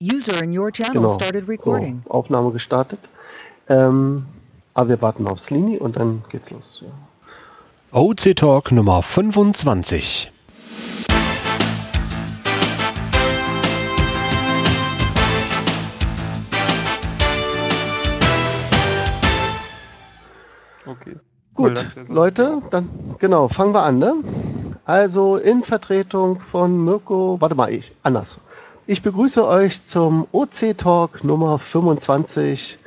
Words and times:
User 0.00 0.44
in 0.44 0.52
your 0.56 0.70
channel 0.70 1.02
Genau. 1.02 1.08
started 1.08 1.48
recording. 1.48 2.02
So, 2.04 2.10
Aufnahme 2.12 2.52
gestartet. 2.52 3.00
Ähm, 3.68 4.26
aber 4.72 4.90
wir 4.90 5.02
warten 5.02 5.26
aufs 5.26 5.50
Lini 5.50 5.76
und 5.76 5.96
dann 5.96 6.22
geht's 6.28 6.50
los. 6.52 6.84
Ja. 6.86 7.98
OC 8.00 8.36
Talk 8.36 8.70
Nummer 8.70 9.02
25. 9.02 10.30
Okay. 20.86 21.16
Gut, 21.54 21.86
Leute, 22.06 22.62
dann 22.70 22.88
genau, 23.18 23.48
fangen 23.48 23.74
wir 23.74 23.82
an, 23.82 23.98
ne? 23.98 24.14
Also 24.84 25.36
in 25.38 25.64
Vertretung 25.64 26.38
von 26.52 26.84
Mirko, 26.84 27.36
warte 27.40 27.56
mal, 27.56 27.72
ich, 27.72 27.90
anders. 28.04 28.38
Ich 28.90 29.02
begrüße 29.02 29.46
euch 29.46 29.84
zum 29.84 30.26
OC 30.32 30.74
Talk 30.78 31.22
Nummer 31.22 31.58
25. 31.58 32.78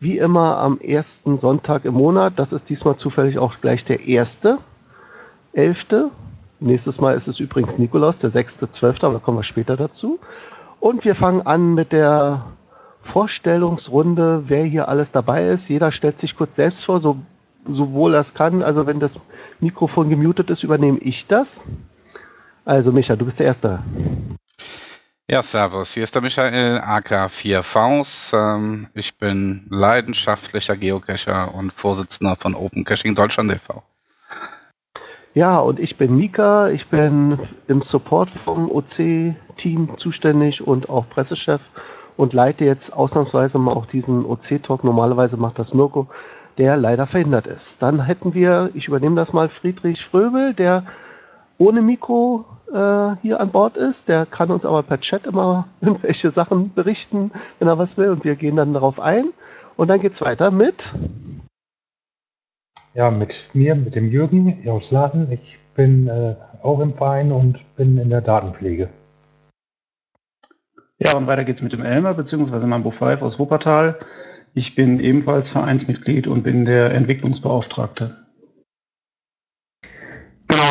Wie 0.00 0.16
immer 0.16 0.56
am 0.56 0.80
ersten 0.80 1.36
Sonntag 1.36 1.84
im 1.84 1.92
Monat. 1.92 2.38
Das 2.38 2.54
ist 2.54 2.70
diesmal 2.70 2.96
zufällig 2.96 3.36
auch 3.36 3.60
gleich 3.60 3.84
der 3.84 4.06
erste, 4.06 4.56
elfte. 5.52 6.08
Nächstes 6.60 6.98
Mal 6.98 7.14
ist 7.14 7.28
es 7.28 7.40
übrigens 7.40 7.76
Nikolaus, 7.76 8.20
der 8.20 8.30
sechste, 8.30 8.70
zwölfte, 8.70 9.04
aber 9.04 9.16
da 9.16 9.20
kommen 9.20 9.36
wir 9.36 9.42
später 9.42 9.76
dazu. 9.76 10.18
Und 10.80 11.04
wir 11.04 11.14
fangen 11.14 11.42
an 11.42 11.74
mit 11.74 11.92
der 11.92 12.46
Vorstellungsrunde, 13.02 14.44
wer 14.46 14.64
hier 14.64 14.88
alles 14.88 15.12
dabei 15.12 15.50
ist. 15.50 15.68
Jeder 15.68 15.92
stellt 15.92 16.18
sich 16.18 16.38
kurz 16.38 16.56
selbst 16.56 16.86
vor, 16.86 17.00
so, 17.00 17.18
sowohl 17.68 18.14
er 18.14 18.20
es 18.20 18.32
kann. 18.32 18.62
Also 18.62 18.86
wenn 18.86 18.98
das 18.98 19.20
Mikrofon 19.60 20.08
gemutet 20.08 20.48
ist, 20.48 20.62
übernehme 20.62 21.00
ich 21.00 21.26
das. 21.26 21.66
Also 22.64 22.92
Micha, 22.92 23.14
du 23.14 23.26
bist 23.26 23.40
der 23.40 23.48
Erste. 23.48 23.80
Ja, 25.30 25.42
servus. 25.42 25.94
Hier 25.94 26.04
ist 26.04 26.14
der 26.14 26.20
Michael, 26.20 26.80
AK4Vs. 26.80 28.34
Ähm, 28.34 28.88
ich 28.92 29.16
bin 29.16 29.64
leidenschaftlicher 29.70 30.76
Geocacher 30.76 31.54
und 31.54 31.72
Vorsitzender 31.72 32.36
von 32.36 32.54
Open 32.54 32.84
Caching 32.84 33.14
Deutschland 33.14 33.50
e.V. 33.50 33.82
Ja, 35.32 35.60
und 35.60 35.80
ich 35.80 35.96
bin 35.96 36.14
Mika. 36.14 36.68
Ich 36.68 36.88
bin 36.88 37.38
im 37.68 37.80
Support 37.80 38.28
vom 38.44 38.70
OC-Team 38.70 39.96
zuständig 39.96 40.66
und 40.66 40.90
auch 40.90 41.08
Pressechef 41.08 41.62
und 42.18 42.34
leite 42.34 42.66
jetzt 42.66 42.92
ausnahmsweise 42.92 43.58
mal 43.58 43.72
auch 43.72 43.86
diesen 43.86 44.26
OC-Talk. 44.26 44.84
Normalerweise 44.84 45.38
macht 45.38 45.58
das 45.58 45.72
Mirko, 45.72 46.06
der 46.58 46.76
leider 46.76 47.06
verhindert 47.06 47.46
ist. 47.46 47.80
Dann 47.80 48.04
hätten 48.04 48.34
wir, 48.34 48.70
ich 48.74 48.88
übernehme 48.88 49.16
das 49.16 49.32
mal, 49.32 49.48
Friedrich 49.48 50.04
Fröbel, 50.04 50.52
der 50.52 50.84
ohne 51.56 51.80
Mikro 51.80 52.44
äh, 52.72 53.16
hier 53.22 53.40
an 53.40 53.50
Bord 53.50 53.76
ist. 53.76 54.08
Der 54.08 54.26
kann 54.26 54.50
uns 54.50 54.64
aber 54.64 54.82
per 54.82 55.00
Chat 55.00 55.26
immer 55.26 55.68
irgendwelche 55.80 56.30
Sachen 56.30 56.72
berichten, 56.74 57.30
wenn 57.58 57.68
er 57.68 57.78
was 57.78 57.96
will. 57.96 58.10
Und 58.10 58.24
wir 58.24 58.36
gehen 58.36 58.56
dann 58.56 58.72
darauf 58.72 59.00
ein. 59.00 59.26
Und 59.76 59.88
dann 59.88 60.00
geht's 60.00 60.20
weiter 60.20 60.50
mit. 60.50 60.94
Ja, 62.94 63.10
mit 63.10 63.50
mir, 63.54 63.74
mit 63.74 63.94
dem 63.94 64.08
Jürgen 64.10 64.68
aus 64.68 64.92
Laden. 64.92 65.30
Ich 65.32 65.58
bin 65.74 66.06
äh, 66.06 66.36
auch 66.62 66.80
im 66.80 66.94
Verein 66.94 67.32
und 67.32 67.60
bin 67.76 67.98
in 67.98 68.08
der 68.08 68.20
Datenpflege. 68.20 68.88
Ja, 70.98 71.16
und 71.16 71.26
weiter 71.26 71.44
geht's 71.44 71.60
mit 71.60 71.72
dem 71.72 71.84
Elmer, 71.84 72.14
beziehungsweise 72.14 72.68
Mambo 72.68 72.92
5 72.92 73.20
aus 73.22 73.38
Wuppertal. 73.40 73.98
Ich 74.54 74.76
bin 74.76 75.00
ebenfalls 75.00 75.50
Vereinsmitglied 75.50 76.28
und 76.28 76.44
bin 76.44 76.64
der 76.64 76.92
Entwicklungsbeauftragte. 76.92 78.23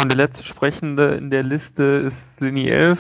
Und 0.03 0.11
der 0.11 0.27
letzte 0.27 0.43
Sprechende 0.43 1.15
in 1.15 1.29
der 1.29 1.43
Liste 1.43 1.81
ist 2.05 2.35
Sini 2.35 2.67
11, 2.67 2.99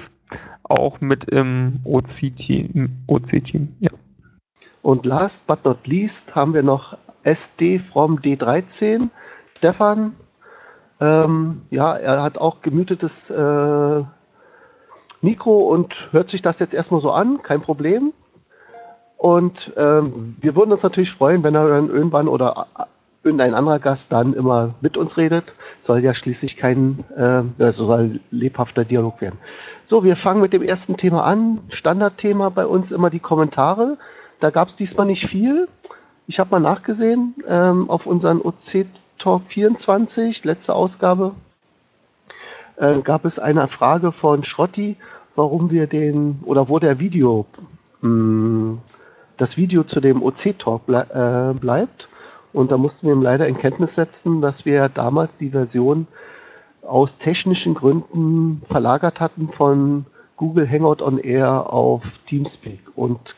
auch 0.63 1.01
mit 1.01 1.25
im 1.25 1.81
OC-Team. 1.83 2.91
OC-Team, 3.07 3.75
ja. 3.81 3.89
Und 4.83 5.05
last 5.05 5.45
but 5.45 5.65
not 5.65 5.85
least 5.85 6.33
haben 6.33 6.53
wir 6.53 6.63
noch 6.63 6.97
SD 7.23 7.79
from 7.79 8.19
D13. 8.19 9.09
Stefan, 9.57 10.13
ähm, 11.01 11.63
ja, 11.71 11.93
er 11.93 12.23
hat 12.23 12.37
auch 12.37 12.61
gemütetes 12.61 13.29
äh, 13.29 14.03
Mikro 15.21 15.57
und 15.73 16.07
hört 16.13 16.29
sich 16.29 16.41
das 16.41 16.59
jetzt 16.59 16.73
erstmal 16.73 17.01
so 17.01 17.11
an, 17.11 17.43
kein 17.43 17.59
Problem. 17.59 18.13
Und 19.17 19.73
ähm, 19.75 20.37
wir 20.39 20.55
würden 20.55 20.71
uns 20.71 20.83
natürlich 20.83 21.11
freuen, 21.11 21.43
wenn 21.43 21.55
er 21.55 21.67
dann 21.67 21.89
irgendwann 21.89 22.29
oder 22.29 22.65
äh, 23.23 23.27
irgendein 23.27 23.53
anderer 23.53 23.79
Gast 23.79 24.11
dann 24.11 24.33
immer 24.33 24.75
mit 24.81 24.97
uns 24.97 25.17
redet. 25.17 25.53
Soll 25.77 25.99
ja 25.99 26.13
schließlich 26.13 26.57
kein, 26.57 27.03
äh, 27.15 27.43
also 27.63 27.85
soll 27.85 27.99
ein 27.99 28.19
lebhafter 28.31 28.85
Dialog 28.85 29.21
werden. 29.21 29.39
So, 29.83 30.03
wir 30.03 30.15
fangen 30.15 30.41
mit 30.41 30.53
dem 30.53 30.63
ersten 30.63 30.97
Thema 30.97 31.23
an. 31.23 31.59
Standardthema 31.69 32.49
bei 32.49 32.65
uns 32.65 32.91
immer 32.91 33.09
die 33.09 33.19
Kommentare. 33.19 33.97
Da 34.39 34.49
gab 34.49 34.67
es 34.67 34.75
diesmal 34.75 35.05
nicht 35.05 35.25
viel. 35.25 35.67
Ich 36.27 36.39
habe 36.39 36.51
mal 36.51 36.59
nachgesehen 36.59 37.35
ähm, 37.47 37.89
auf 37.89 38.05
unseren 38.05 38.41
OC 38.41 38.85
Talk 39.17 39.43
24, 39.47 40.43
letzte 40.43 40.73
Ausgabe, 40.73 41.33
äh, 42.77 42.99
gab 43.01 43.25
es 43.25 43.39
eine 43.39 43.67
Frage 43.67 44.11
von 44.11 44.43
Schrotti, 44.43 44.97
warum 45.35 45.69
wir 45.69 45.87
den 45.87 46.39
oder 46.43 46.69
wo 46.69 46.79
der 46.79 46.99
Video, 46.99 47.45
mh, 48.01 48.77
das 49.37 49.57
Video 49.57 49.83
zu 49.83 49.99
dem 49.99 50.21
OC 50.21 50.57
Talk 50.59 50.85
ble 50.85 51.05
äh, 51.13 51.57
bleibt. 51.57 52.09
Und 52.53 52.71
da 52.71 52.77
mussten 52.77 53.07
wir 53.07 53.13
ihm 53.13 53.21
leider 53.21 53.47
in 53.47 53.57
Kenntnis 53.57 53.95
setzen, 53.95 54.41
dass 54.41 54.65
wir 54.65 54.87
damals 54.89 55.35
die 55.35 55.49
Version 55.49 56.07
aus 56.83 57.17
technischen 57.17 57.73
Gründen 57.73 58.61
verlagert 58.69 59.19
hatten 59.19 59.49
von 59.49 60.05
Google 60.37 60.69
Hangout 60.69 61.03
on 61.03 61.17
Air 61.17 61.71
auf 61.71 62.01
Teamspeak. 62.25 62.79
Und 62.95 63.35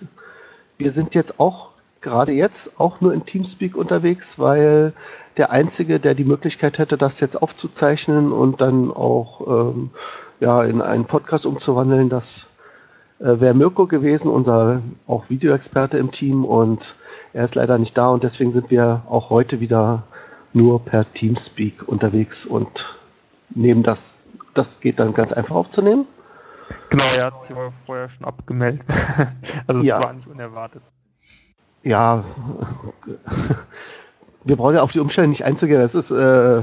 wir 0.78 0.92
sind 0.92 1.16
jetzt 1.16 1.40
auch, 1.40 1.70
gerade 2.02 2.34
jetzt, 2.34 2.80
auch 2.80 3.02
nur 3.02 3.14
in 3.14 3.26
Teamspeak 3.26 3.76
unterwegs, 3.76 4.38
weil 4.38 4.94
der 5.38 5.52
Einzige, 5.52 6.00
der 6.00 6.16
die 6.16 6.24
Möglichkeit 6.24 6.78
hätte, 6.78 6.98
das 6.98 7.20
jetzt 7.20 7.42
aufzuzeichnen 7.42 8.32
und 8.32 8.62
dann 8.62 8.92
auch 8.92 9.48
ähm, 9.48 9.92
ja, 10.40 10.64
in 10.64 10.82
einen 10.82 11.06
Podcast 11.06 11.46
umzuwandeln, 11.46 12.10
das 12.10 12.48
äh, 13.20 13.40
wäre 13.40 13.54
Mirko 13.54 13.88
gewesen, 13.88 14.30
unser 14.32 14.82
auch 15.08 15.30
Videoexperte 15.30 15.98
im 15.98 16.12
Team 16.12 16.46
und 16.46 16.96
er 17.34 17.44
ist 17.44 17.56
leider 17.56 17.78
nicht 17.78 17.98
da 17.98 18.10
und 18.10 18.24
deswegen 18.24 18.52
sind 18.52 18.72
wir 18.72 19.02
auch 19.10 19.30
heute 19.30 19.60
wieder 19.60 20.04
nur 20.54 20.84
per 20.84 21.12
Teamspeak 21.14 21.88
unterwegs 21.88 22.46
und 22.46 22.98
nehmen 23.50 23.84
das, 23.84 24.16
das 24.54 24.80
geht 24.80 25.00
dann 25.00 25.14
ganz 25.14 25.32
einfach 25.34 25.56
aufzunehmen. 25.56 26.06
Genau, 26.90 27.04
er 27.18 27.26
hat 27.26 27.48
sich 27.48 27.56
vorher 27.86 28.10
schon 28.10 28.26
abgemeldet. 28.26 28.86
also 29.68 29.82
es 29.82 29.88
Ja. 29.88 30.04
war 30.04 30.14
nicht 30.14 30.28
unerwartet. 30.28 30.82
Ja, 31.84 32.24
wir 34.44 34.56
brauchen 34.56 34.76
ja 34.76 34.82
auf 34.82 34.92
die 34.92 35.00
Umstände 35.00 35.30
nicht 35.30 35.46
einzugehen. 35.46 35.82
Es 35.82 35.94
ist, 35.94 36.12
äh, 36.12 36.62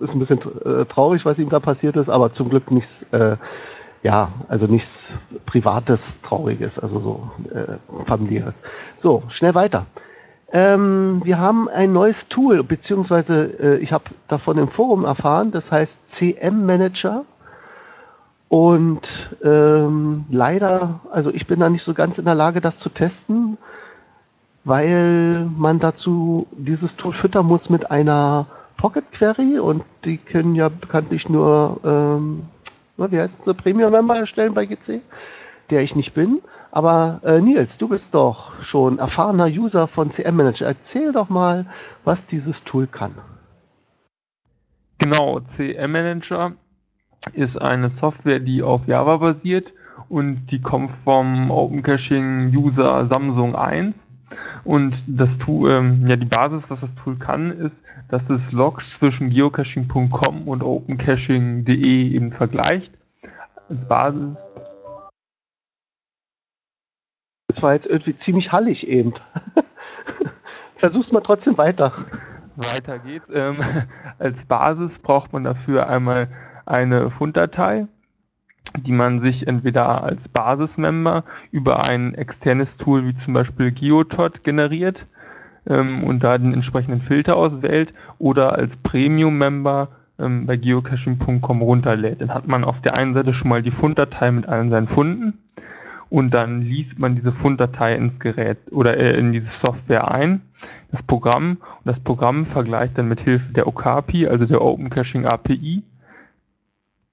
ist 0.00 0.14
ein 0.14 0.18
bisschen 0.18 0.38
äh, 0.64 0.84
traurig, 0.86 1.24
was 1.26 1.38
ihm 1.38 1.50
da 1.50 1.60
passiert 1.60 1.96
ist, 1.96 2.08
aber 2.08 2.32
zum 2.32 2.48
Glück 2.48 2.70
nichts, 2.70 3.02
äh, 3.12 3.36
ja, 4.02 4.32
also 4.48 4.66
nichts 4.66 5.14
Privates, 5.46 6.20
Trauriges, 6.22 6.78
also 6.78 6.98
so 7.00 7.30
äh, 7.52 7.76
familiäres. 8.06 8.62
So, 8.94 9.22
schnell 9.28 9.54
weiter. 9.54 9.86
Ähm, 10.52 11.20
wir 11.24 11.38
haben 11.38 11.68
ein 11.68 11.92
neues 11.92 12.28
Tool, 12.28 12.64
beziehungsweise 12.64 13.44
äh, 13.60 13.78
ich 13.78 13.92
habe 13.92 14.04
davon 14.26 14.58
im 14.58 14.68
Forum 14.68 15.04
erfahren, 15.04 15.50
das 15.50 15.70
heißt 15.70 16.08
CM 16.08 16.66
Manager. 16.66 17.24
Und 18.48 19.36
ähm, 19.44 20.24
leider, 20.28 21.00
also 21.12 21.32
ich 21.32 21.46
bin 21.46 21.60
da 21.60 21.70
nicht 21.70 21.84
so 21.84 21.94
ganz 21.94 22.18
in 22.18 22.24
der 22.24 22.34
Lage, 22.34 22.60
das 22.60 22.78
zu 22.78 22.88
testen, 22.88 23.58
weil 24.64 25.48
man 25.56 25.78
dazu 25.78 26.48
dieses 26.50 26.96
Tool 26.96 27.12
füttern 27.12 27.46
muss 27.46 27.70
mit 27.70 27.92
einer 27.92 28.46
Pocket 28.76 29.04
Query 29.12 29.60
und 29.60 29.84
die 30.04 30.16
können 30.16 30.56
ja 30.56 30.68
bekanntlich 30.68 31.28
nur, 31.28 31.78
ähm, 31.84 32.42
na, 33.00 33.10
wie 33.10 33.18
heißt 33.18 33.46
es, 33.46 33.54
Premium 33.54 33.92
Member 33.92 34.16
erstellen 34.16 34.54
bei 34.54 34.66
GC, 34.66 35.00
der 35.70 35.82
ich 35.82 35.96
nicht 35.96 36.14
bin. 36.14 36.40
Aber 36.70 37.20
äh, 37.24 37.40
Nils, 37.40 37.78
du 37.78 37.88
bist 37.88 38.14
doch 38.14 38.62
schon 38.62 38.98
erfahrener 38.98 39.46
User 39.46 39.88
von 39.88 40.10
CM 40.10 40.36
Manager. 40.36 40.66
Erzähl 40.66 41.12
doch 41.12 41.28
mal, 41.28 41.66
was 42.04 42.26
dieses 42.26 42.62
Tool 42.62 42.86
kann. 42.86 43.14
Genau, 44.98 45.40
CM 45.40 45.92
Manager 45.92 46.52
ist 47.32 47.60
eine 47.60 47.88
Software, 47.88 48.38
die 48.38 48.62
auf 48.62 48.86
Java 48.86 49.16
basiert 49.16 49.72
und 50.08 50.46
die 50.50 50.60
kommt 50.60 50.92
vom 51.04 51.50
Open 51.50 51.82
Caching 51.82 52.54
User 52.54 53.06
Samsung 53.08 53.56
1. 53.56 54.06
Und 54.64 55.02
das 55.06 55.38
Tool, 55.38 55.70
ähm, 55.70 56.06
ja, 56.06 56.16
die 56.16 56.26
Basis, 56.26 56.70
was 56.70 56.82
das 56.82 56.94
Tool 56.94 57.16
kann, 57.16 57.50
ist, 57.50 57.84
dass 58.08 58.30
es 58.30 58.52
Logs 58.52 58.92
zwischen 58.92 59.30
geocaching.com 59.30 60.46
und 60.46 60.62
opencaching.de 60.62 62.10
eben 62.12 62.32
vergleicht. 62.32 62.92
Als 63.70 63.88
Basis. 63.88 64.44
Das 67.48 67.62
war 67.62 67.72
jetzt 67.72 67.86
irgendwie 67.86 68.16
ziemlich 68.16 68.52
hallig 68.52 68.86
eben. 68.86 69.14
Versuch's 70.76 71.12
mal 71.12 71.20
trotzdem 71.20 71.56
weiter. 71.56 71.92
Weiter 72.56 72.98
geht's. 72.98 73.26
Ähm, 73.32 73.62
als 74.18 74.44
Basis 74.44 74.98
braucht 74.98 75.32
man 75.32 75.44
dafür 75.44 75.88
einmal 75.88 76.28
eine 76.66 77.10
Funddatei 77.10 77.86
die 78.78 78.92
man 78.92 79.20
sich 79.20 79.46
entweder 79.46 80.04
als 80.04 80.28
Basismember 80.28 81.24
über 81.50 81.88
ein 81.88 82.14
externes 82.14 82.76
Tool 82.76 83.06
wie 83.06 83.14
zum 83.14 83.34
Beispiel 83.34 83.72
Geotot 83.72 84.44
generiert 84.44 85.06
ähm, 85.66 86.04
und 86.04 86.22
da 86.22 86.38
den 86.38 86.54
entsprechenden 86.54 87.00
Filter 87.00 87.36
auswählt 87.36 87.92
oder 88.18 88.52
als 88.52 88.76
Premium-Member 88.76 89.88
ähm, 90.20 90.46
bei 90.46 90.56
geocaching.com 90.56 91.62
runterlädt. 91.62 92.20
Dann 92.20 92.34
hat 92.34 92.46
man 92.46 92.64
auf 92.64 92.80
der 92.82 92.98
einen 92.98 93.14
Seite 93.14 93.34
schon 93.34 93.48
mal 93.48 93.62
die 93.62 93.70
Funddatei 93.70 94.30
mit 94.30 94.48
allen 94.48 94.70
seinen 94.70 94.88
Funden 94.88 95.38
und 96.10 96.30
dann 96.34 96.62
liest 96.62 96.98
man 96.98 97.14
diese 97.14 97.32
Funddatei 97.32 97.94
ins 97.94 98.18
Gerät 98.18 98.58
oder 98.70 98.96
äh, 98.96 99.16
in 99.16 99.32
diese 99.32 99.50
Software 99.50 100.10
ein, 100.10 100.42
das 100.90 101.02
Programm 101.02 101.58
und 101.60 101.86
das 101.86 102.00
Programm 102.00 102.46
vergleicht 102.46 102.98
dann 102.98 103.08
mit 103.08 103.20
Hilfe 103.20 103.52
der 103.52 103.68
Okapi, 103.68 104.26
also 104.26 104.44
der 104.44 104.60
Open 104.60 104.90
Caching 104.90 105.24
API, 105.24 105.84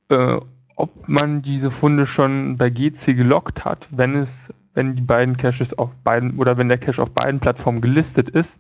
äh, 0.10 0.38
ob 0.76 1.08
man 1.08 1.44
diese 1.44 1.72
Funde 1.72 2.08
schon 2.08 2.58
bei 2.58 2.70
GC 2.70 3.16
gelockt 3.16 3.66
hat, 3.66 3.88
wenn 3.92 4.16
es, 4.16 4.54
wenn 4.74 4.96
die 4.96 5.02
beiden 5.02 5.38
Caches 5.38 5.78
auf 5.78 5.90
beiden 6.04 6.38
oder 6.38 6.58
wenn 6.58 6.70
der 6.70 6.78
Cache 6.78 7.02
auf 7.02 7.12
beiden 7.12 7.40
Plattformen 7.40 7.82
gelistet 7.82 8.30
ist. 8.30 8.58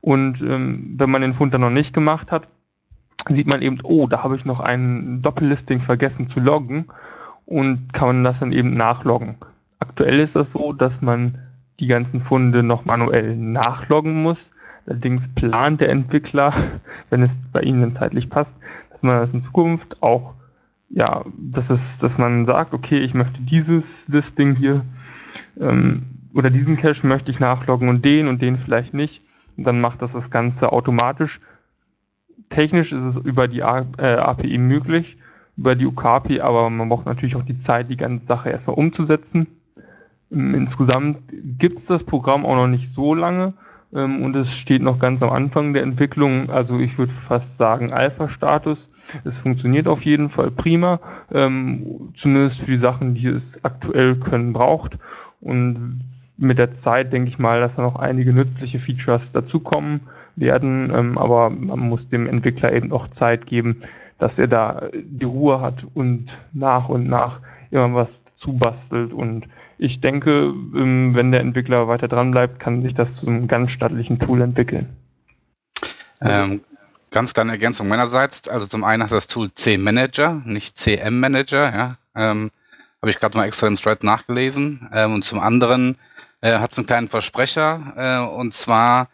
Und 0.00 0.40
ähm, 0.40 0.94
wenn 0.98 1.10
man 1.10 1.22
den 1.22 1.34
Fund 1.34 1.52
dann 1.52 1.62
noch 1.62 1.70
nicht 1.70 1.92
gemacht 1.92 2.30
hat, 2.30 2.46
sieht 3.34 3.50
man 3.50 3.62
eben, 3.62 3.78
oh, 3.82 4.06
da 4.06 4.22
habe 4.22 4.36
ich 4.36 4.44
noch 4.44 4.60
ein 4.60 5.22
Doppellisting 5.22 5.80
vergessen 5.80 6.28
zu 6.28 6.40
loggen 6.40 6.86
und 7.44 7.92
kann 7.92 8.08
man 8.08 8.24
das 8.24 8.40
dann 8.40 8.52
eben 8.52 8.74
nachloggen. 8.76 9.36
Aktuell 9.78 10.20
ist 10.20 10.36
das 10.36 10.52
so, 10.52 10.72
dass 10.72 11.02
man 11.02 11.38
die 11.80 11.86
ganzen 11.86 12.20
Funde 12.20 12.62
noch 12.62 12.84
manuell 12.84 13.36
nachloggen 13.36 14.22
muss. 14.22 14.50
Allerdings 14.86 15.28
plant 15.34 15.80
der 15.80 15.90
Entwickler, 15.90 16.54
wenn 17.10 17.22
es 17.22 17.34
bei 17.52 17.62
Ihnen 17.62 17.92
zeitlich 17.92 18.30
passt, 18.30 18.56
dass 18.90 19.02
man 19.02 19.18
das 19.18 19.34
in 19.34 19.42
Zukunft 19.42 20.02
auch, 20.02 20.34
ja, 20.88 21.24
dass 21.36 21.70
es, 21.70 21.98
dass 21.98 22.18
man 22.18 22.46
sagt, 22.46 22.72
okay, 22.72 22.98
ich 22.98 23.12
möchte 23.12 23.40
dieses 23.40 23.84
Listing 24.06 24.54
hier 24.54 24.84
ähm, 25.60 26.06
oder 26.32 26.50
diesen 26.50 26.76
Cache 26.76 27.06
möchte 27.06 27.30
ich 27.30 27.40
nachloggen 27.40 27.88
und 27.88 28.04
den 28.04 28.28
und 28.28 28.40
den 28.40 28.58
vielleicht 28.58 28.94
nicht. 28.94 29.22
Und 29.56 29.64
dann 29.64 29.80
macht 29.80 30.02
das 30.02 30.12
das 30.12 30.30
Ganze 30.30 30.70
automatisch 30.72 31.40
technisch 32.50 32.92
ist 32.92 33.02
es 33.02 33.16
über 33.16 33.48
die 33.48 33.62
API 33.62 34.54
äh, 34.54 34.58
möglich, 34.58 35.16
über 35.56 35.74
die 35.74 35.86
UKAPI, 35.86 36.40
aber 36.40 36.68
man 36.70 36.88
braucht 36.88 37.06
natürlich 37.06 37.36
auch 37.36 37.44
die 37.44 37.56
Zeit, 37.56 37.90
die 37.90 37.96
ganze 37.96 38.26
Sache 38.26 38.50
erstmal 38.50 38.76
umzusetzen. 38.76 39.46
Ähm, 40.30 40.54
insgesamt 40.54 41.18
gibt 41.58 41.80
es 41.80 41.86
das 41.86 42.04
Programm 42.04 42.44
auch 42.44 42.56
noch 42.56 42.68
nicht 42.68 42.94
so 42.94 43.14
lange 43.14 43.54
ähm, 43.94 44.22
und 44.22 44.36
es 44.36 44.52
steht 44.52 44.82
noch 44.82 44.98
ganz 44.98 45.22
am 45.22 45.30
Anfang 45.30 45.72
der 45.72 45.82
Entwicklung, 45.82 46.50
also 46.50 46.78
ich 46.78 46.98
würde 46.98 47.12
fast 47.28 47.56
sagen 47.58 47.92
Alpha-Status. 47.92 48.90
Es 49.24 49.38
funktioniert 49.38 49.86
auf 49.86 50.02
jeden 50.02 50.30
Fall 50.30 50.50
prima, 50.50 51.00
ähm, 51.32 52.12
zumindest 52.16 52.60
für 52.60 52.72
die 52.72 52.78
Sachen, 52.78 53.14
die 53.14 53.28
es 53.28 53.64
aktuell 53.64 54.16
können 54.16 54.52
braucht. 54.52 54.98
Und 55.40 56.00
mit 56.36 56.58
der 56.58 56.72
Zeit 56.72 57.12
denke 57.12 57.28
ich 57.28 57.38
mal, 57.38 57.60
dass 57.60 57.76
da 57.76 57.82
noch 57.82 57.96
einige 57.96 58.32
nützliche 58.32 58.80
Features 58.80 59.30
dazukommen 59.32 60.00
werden, 60.36 60.92
ähm, 60.94 61.18
aber 61.18 61.50
man 61.50 61.80
muss 61.80 62.08
dem 62.08 62.26
Entwickler 62.28 62.72
eben 62.72 62.92
auch 62.92 63.08
Zeit 63.08 63.46
geben, 63.46 63.82
dass 64.18 64.38
er 64.38 64.46
da 64.46 64.88
die 64.94 65.24
Ruhe 65.24 65.60
hat 65.60 65.84
und 65.94 66.28
nach 66.52 66.88
und 66.88 67.08
nach 67.08 67.40
immer 67.70 67.94
was 67.94 68.22
zubastelt. 68.36 69.12
Und 69.12 69.46
ich 69.78 70.00
denke, 70.00 70.30
ähm, 70.30 71.14
wenn 71.14 71.32
der 71.32 71.40
Entwickler 71.40 71.88
weiter 71.88 72.08
dran 72.08 72.30
bleibt, 72.30 72.60
kann 72.60 72.82
sich 72.82 72.94
das 72.94 73.16
zu 73.16 73.26
einem 73.26 73.48
ganz 73.48 73.72
stattlichen 73.72 74.18
Tool 74.18 74.40
entwickeln. 74.40 74.88
Ähm, 76.20 76.60
ganz 77.10 77.34
kleine 77.34 77.52
Ergänzung 77.52 77.88
meinerseits. 77.88 78.48
Also 78.48 78.66
zum 78.66 78.84
einen 78.84 79.02
hast 79.02 79.10
du 79.10 79.16
das 79.16 79.26
Tool 79.26 79.52
C-Manager, 79.52 80.42
nicht 80.44 80.78
CM-Manager. 80.78 81.74
Ja? 81.74 81.96
Ähm, 82.14 82.50
Habe 83.02 83.10
ich 83.10 83.20
gerade 83.20 83.36
mal 83.36 83.44
extra 83.44 83.66
im 83.66 83.76
Thread 83.76 84.02
nachgelesen. 84.02 84.88
Ähm, 84.92 85.14
und 85.14 85.24
zum 85.24 85.40
anderen 85.40 85.96
äh, 86.40 86.58
hat 86.58 86.72
es 86.72 86.78
einen 86.78 86.86
kleinen 86.86 87.08
Versprecher. 87.08 87.92
Äh, 87.96 88.34
und 88.34 88.54
zwar 88.54 89.08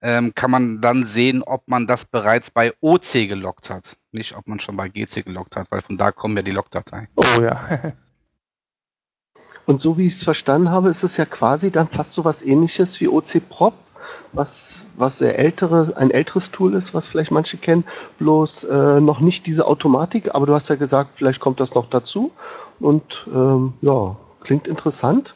ähm, 0.00 0.34
kann 0.34 0.50
man 0.50 0.80
dann 0.80 1.04
sehen, 1.04 1.42
ob 1.42 1.66
man 1.66 1.86
das 1.86 2.04
bereits 2.04 2.50
bei 2.50 2.72
OC 2.80 3.28
gelockt 3.28 3.70
hat. 3.70 3.96
Nicht, 4.12 4.36
ob 4.36 4.46
man 4.46 4.60
schon 4.60 4.76
bei 4.76 4.88
GC 4.88 5.24
gelockt 5.24 5.56
hat, 5.56 5.70
weil 5.70 5.80
von 5.80 5.98
da 5.98 6.12
kommen 6.12 6.36
ja 6.36 6.42
die 6.42 6.52
Logdateien. 6.52 7.08
Oh 7.16 7.42
ja. 7.42 7.92
Und 9.66 9.82
so 9.82 9.98
wie 9.98 10.06
ich 10.06 10.14
es 10.14 10.24
verstanden 10.24 10.70
habe, 10.70 10.88
ist 10.88 11.02
es 11.02 11.18
ja 11.18 11.26
quasi 11.26 11.70
dann 11.70 11.88
fast 11.88 12.14
so 12.14 12.24
was 12.24 12.40
ähnliches 12.40 13.00
wie 13.00 13.08
OC 13.08 13.46
Prop, 13.50 13.74
was, 14.32 14.82
was 14.96 15.20
ältere, 15.20 15.94
ein 15.96 16.10
älteres 16.10 16.50
Tool 16.50 16.74
ist, 16.74 16.94
was 16.94 17.06
vielleicht 17.06 17.30
manche 17.30 17.58
kennen, 17.58 17.84
bloß 18.18 18.64
äh, 18.64 19.00
noch 19.00 19.20
nicht 19.20 19.46
diese 19.46 19.66
Automatik, 19.66 20.34
aber 20.34 20.46
du 20.46 20.54
hast 20.54 20.68
ja 20.68 20.76
gesagt, 20.76 21.10
vielleicht 21.16 21.40
kommt 21.40 21.60
das 21.60 21.74
noch 21.74 21.90
dazu. 21.90 22.32
Und 22.80 23.26
ähm, 23.30 23.74
ja, 23.82 24.16
klingt 24.40 24.66
interessant. 24.66 25.34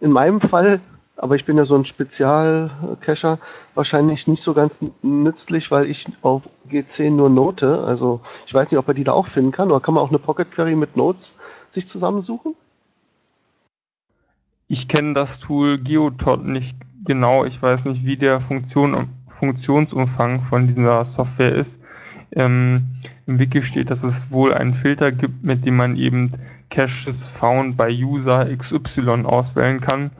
In 0.00 0.12
meinem 0.12 0.40
Fall 0.40 0.80
aber 1.16 1.36
ich 1.36 1.44
bin 1.44 1.56
ja 1.56 1.64
so 1.64 1.76
ein 1.76 1.84
Spezialcacher, 1.84 3.38
wahrscheinlich 3.74 4.26
nicht 4.26 4.42
so 4.42 4.52
ganz 4.52 4.84
nützlich, 5.02 5.70
weil 5.70 5.88
ich 5.88 6.06
auf 6.22 6.42
G10 6.68 7.10
nur 7.10 7.30
Note, 7.30 7.84
also 7.84 8.20
ich 8.46 8.54
weiß 8.54 8.70
nicht, 8.70 8.78
ob 8.78 8.88
er 8.88 8.94
die 8.94 9.04
da 9.04 9.12
auch 9.12 9.28
finden 9.28 9.52
kann, 9.52 9.70
oder 9.70 9.80
kann 9.80 9.94
man 9.94 10.02
auch 10.02 10.08
eine 10.08 10.18
Pocket 10.18 10.50
Query 10.50 10.74
mit 10.74 10.96
Notes 10.96 11.36
sich 11.68 11.86
zusammensuchen? 11.86 12.54
Ich 14.66 14.88
kenne 14.88 15.14
das 15.14 15.38
Tool 15.38 15.78
Geotot 15.78 16.44
nicht 16.44 16.76
genau, 17.04 17.44
ich 17.44 17.60
weiß 17.60 17.84
nicht, 17.84 18.04
wie 18.04 18.16
der 18.16 18.40
Funktion, 18.40 19.08
Funktionsumfang 19.38 20.42
von 20.48 20.74
dieser 20.74 21.04
Software 21.06 21.54
ist. 21.54 21.78
Ähm, 22.32 22.96
Im 23.26 23.38
Wiki 23.38 23.62
steht, 23.62 23.90
dass 23.90 24.02
es 24.02 24.30
wohl 24.30 24.52
einen 24.52 24.74
Filter 24.74 25.12
gibt, 25.12 25.44
mit 25.44 25.64
dem 25.64 25.76
man 25.76 25.96
eben 25.96 26.32
Caches 26.70 27.28
found 27.38 27.76
bei 27.76 27.90
User 27.90 28.46
XY 28.56 29.24
auswählen 29.26 29.80
kann 29.80 30.10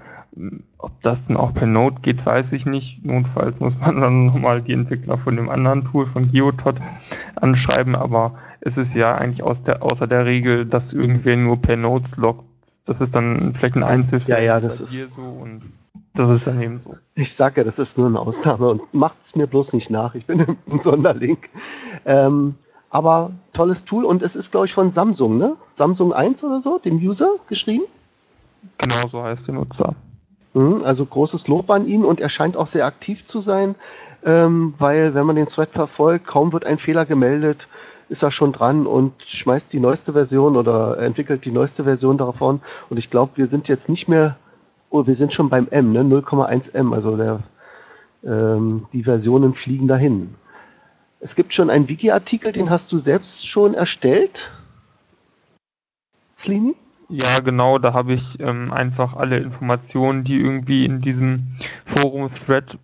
ob 0.78 1.00
das 1.02 1.26
dann 1.26 1.36
auch 1.36 1.54
per 1.54 1.66
Node 1.66 2.00
geht, 2.02 2.24
weiß 2.24 2.52
ich 2.52 2.66
nicht. 2.66 3.04
Notfalls 3.04 3.58
muss 3.60 3.74
man 3.78 4.00
dann 4.00 4.26
nochmal 4.26 4.62
die 4.62 4.72
Entwickler 4.72 5.18
von 5.18 5.36
dem 5.36 5.48
anderen 5.48 5.84
Tool 5.84 6.06
von 6.06 6.30
Geotot 6.30 6.76
anschreiben, 7.36 7.94
aber 7.94 8.34
es 8.60 8.78
ist 8.78 8.94
ja 8.94 9.14
eigentlich 9.14 9.42
aus 9.42 9.62
der, 9.62 9.82
außer 9.82 10.06
der 10.06 10.24
Regel, 10.24 10.66
dass 10.66 10.92
irgendwer 10.92 11.36
nur 11.36 11.60
per 11.60 11.76
Nodes 11.76 12.16
loggt. 12.16 12.44
Das 12.86 13.00
ist 13.00 13.14
dann 13.14 13.54
vielleicht 13.54 13.76
ein 13.76 13.82
Einzelfall. 13.82 14.30
Ja, 14.30 14.40
ja, 14.40 14.60
das 14.60 14.80
ist. 14.80 15.14
So 15.14 15.22
und 15.22 15.62
das 16.14 16.30
ist 16.30 16.46
dann 16.46 16.60
eben 16.60 16.80
so. 16.84 16.96
Ich 17.14 17.34
sage 17.34 17.60
ja, 17.60 17.64
das 17.64 17.78
ist 17.78 17.96
nur 17.96 18.06
eine 18.06 18.20
Ausnahme 18.20 18.68
und 18.68 18.94
macht 18.94 19.16
es 19.22 19.34
mir 19.34 19.46
bloß 19.46 19.72
nicht 19.72 19.90
nach. 19.90 20.14
Ich 20.14 20.26
bin 20.26 20.40
ein 20.70 20.78
Sonderling. 20.78 21.38
Ähm, 22.04 22.56
aber 22.90 23.32
tolles 23.52 23.84
Tool 23.84 24.04
und 24.04 24.22
es 24.22 24.36
ist, 24.36 24.52
glaube 24.52 24.66
ich, 24.66 24.74
von 24.74 24.90
Samsung, 24.92 25.38
ne? 25.38 25.56
Samsung 25.72 26.12
1 26.12 26.44
oder 26.44 26.60
so, 26.60 26.78
dem 26.78 26.98
User 26.98 27.30
geschrieben? 27.48 27.84
Genau 28.78 29.08
so 29.08 29.22
heißt 29.22 29.48
der 29.48 29.54
Nutzer. 29.54 29.96
Mhm, 30.54 30.82
also 30.84 31.04
großes 31.04 31.48
Lob 31.48 31.70
an 31.70 31.86
ihn 31.86 32.04
und 32.04 32.20
er 32.20 32.28
scheint 32.28 32.56
auch 32.56 32.68
sehr 32.68 32.86
aktiv 32.86 33.24
zu 33.24 33.40
sein, 33.40 33.74
ähm, 34.24 34.74
weil 34.78 35.14
wenn 35.14 35.26
man 35.26 35.36
den 35.36 35.46
Thread 35.46 35.70
verfolgt, 35.70 36.26
kaum 36.26 36.52
wird 36.52 36.64
ein 36.64 36.78
Fehler 36.78 37.04
gemeldet, 37.04 37.68
ist 38.08 38.22
er 38.22 38.30
schon 38.30 38.52
dran 38.52 38.86
und 38.86 39.12
schmeißt 39.26 39.72
die 39.72 39.80
neueste 39.80 40.12
Version 40.12 40.56
oder 40.56 40.98
entwickelt 40.98 41.44
die 41.44 41.50
neueste 41.50 41.84
Version 41.84 42.18
davon. 42.18 42.60
Und 42.88 42.98
ich 42.98 43.10
glaube, 43.10 43.32
wir 43.36 43.46
sind 43.46 43.66
jetzt 43.68 43.88
nicht 43.88 44.08
mehr, 44.08 44.36
oh, 44.90 45.06
wir 45.06 45.14
sind 45.14 45.32
schon 45.32 45.48
beim 45.48 45.66
M, 45.70 45.92
ne? 45.92 46.02
0,1 46.02 46.74
M, 46.74 46.92
also 46.92 47.16
der, 47.16 47.40
ähm, 48.24 48.86
die 48.92 49.04
Versionen 49.04 49.54
fliegen 49.54 49.88
dahin. 49.88 50.34
Es 51.20 51.34
gibt 51.34 51.54
schon 51.54 51.70
einen 51.70 51.88
Wiki-Artikel, 51.88 52.52
den 52.52 52.70
hast 52.70 52.92
du 52.92 52.98
selbst 52.98 53.48
schon 53.48 53.74
erstellt, 53.74 54.50
Slini? 56.34 56.76
Ja, 57.08 57.40
genau, 57.40 57.78
da 57.78 57.92
habe 57.92 58.14
ich 58.14 58.40
ähm, 58.40 58.72
einfach 58.72 59.14
alle 59.14 59.38
Informationen, 59.38 60.24
die 60.24 60.36
irgendwie 60.36 60.84
in 60.86 61.00
diesem 61.00 61.56
Forum-Thread 61.84 62.78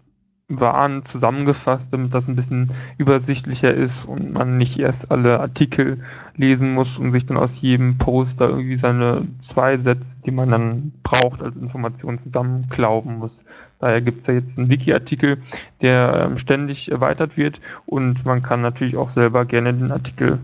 waren, 0.48 1.04
zusammengefasst, 1.04 1.92
damit 1.92 2.12
das 2.12 2.28
ein 2.28 2.36
bisschen 2.36 2.72
übersichtlicher 2.98 3.72
ist 3.72 4.04
und 4.04 4.32
man 4.32 4.58
nicht 4.58 4.78
erst 4.78 5.10
alle 5.10 5.40
Artikel 5.40 6.02
lesen 6.36 6.74
muss 6.74 6.98
und 6.98 7.12
sich 7.12 7.24
dann 7.26 7.36
aus 7.36 7.60
jedem 7.60 7.98
Post 7.98 8.40
da 8.40 8.48
irgendwie 8.48 8.76
seine 8.76 9.28
zwei 9.38 9.78
Sätze, 9.78 10.04
die 10.26 10.32
man 10.32 10.50
dann 10.50 10.92
braucht 11.02 11.40
als 11.42 11.56
Information 11.56 12.18
zusammenklauben 12.18 13.18
muss. 13.18 13.32
Daher 13.78 14.02
gibt 14.02 14.22
es 14.22 14.26
ja 14.26 14.34
jetzt 14.34 14.58
einen 14.58 14.68
Wiki-Artikel, 14.68 15.38
der 15.80 16.26
ähm, 16.26 16.38
ständig 16.38 16.90
erweitert 16.90 17.36
wird 17.36 17.60
und 17.86 18.26
man 18.26 18.42
kann 18.42 18.60
natürlich 18.60 18.96
auch 18.96 19.10
selber 19.10 19.44
gerne 19.46 19.72
den 19.72 19.92
Artikel 19.92 20.40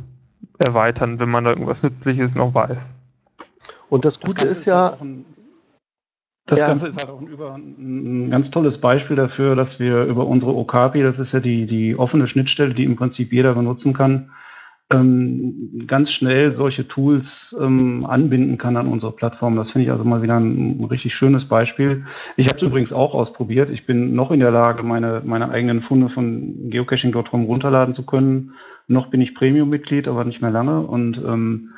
erweitern, 0.58 1.18
wenn 1.18 1.28
man 1.28 1.44
da 1.44 1.50
irgendwas 1.50 1.82
Nützliches 1.82 2.34
noch 2.34 2.54
weiß. 2.54 2.88
Und 3.88 4.04
das 4.04 4.20
Gute 4.20 4.46
das 4.46 4.58
ist 4.58 4.64
ja. 4.64 4.96
Ein, 5.00 5.24
das 6.46 6.60
ja. 6.60 6.68
Ganze 6.68 6.86
ist 6.86 6.98
halt 6.98 7.08
auch 7.08 7.20
ein, 7.20 7.26
über, 7.26 7.54
ein, 7.54 8.30
ganz 8.30 8.52
tolles 8.52 8.78
Beispiel 8.78 9.16
dafür, 9.16 9.56
dass 9.56 9.80
wir 9.80 10.04
über 10.04 10.26
unsere 10.26 10.54
Okapi, 10.54 11.02
das 11.02 11.18
ist 11.18 11.32
ja 11.32 11.40
die, 11.40 11.66
die 11.66 11.96
offene 11.96 12.28
Schnittstelle, 12.28 12.72
die 12.72 12.84
im 12.84 12.94
Prinzip 12.94 13.32
jeder 13.32 13.54
benutzen 13.54 13.92
kann, 13.92 14.30
ähm, 14.88 15.84
ganz 15.88 16.12
schnell 16.12 16.52
solche 16.52 16.86
Tools 16.86 17.56
ähm, 17.60 18.06
anbinden 18.06 18.56
kann 18.58 18.76
an 18.76 18.86
unsere 18.86 19.10
Plattform. 19.10 19.56
Das 19.56 19.72
finde 19.72 19.86
ich 19.86 19.90
also 19.90 20.04
mal 20.04 20.22
wieder 20.22 20.36
ein, 20.36 20.80
ein 20.80 20.84
richtig 20.84 21.14
schönes 21.14 21.46
Beispiel. 21.46 22.06
Ich 22.36 22.46
habe 22.46 22.56
es 22.56 22.62
übrigens 22.62 22.92
auch 22.92 23.14
ausprobiert. 23.14 23.68
Ich 23.70 23.84
bin 23.84 24.14
noch 24.14 24.30
in 24.30 24.38
der 24.38 24.52
Lage, 24.52 24.84
meine, 24.84 25.22
meine 25.24 25.50
eigenen 25.50 25.82
Funde 25.82 26.08
von 26.08 26.70
geocaching.com 26.70 27.44
runterladen 27.46 27.94
zu 27.94 28.06
können. 28.06 28.52
Noch 28.86 29.08
bin 29.08 29.20
ich 29.20 29.34
Premium-Mitglied, 29.34 30.06
aber 30.06 30.24
nicht 30.24 30.40
mehr 30.40 30.52
lange. 30.52 30.82
Und 30.82 31.18
ähm, 31.18 31.70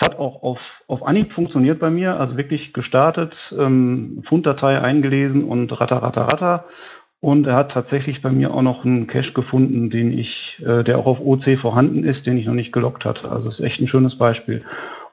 Es 0.00 0.06
hat 0.06 0.18
auch 0.18 0.42
auf, 0.42 0.82
auf 0.86 1.06
Anhieb 1.06 1.30
funktioniert 1.30 1.78
bei 1.78 1.90
mir, 1.90 2.18
also 2.18 2.38
wirklich 2.38 2.72
gestartet, 2.72 3.54
ähm, 3.58 4.20
Funddatei 4.22 4.80
eingelesen 4.80 5.44
und 5.44 5.78
ratter, 5.78 5.98
ratter, 5.98 6.22
ratter. 6.22 6.64
Und 7.20 7.46
er 7.46 7.56
hat 7.56 7.72
tatsächlich 7.72 8.22
bei 8.22 8.30
mir 8.30 8.54
auch 8.54 8.62
noch 8.62 8.86
einen 8.86 9.06
Cache 9.08 9.34
gefunden, 9.34 9.90
den 9.90 10.18
ich, 10.18 10.62
äh, 10.66 10.82
der 10.84 10.98
auch 10.98 11.04
auf 11.04 11.20
OC 11.20 11.58
vorhanden 11.58 12.04
ist, 12.04 12.26
den 12.26 12.38
ich 12.38 12.46
noch 12.46 12.54
nicht 12.54 12.72
gelockt 12.72 13.04
hatte. 13.04 13.30
Also 13.30 13.50
ist 13.50 13.60
echt 13.60 13.82
ein 13.82 13.88
schönes 13.88 14.16
Beispiel. 14.16 14.64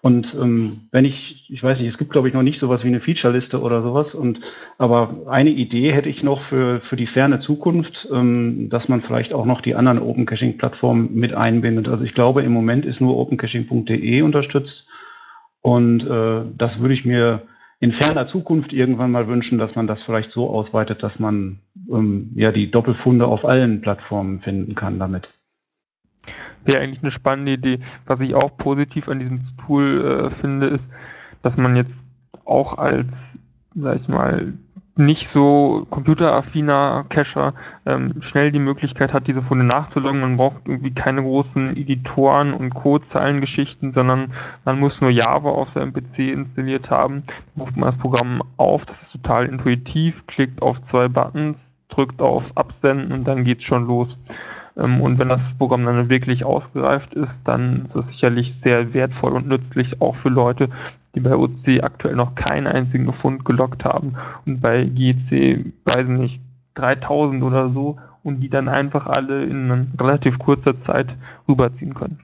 Und 0.07 0.37
ähm, 0.41 0.87
wenn 0.91 1.03
ich, 1.03 1.49
ich 1.49 1.61
weiß 1.61 1.81
nicht, 1.81 1.89
es 1.89 1.97
gibt 1.97 2.11
glaube 2.11 2.29
ich 2.29 2.33
noch 2.33 2.41
nicht 2.41 2.59
sowas 2.59 2.85
wie 2.85 2.87
eine 2.87 3.01
Featureliste 3.01 3.59
oder 3.59 3.81
sowas. 3.81 4.15
Und 4.15 4.39
aber 4.77 5.27
eine 5.27 5.49
Idee 5.49 5.91
hätte 5.91 6.07
ich 6.07 6.23
noch 6.23 6.43
für 6.43 6.79
für 6.79 6.95
die 6.95 7.07
ferne 7.07 7.39
Zukunft, 7.39 8.07
ähm, 8.13 8.69
dass 8.69 8.87
man 8.87 9.01
vielleicht 9.01 9.33
auch 9.33 9.43
noch 9.43 9.59
die 9.59 9.75
anderen 9.75 9.99
Open 9.99 10.25
Caching 10.25 10.57
Plattformen 10.57 11.13
mit 11.13 11.33
einbindet. 11.33 11.89
Also 11.89 12.05
ich 12.05 12.13
glaube 12.13 12.41
im 12.43 12.53
Moment 12.53 12.85
ist 12.85 13.01
nur 13.01 13.17
opencaching.de 13.17 14.21
unterstützt 14.21 14.87
und 15.59 16.07
äh, 16.07 16.43
das 16.57 16.79
würde 16.79 16.93
ich 16.93 17.03
mir 17.03 17.41
in 17.81 17.91
ferner 17.91 18.27
Zukunft 18.27 18.71
irgendwann 18.71 19.11
mal 19.11 19.27
wünschen, 19.27 19.57
dass 19.57 19.75
man 19.75 19.87
das 19.87 20.03
vielleicht 20.03 20.31
so 20.31 20.49
ausweitet, 20.49 21.03
dass 21.03 21.19
man 21.19 21.59
ähm, 21.91 22.31
ja 22.33 22.53
die 22.53 22.71
Doppelfunde 22.71 23.27
auf 23.27 23.43
allen 23.43 23.81
Plattformen 23.81 24.39
finden 24.39 24.73
kann 24.73 24.99
damit. 24.99 25.31
Wäre 26.65 26.81
eigentlich 26.81 27.01
eine 27.01 27.11
spannende 27.11 27.53
Idee. 27.53 27.79
Was 28.05 28.19
ich 28.19 28.35
auch 28.35 28.57
positiv 28.57 29.07
an 29.07 29.19
diesem 29.19 29.41
Tool 29.65 30.31
äh, 30.31 30.39
finde, 30.41 30.67
ist, 30.67 30.89
dass 31.41 31.57
man 31.57 31.75
jetzt 31.75 32.03
auch 32.45 32.77
als, 32.77 33.37
sag 33.75 33.99
ich 33.99 34.07
mal, 34.07 34.53
nicht 34.97 35.27
so 35.27 35.85
computeraffiner 35.89 37.05
Cacher 37.09 37.53
ähm, 37.85 38.21
schnell 38.21 38.51
die 38.51 38.59
Möglichkeit 38.59 39.13
hat, 39.13 39.27
diese 39.27 39.41
Funde 39.41 39.63
nachzuloggen. 39.63 40.21
Man 40.21 40.37
braucht 40.37 40.67
irgendwie 40.67 40.93
keine 40.93 41.21
großen 41.21 41.77
Editoren 41.77 42.53
und 42.53 42.73
Codezeilengeschichten, 42.73 43.93
sondern 43.93 44.33
man 44.65 44.79
muss 44.79 45.01
nur 45.01 45.11
Java 45.11 45.49
auf 45.49 45.69
seinem 45.69 45.93
PC 45.93 46.19
installiert 46.19 46.89
haben. 46.89 47.23
Ruft 47.57 47.77
man 47.77 47.91
das 47.91 47.99
Programm 47.99 48.43
auf, 48.57 48.85
das 48.85 49.03
ist 49.03 49.11
total 49.11 49.45
intuitiv, 49.45 50.25
klickt 50.27 50.61
auf 50.61 50.81
zwei 50.81 51.07
Buttons, 51.07 51.73
drückt 51.89 52.21
auf 52.21 52.43
Absenden 52.55 53.11
und 53.11 53.25
dann 53.25 53.43
geht's 53.43 53.63
schon 53.63 53.85
los. 53.87 54.17
Ähm, 54.77 55.01
und 55.01 55.19
wenn 55.19 55.29
das 55.29 55.53
Programm 55.57 55.85
dann 55.85 56.09
wirklich 56.09 56.45
ausgereift 56.45 57.13
ist, 57.13 57.47
dann 57.47 57.83
ist 57.83 57.95
es 57.95 58.09
sicherlich 58.09 58.53
sehr 58.55 58.93
wertvoll 58.93 59.33
und 59.33 59.47
nützlich 59.47 60.01
auch 60.01 60.15
für 60.15 60.29
Leute, 60.29 60.69
die 61.15 61.19
bei 61.19 61.35
OC 61.35 61.83
aktuell 61.83 62.15
noch 62.15 62.35
keinen 62.35 62.67
einzigen 62.67 63.11
Fund 63.13 63.43
gelockt 63.43 63.85
haben 63.85 64.15
und 64.45 64.61
bei 64.61 64.85
GC, 64.85 65.73
weiß 65.85 66.07
nicht, 66.07 66.41
3000 66.75 67.43
oder 67.43 67.69
so 67.69 67.97
und 68.23 68.41
die 68.41 68.49
dann 68.49 68.69
einfach 68.69 69.07
alle 69.07 69.43
in 69.45 69.93
relativ 69.99 70.37
kurzer 70.37 70.79
Zeit 70.81 71.15
rüberziehen 71.47 71.93
können. 71.93 72.19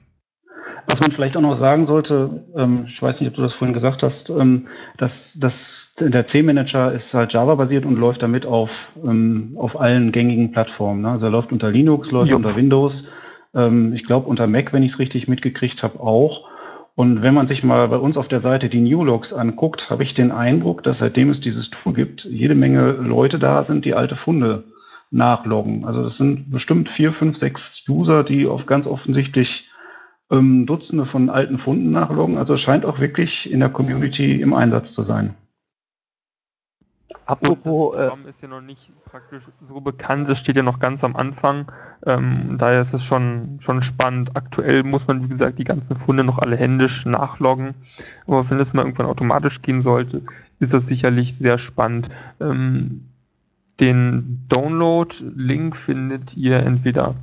Was 0.86 1.00
man 1.00 1.10
vielleicht 1.10 1.36
auch 1.36 1.42
noch 1.42 1.54
sagen 1.54 1.84
sollte, 1.84 2.44
ähm, 2.56 2.84
ich 2.86 3.02
weiß 3.02 3.20
nicht, 3.20 3.28
ob 3.28 3.34
du 3.34 3.42
das 3.42 3.54
vorhin 3.54 3.74
gesagt 3.74 4.02
hast, 4.02 4.30
ähm, 4.30 4.66
dass, 4.96 5.38
dass 5.38 5.94
der 5.98 6.26
C-Manager 6.26 6.92
ist 6.92 7.14
halt 7.14 7.32
Java-basiert 7.32 7.86
und 7.86 7.96
läuft 7.96 8.22
damit 8.22 8.46
auf, 8.46 8.92
ähm, 9.02 9.54
auf 9.56 9.80
allen 9.80 10.12
gängigen 10.12 10.52
Plattformen. 10.52 11.02
Ne? 11.02 11.10
Also 11.10 11.26
er 11.26 11.32
läuft 11.32 11.52
unter 11.52 11.70
Linux, 11.70 12.10
läuft 12.12 12.30
jo. 12.30 12.36
unter 12.36 12.56
Windows, 12.56 13.08
ähm, 13.54 13.94
ich 13.94 14.04
glaube 14.04 14.28
unter 14.28 14.46
Mac, 14.46 14.72
wenn 14.72 14.82
ich 14.82 14.92
es 14.92 14.98
richtig 14.98 15.28
mitgekriegt 15.28 15.82
habe, 15.82 16.00
auch. 16.00 16.48
Und 16.96 17.22
wenn 17.22 17.34
man 17.34 17.46
sich 17.46 17.64
mal 17.64 17.88
bei 17.88 17.96
uns 17.96 18.16
auf 18.16 18.28
der 18.28 18.40
Seite 18.40 18.68
die 18.68 18.80
New 18.80 19.04
Logs 19.04 19.32
anguckt, 19.32 19.90
habe 19.90 20.04
ich 20.04 20.14
den 20.14 20.30
Eindruck, 20.30 20.82
dass 20.82 20.98
seitdem 20.98 21.30
es 21.30 21.40
dieses 21.40 21.70
Tool 21.70 21.92
gibt, 21.92 22.24
jede 22.24 22.54
Menge 22.54 22.92
Leute 22.92 23.38
da 23.38 23.64
sind, 23.64 23.84
die 23.84 23.94
alte 23.94 24.14
Funde 24.14 24.64
nachloggen. 25.10 25.84
Also 25.84 26.02
das 26.02 26.18
sind 26.18 26.50
bestimmt 26.50 26.88
vier, 26.88 27.12
fünf, 27.12 27.36
sechs 27.36 27.82
User, 27.88 28.22
die 28.22 28.46
auf 28.46 28.66
ganz 28.66 28.86
offensichtlich 28.86 29.70
ähm, 30.30 30.66
Dutzende 30.66 31.06
von 31.06 31.30
alten 31.30 31.58
Funden 31.58 31.90
nachloggen. 31.90 32.38
Also 32.38 32.54
es 32.54 32.60
scheint 32.60 32.84
auch 32.84 33.00
wirklich 33.00 33.50
in 33.50 33.60
der 33.60 33.70
Community 33.70 34.40
im 34.40 34.54
Einsatz 34.54 34.92
zu 34.92 35.02
sein. 35.02 35.34
Apropos, 37.26 37.96
das 37.96 38.08
Programm 38.08 38.26
äh, 38.26 38.30
ist 38.30 38.42
ja 38.42 38.48
noch 38.48 38.60
nicht 38.60 38.90
praktisch 39.06 39.44
so 39.66 39.80
bekannt, 39.80 40.28
es 40.28 40.38
steht 40.38 40.56
ja 40.56 40.62
noch 40.62 40.78
ganz 40.78 41.02
am 41.02 41.16
Anfang. 41.16 41.72
Ähm, 42.04 42.56
daher 42.58 42.82
ist 42.82 42.92
es 42.92 43.02
schon, 43.02 43.60
schon 43.60 43.82
spannend. 43.82 44.36
Aktuell 44.36 44.82
muss 44.82 45.06
man, 45.06 45.24
wie 45.24 45.28
gesagt, 45.28 45.58
die 45.58 45.64
ganzen 45.64 45.96
Funde 45.96 46.22
noch 46.22 46.38
alle 46.38 46.56
händisch 46.56 47.06
nachloggen. 47.06 47.74
Aber 48.26 48.48
wenn 48.50 48.60
es 48.60 48.74
mal 48.74 48.82
irgendwann 48.82 49.06
automatisch 49.06 49.62
gehen 49.62 49.80
sollte, 49.80 50.22
ist 50.60 50.74
das 50.74 50.86
sicherlich 50.86 51.38
sehr 51.38 51.56
spannend. 51.56 52.10
Ähm, 52.40 53.08
den 53.80 54.44
Download-Link 54.48 55.76
findet 55.76 56.36
ihr 56.36 56.58
entweder 56.58 57.14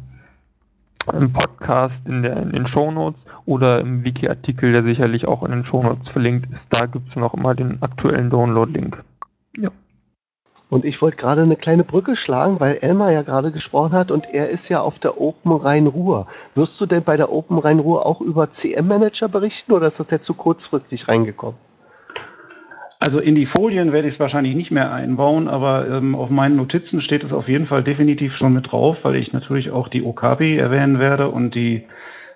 im 1.08 1.34
Podcast 1.34 2.08
in, 2.08 2.24
der, 2.24 2.38
in 2.38 2.52
den 2.52 2.68
Shownotes 2.68 3.26
oder 3.46 3.80
im 3.80 4.04
Wiki-Artikel, 4.04 4.72
der 4.72 4.84
sicherlich 4.84 5.28
auch 5.28 5.44
in 5.44 5.52
den 5.52 5.66
Shownotes 5.66 6.10
verlinkt 6.10 6.52
ist. 6.52 6.74
Da 6.74 6.86
gibt 6.86 7.10
es 7.10 7.16
noch 7.16 7.34
immer 7.34 7.56
den 7.56 7.82
aktuellen 7.82 8.30
Download-Link. 8.30 9.04
Ja. 9.58 9.70
Und 10.70 10.86
ich 10.86 11.02
wollte 11.02 11.18
gerade 11.18 11.42
eine 11.42 11.58
kleine 11.58 11.84
Brücke 11.84 12.16
schlagen, 12.16 12.62
weil 12.62 12.78
Elmar 12.78 13.12
ja 13.12 13.24
gerade 13.24 13.52
gesprochen 13.52 13.92
hat 13.92 14.10
und 14.10 14.26
er 14.34 14.50
ist 14.50 14.70
ja 14.70 14.80
auf 14.80 15.00
der 15.00 15.20
Open 15.20 15.52
Rhein-Ruhr. 15.52 16.28
Wirst 16.56 16.80
du 16.80 16.86
denn 16.86 17.04
bei 17.04 17.18
der 17.18 17.32
Open 17.32 17.58
Rhein-Ruhr 17.58 18.06
auch 18.06 18.22
über 18.22 18.52
CM-Manager 18.52 19.28
berichten 19.28 19.74
oder 19.74 19.88
ist 19.88 20.00
das 20.00 20.12
jetzt 20.12 20.26
zu 20.26 20.34
kurzfristig 20.34 21.10
reingekommen? 21.10 21.58
Also 23.04 23.20
in 23.20 23.34
die 23.34 23.48
Folien 23.48 23.94
werde 23.94 24.08
ich 24.08 24.14
es 24.14 24.20
wahrscheinlich 24.20 24.54
nicht 24.54 24.70
mehr 24.70 24.94
einbauen, 24.94 25.48
aber 25.48 25.90
ähm, 25.90 26.14
auf 26.14 26.30
meinen 26.30 26.56
Notizen 26.56 27.02
steht 27.02 27.24
es 27.24 27.34
auf 27.34 27.50
jeden 27.50 27.66
Fall 27.66 27.84
definitiv 27.84 28.36
schon 28.36 28.54
mit 28.54 28.72
drauf, 28.72 29.04
weil 29.06 29.16
ich 29.16 29.34
natürlich 29.34 29.72
auch 29.72 29.88
die 29.88 30.04
Okapi 30.04 30.56
erwähnen 30.56 31.00
werde 31.00 31.30
und 31.32 31.56
die, 31.56 31.88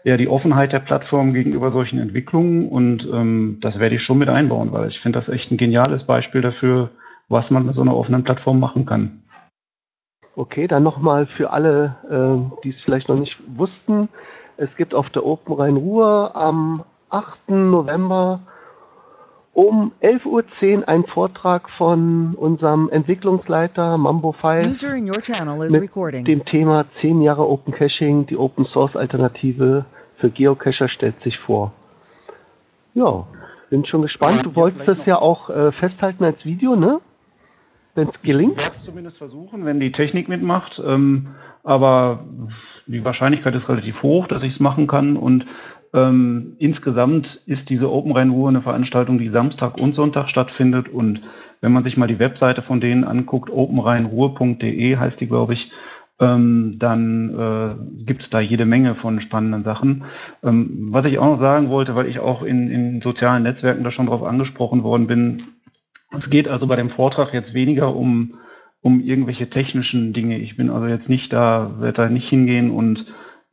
ja, 0.03 0.17
die 0.17 0.27
Offenheit 0.27 0.73
der 0.73 0.79
Plattform 0.79 1.35
gegenüber 1.35 1.69
solchen 1.69 1.99
Entwicklungen. 1.99 2.67
Und 2.67 3.07
ähm, 3.13 3.59
das 3.61 3.79
werde 3.79 3.93
ich 3.93 4.01
schon 4.01 4.17
mit 4.17 4.27
einbauen, 4.27 4.71
weil 4.71 4.87
ich 4.87 4.99
finde 4.99 5.17
das 5.17 5.29
echt 5.29 5.51
ein 5.51 5.57
geniales 5.57 6.03
Beispiel 6.03 6.41
dafür, 6.41 6.89
was 7.29 7.51
man 7.51 7.67
mit 7.67 7.75
so 7.75 7.81
einer 7.81 7.95
offenen 7.95 8.23
Plattform 8.23 8.59
machen 8.59 8.87
kann. 8.87 9.21
Okay, 10.35 10.67
dann 10.67 10.81
nochmal 10.81 11.27
für 11.27 11.51
alle, 11.51 11.95
äh, 12.09 12.61
die 12.63 12.69
es 12.69 12.81
vielleicht 12.81 13.07
noch 13.07 13.19
nicht 13.19 13.37
wussten. 13.55 14.09
Es 14.57 14.75
gibt 14.75 14.95
auf 14.95 15.11
der 15.11 15.27
Open 15.27 15.53
Rhein-Ruhr 15.53 16.35
am 16.35 16.83
8. 17.11 17.49
November 17.49 18.39
um 19.55 19.93
11.10 20.03 20.79
Uhr 20.79 20.89
ein 20.89 21.05
Vortrag 21.05 21.69
von 21.69 22.35
unserem 22.35 22.89
Entwicklungsleiter 22.89 23.97
Mambo 23.97 24.33
File 24.33 24.67
mit 24.67 26.27
dem 26.27 26.43
Thema 26.43 26.85
10 26.91 27.21
Jahre 27.21 27.49
Open 27.49 27.73
Caching, 27.73 28.25
die 28.25 28.35
Open 28.35 28.65
Source 28.65 28.97
Alternative 28.97 29.85
für 30.17 30.29
Geocacher 30.29 30.89
stellt 30.89 31.21
sich 31.21 31.39
vor. 31.39 31.71
Ja, 32.93 33.25
bin 33.69 33.85
schon 33.85 34.01
gespannt. 34.01 34.45
Du 34.45 34.55
wolltest 34.55 34.89
das 34.89 35.05
ja 35.05 35.19
auch 35.19 35.49
äh, 35.49 35.71
festhalten 35.71 36.25
als 36.25 36.45
Video, 36.45 36.75
ne? 36.75 36.99
Wenn 37.93 38.09
es 38.09 38.21
gelingt. 38.21 38.57
Ich 38.57 38.65
werde 38.65 38.75
es 38.75 38.83
zumindest 38.83 39.17
versuchen, 39.17 39.63
wenn 39.63 39.79
die 39.79 39.93
Technik 39.93 40.27
mitmacht. 40.27 40.81
Ähm, 40.85 41.27
aber 41.63 42.25
die 42.87 43.05
Wahrscheinlichkeit 43.05 43.55
ist 43.55 43.69
relativ 43.69 44.03
hoch, 44.03 44.27
dass 44.27 44.43
ich 44.43 44.53
es 44.53 44.59
machen 44.59 44.85
kann. 44.85 45.15
Und 45.15 45.45
ähm, 45.95 46.57
insgesamt 46.59 47.41
ist 47.45 47.69
diese 47.69 47.89
Open 47.89 48.11
Rhein-Ruhr 48.11 48.49
eine 48.49 48.61
Veranstaltung, 48.61 49.17
die 49.17 49.29
Samstag 49.29 49.79
und 49.79 49.95
Sonntag 49.95 50.29
stattfindet. 50.29 50.89
Und 50.89 51.21
wenn 51.61 51.71
man 51.71 51.83
sich 51.83 51.95
mal 51.95 52.07
die 52.07 52.19
Webseite 52.19 52.61
von 52.61 52.81
denen 52.81 53.05
anguckt, 53.05 53.49
openrheinruhr.de 53.49 54.97
heißt 54.97 55.21
die, 55.21 55.27
glaube 55.27 55.53
ich, 55.53 55.71
ähm, 56.19 56.73
dann 56.77 57.39
äh, 57.39 58.03
gibt 58.03 58.23
es 58.23 58.29
da 58.29 58.41
jede 58.41 58.65
Menge 58.65 58.95
von 58.95 59.21
spannenden 59.21 59.63
Sachen. 59.63 60.03
Ähm, 60.43 60.87
was 60.91 61.05
ich 61.05 61.17
auch 61.17 61.25
noch 61.25 61.37
sagen 61.37 61.69
wollte, 61.69 61.95
weil 61.95 62.07
ich 62.07 62.19
auch 62.19 62.43
in, 62.43 62.69
in 62.69 63.01
sozialen 63.01 63.43
Netzwerken 63.43 63.83
da 63.85 63.91
schon 63.91 64.07
drauf 64.07 64.23
angesprochen 64.23 64.83
worden 64.83 65.07
bin, 65.07 65.43
es 66.11 66.29
geht 66.29 66.49
also 66.49 66.67
bei 66.67 66.75
dem 66.75 66.89
Vortrag 66.89 67.33
jetzt 67.33 67.53
weniger 67.53 67.95
um, 67.95 68.35
um 68.81 69.01
irgendwelche 69.01 69.49
technischen 69.49 70.11
Dinge. 70.11 70.39
Ich 70.39 70.57
bin 70.57 70.69
also 70.69 70.87
jetzt 70.87 71.09
nicht 71.09 71.31
da, 71.31 71.75
werde 71.79 72.03
da 72.03 72.09
nicht 72.09 72.27
hingehen 72.27 72.71
und 72.71 73.05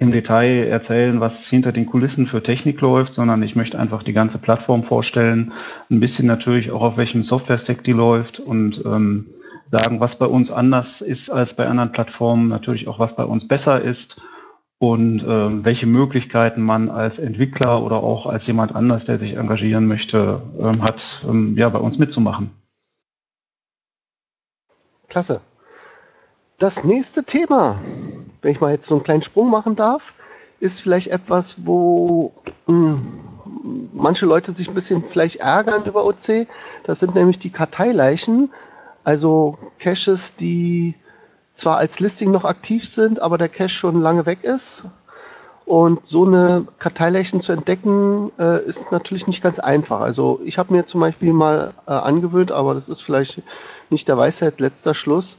im 0.02 0.10
Detail 0.10 0.66
erzählen, 0.66 1.20
was 1.20 1.48
hinter 1.48 1.70
den 1.70 1.86
Kulissen 1.86 2.26
für 2.26 2.42
Technik 2.42 2.80
läuft, 2.80 3.14
sondern 3.14 3.42
ich 3.44 3.54
möchte 3.54 3.78
einfach 3.78 4.02
die 4.02 4.12
ganze 4.12 4.38
Plattform 4.38 4.82
vorstellen, 4.82 5.52
ein 5.90 6.00
bisschen 6.00 6.26
natürlich 6.26 6.72
auch 6.72 6.82
auf 6.82 6.96
welchem 6.96 7.22
Software-Stack 7.22 7.84
die 7.84 7.92
läuft 7.92 8.40
und 8.40 8.84
ähm, 8.84 9.26
sagen, 9.64 10.00
was 10.00 10.18
bei 10.18 10.26
uns 10.26 10.50
anders 10.50 11.02
ist 11.02 11.30
als 11.30 11.54
bei 11.54 11.68
anderen 11.68 11.92
Plattformen, 11.92 12.48
natürlich 12.48 12.88
auch, 12.88 12.98
was 12.98 13.14
bei 13.14 13.24
uns 13.24 13.46
besser 13.46 13.80
ist 13.80 14.20
und 14.78 15.24
ähm, 15.26 15.64
welche 15.64 15.86
Möglichkeiten 15.86 16.62
man 16.62 16.90
als 16.90 17.20
Entwickler 17.20 17.80
oder 17.80 18.02
auch 18.02 18.26
als 18.26 18.44
jemand 18.48 18.74
anders, 18.74 19.04
der 19.04 19.18
sich 19.18 19.36
engagieren 19.36 19.86
möchte, 19.86 20.42
ähm, 20.58 20.82
hat, 20.82 21.24
ähm, 21.28 21.56
ja, 21.56 21.68
bei 21.68 21.78
uns 21.78 21.98
mitzumachen. 21.98 22.50
Klasse. 25.08 25.40
Das 26.58 26.82
nächste 26.82 27.22
Thema 27.22 27.78
wenn 28.42 28.52
ich 28.52 28.60
mal 28.60 28.72
jetzt 28.72 28.86
so 28.86 28.96
einen 28.96 29.04
kleinen 29.04 29.22
Sprung 29.22 29.50
machen 29.50 29.76
darf, 29.76 30.14
ist 30.60 30.80
vielleicht 30.80 31.08
etwas, 31.08 31.56
wo 31.64 32.32
mh, 32.66 32.74
hm, 32.76 33.88
manche 33.92 34.26
Leute 34.26 34.52
sich 34.52 34.68
ein 34.68 34.74
bisschen 34.74 35.04
vielleicht 35.08 35.36
ärgern 35.36 35.84
über 35.84 36.04
OC. 36.04 36.46
Das 36.84 37.00
sind 37.00 37.14
nämlich 37.14 37.38
die 37.38 37.50
Karteileichen, 37.50 38.50
also 39.04 39.58
Caches, 39.78 40.36
die 40.36 40.94
zwar 41.54 41.78
als 41.78 42.00
Listing 42.00 42.30
noch 42.30 42.44
aktiv 42.44 42.88
sind, 42.88 43.20
aber 43.20 43.38
der 43.38 43.48
Cache 43.48 43.68
schon 43.68 44.00
lange 44.00 44.26
weg 44.26 44.44
ist. 44.44 44.84
Und 45.64 46.04
so 46.04 46.26
eine 46.26 46.66
Karteileichen 46.78 47.40
zu 47.40 47.52
entdecken, 47.52 48.32
äh, 48.38 48.64
ist 48.64 48.90
natürlich 48.90 49.26
nicht 49.26 49.42
ganz 49.42 49.58
einfach. 49.58 50.00
Also 50.00 50.40
ich 50.44 50.58
habe 50.58 50.74
mir 50.74 50.86
zum 50.86 51.00
Beispiel 51.00 51.32
mal 51.32 51.72
äh, 51.86 51.92
angewöhnt, 51.92 52.50
aber 52.50 52.74
das 52.74 52.88
ist 52.88 53.00
vielleicht 53.00 53.42
nicht 53.90 54.08
der 54.08 54.18
Weisheit 54.18 54.58
letzter 54.60 54.92
Schluss, 54.92 55.38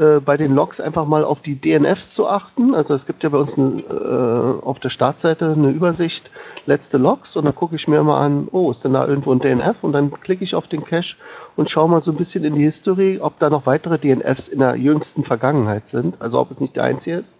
äh, 0.00 0.18
bei 0.18 0.38
den 0.38 0.54
Logs 0.54 0.80
einfach 0.80 1.04
mal 1.04 1.24
auf 1.24 1.42
die 1.42 1.60
DNFs 1.60 2.14
zu 2.14 2.26
achten. 2.26 2.74
Also 2.74 2.94
es 2.94 3.04
gibt 3.04 3.22
ja 3.22 3.28
bei 3.28 3.36
uns 3.36 3.58
eine, 3.58 3.82
äh, 3.82 4.64
auf 4.64 4.80
der 4.80 4.88
Startseite 4.88 5.52
eine 5.52 5.68
Übersicht 5.68 6.30
letzte 6.64 6.96
Logs 6.96 7.36
und 7.36 7.44
dann 7.44 7.54
gucke 7.54 7.76
ich 7.76 7.86
mir 7.86 8.02
mal 8.02 8.18
an, 8.18 8.48
oh, 8.50 8.70
ist 8.70 8.82
denn 8.82 8.94
da 8.94 9.06
irgendwo 9.06 9.30
ein 9.32 9.40
DNF? 9.40 9.76
Und 9.82 9.92
dann 9.92 10.10
klicke 10.10 10.42
ich 10.42 10.54
auf 10.54 10.68
den 10.68 10.84
Cache 10.84 11.16
und 11.56 11.68
schaue 11.68 11.90
mal 11.90 12.00
so 12.00 12.12
ein 12.12 12.16
bisschen 12.16 12.44
in 12.44 12.54
die 12.54 12.62
History, 12.62 13.18
ob 13.20 13.38
da 13.40 13.50
noch 13.50 13.66
weitere 13.66 13.98
DNFs 13.98 14.48
in 14.48 14.60
der 14.60 14.76
jüngsten 14.76 15.22
Vergangenheit 15.22 15.86
sind. 15.86 16.22
Also 16.22 16.40
ob 16.40 16.50
es 16.50 16.60
nicht 16.60 16.76
der 16.76 16.84
einzige 16.84 17.16
ist 17.18 17.38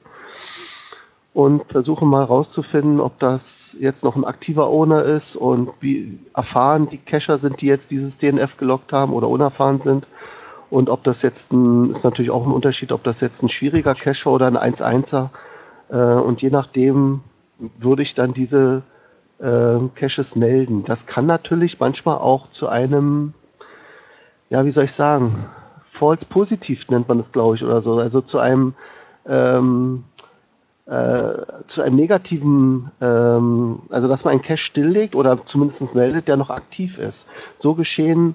und 1.33 1.65
versuche 1.71 2.05
mal 2.05 2.25
rauszufinden, 2.25 3.01
ob 3.01 3.19
das 3.21 3.75
jetzt 3.81 4.05
noch 4.05 4.17
ein 4.17 4.25
aktiver 4.25 4.69
Owner 4.69 5.03
ist 5.05 5.35
und 5.35 5.71
wie 5.81 6.19
erfahren 6.35 6.91
die 6.91 6.99
Cacher 6.99 7.39
sind, 7.39 7.63
die 7.63 7.67
jetzt 7.67 7.91
dieses 7.91 8.19
DNF 8.19 8.59
gelockt 8.59 8.93
haben 8.93 9.15
oder 9.15 9.29
unerfahren 9.29 9.79
sind. 9.79 10.07
Und 10.71 10.89
ob 10.89 11.03
das 11.05 11.23
jetzt 11.23 11.53
ein, 11.53 11.91
ist 11.91 12.05
natürlich 12.05 12.31
auch 12.31 12.47
ein 12.47 12.53
Unterschied, 12.53 12.93
ob 12.93 13.03
das 13.05 13.21
jetzt 13.21 13.43
ein 13.43 13.49
schwieriger 13.49 13.95
Cacher 13.95 14.31
oder 14.31 14.47
ein 14.47 14.57
1-1er. 14.57 15.29
Äh, 15.91 15.97
und 15.97 16.43
je 16.43 16.51
nachdem 16.51 17.21
würde 17.79 18.03
ich 18.03 18.15
dann 18.15 18.33
diese 18.33 18.83
äh, 19.41 19.79
Caches 19.95 20.37
melden. 20.37 20.85
Das 20.85 21.07
kann 21.07 21.27
natürlich 21.27 21.81
manchmal 21.81 22.19
auch 22.19 22.49
zu 22.51 22.69
einem, 22.69 23.35
ja, 24.49 24.65
wie 24.65 24.71
soll 24.71 24.85
ich 24.85 24.93
sagen, 24.93 25.47
False 25.91 26.25
Positiv 26.25 26.89
nennt 26.89 27.09
man 27.09 27.19
es, 27.19 27.33
glaube 27.33 27.57
ich, 27.57 27.65
oder 27.65 27.81
so. 27.81 27.99
Also 27.99 28.21
zu 28.21 28.39
einem 28.39 28.75
ähm, 29.27 30.05
äh, 30.87 31.43
zu 31.67 31.83
einem 31.83 31.97
negativen, 31.97 32.91
ähm, 33.01 33.81
also 33.91 34.09
dass 34.09 34.25
man 34.25 34.33
einen 34.33 34.43
Cache 34.43 34.57
stilllegt 34.57 35.15
oder 35.15 35.45
zumindest 35.45 35.95
meldet, 35.95 36.27
der 36.27 36.37
noch 36.37 36.51
aktiv 36.51 36.99
ist. 36.99 37.29
So 37.59 37.75
geschehen 37.75 38.35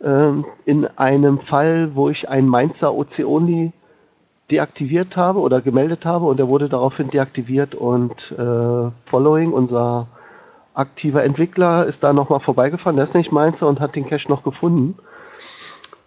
in 0.00 0.86
einem 0.96 1.40
Fall, 1.40 1.96
wo 1.96 2.08
ich 2.08 2.28
einen 2.28 2.48
Mainzer 2.48 2.94
OC-Only 2.94 3.72
deaktiviert 4.50 5.16
habe 5.16 5.40
oder 5.40 5.60
gemeldet 5.60 6.06
habe 6.06 6.26
und 6.26 6.38
der 6.38 6.48
wurde 6.48 6.68
daraufhin 6.68 7.10
deaktiviert 7.10 7.74
und 7.74 8.32
äh, 8.32 8.90
Following, 9.06 9.52
unser 9.52 10.06
aktiver 10.72 11.24
Entwickler, 11.24 11.84
ist 11.86 12.04
da 12.04 12.12
nochmal 12.12 12.40
vorbeigefahren, 12.40 12.96
der 12.96 13.02
ist 13.02 13.14
nicht 13.14 13.32
Mainzer 13.32 13.66
und 13.66 13.80
hat 13.80 13.96
den 13.96 14.06
Cache 14.06 14.28
noch 14.28 14.44
gefunden. 14.44 14.96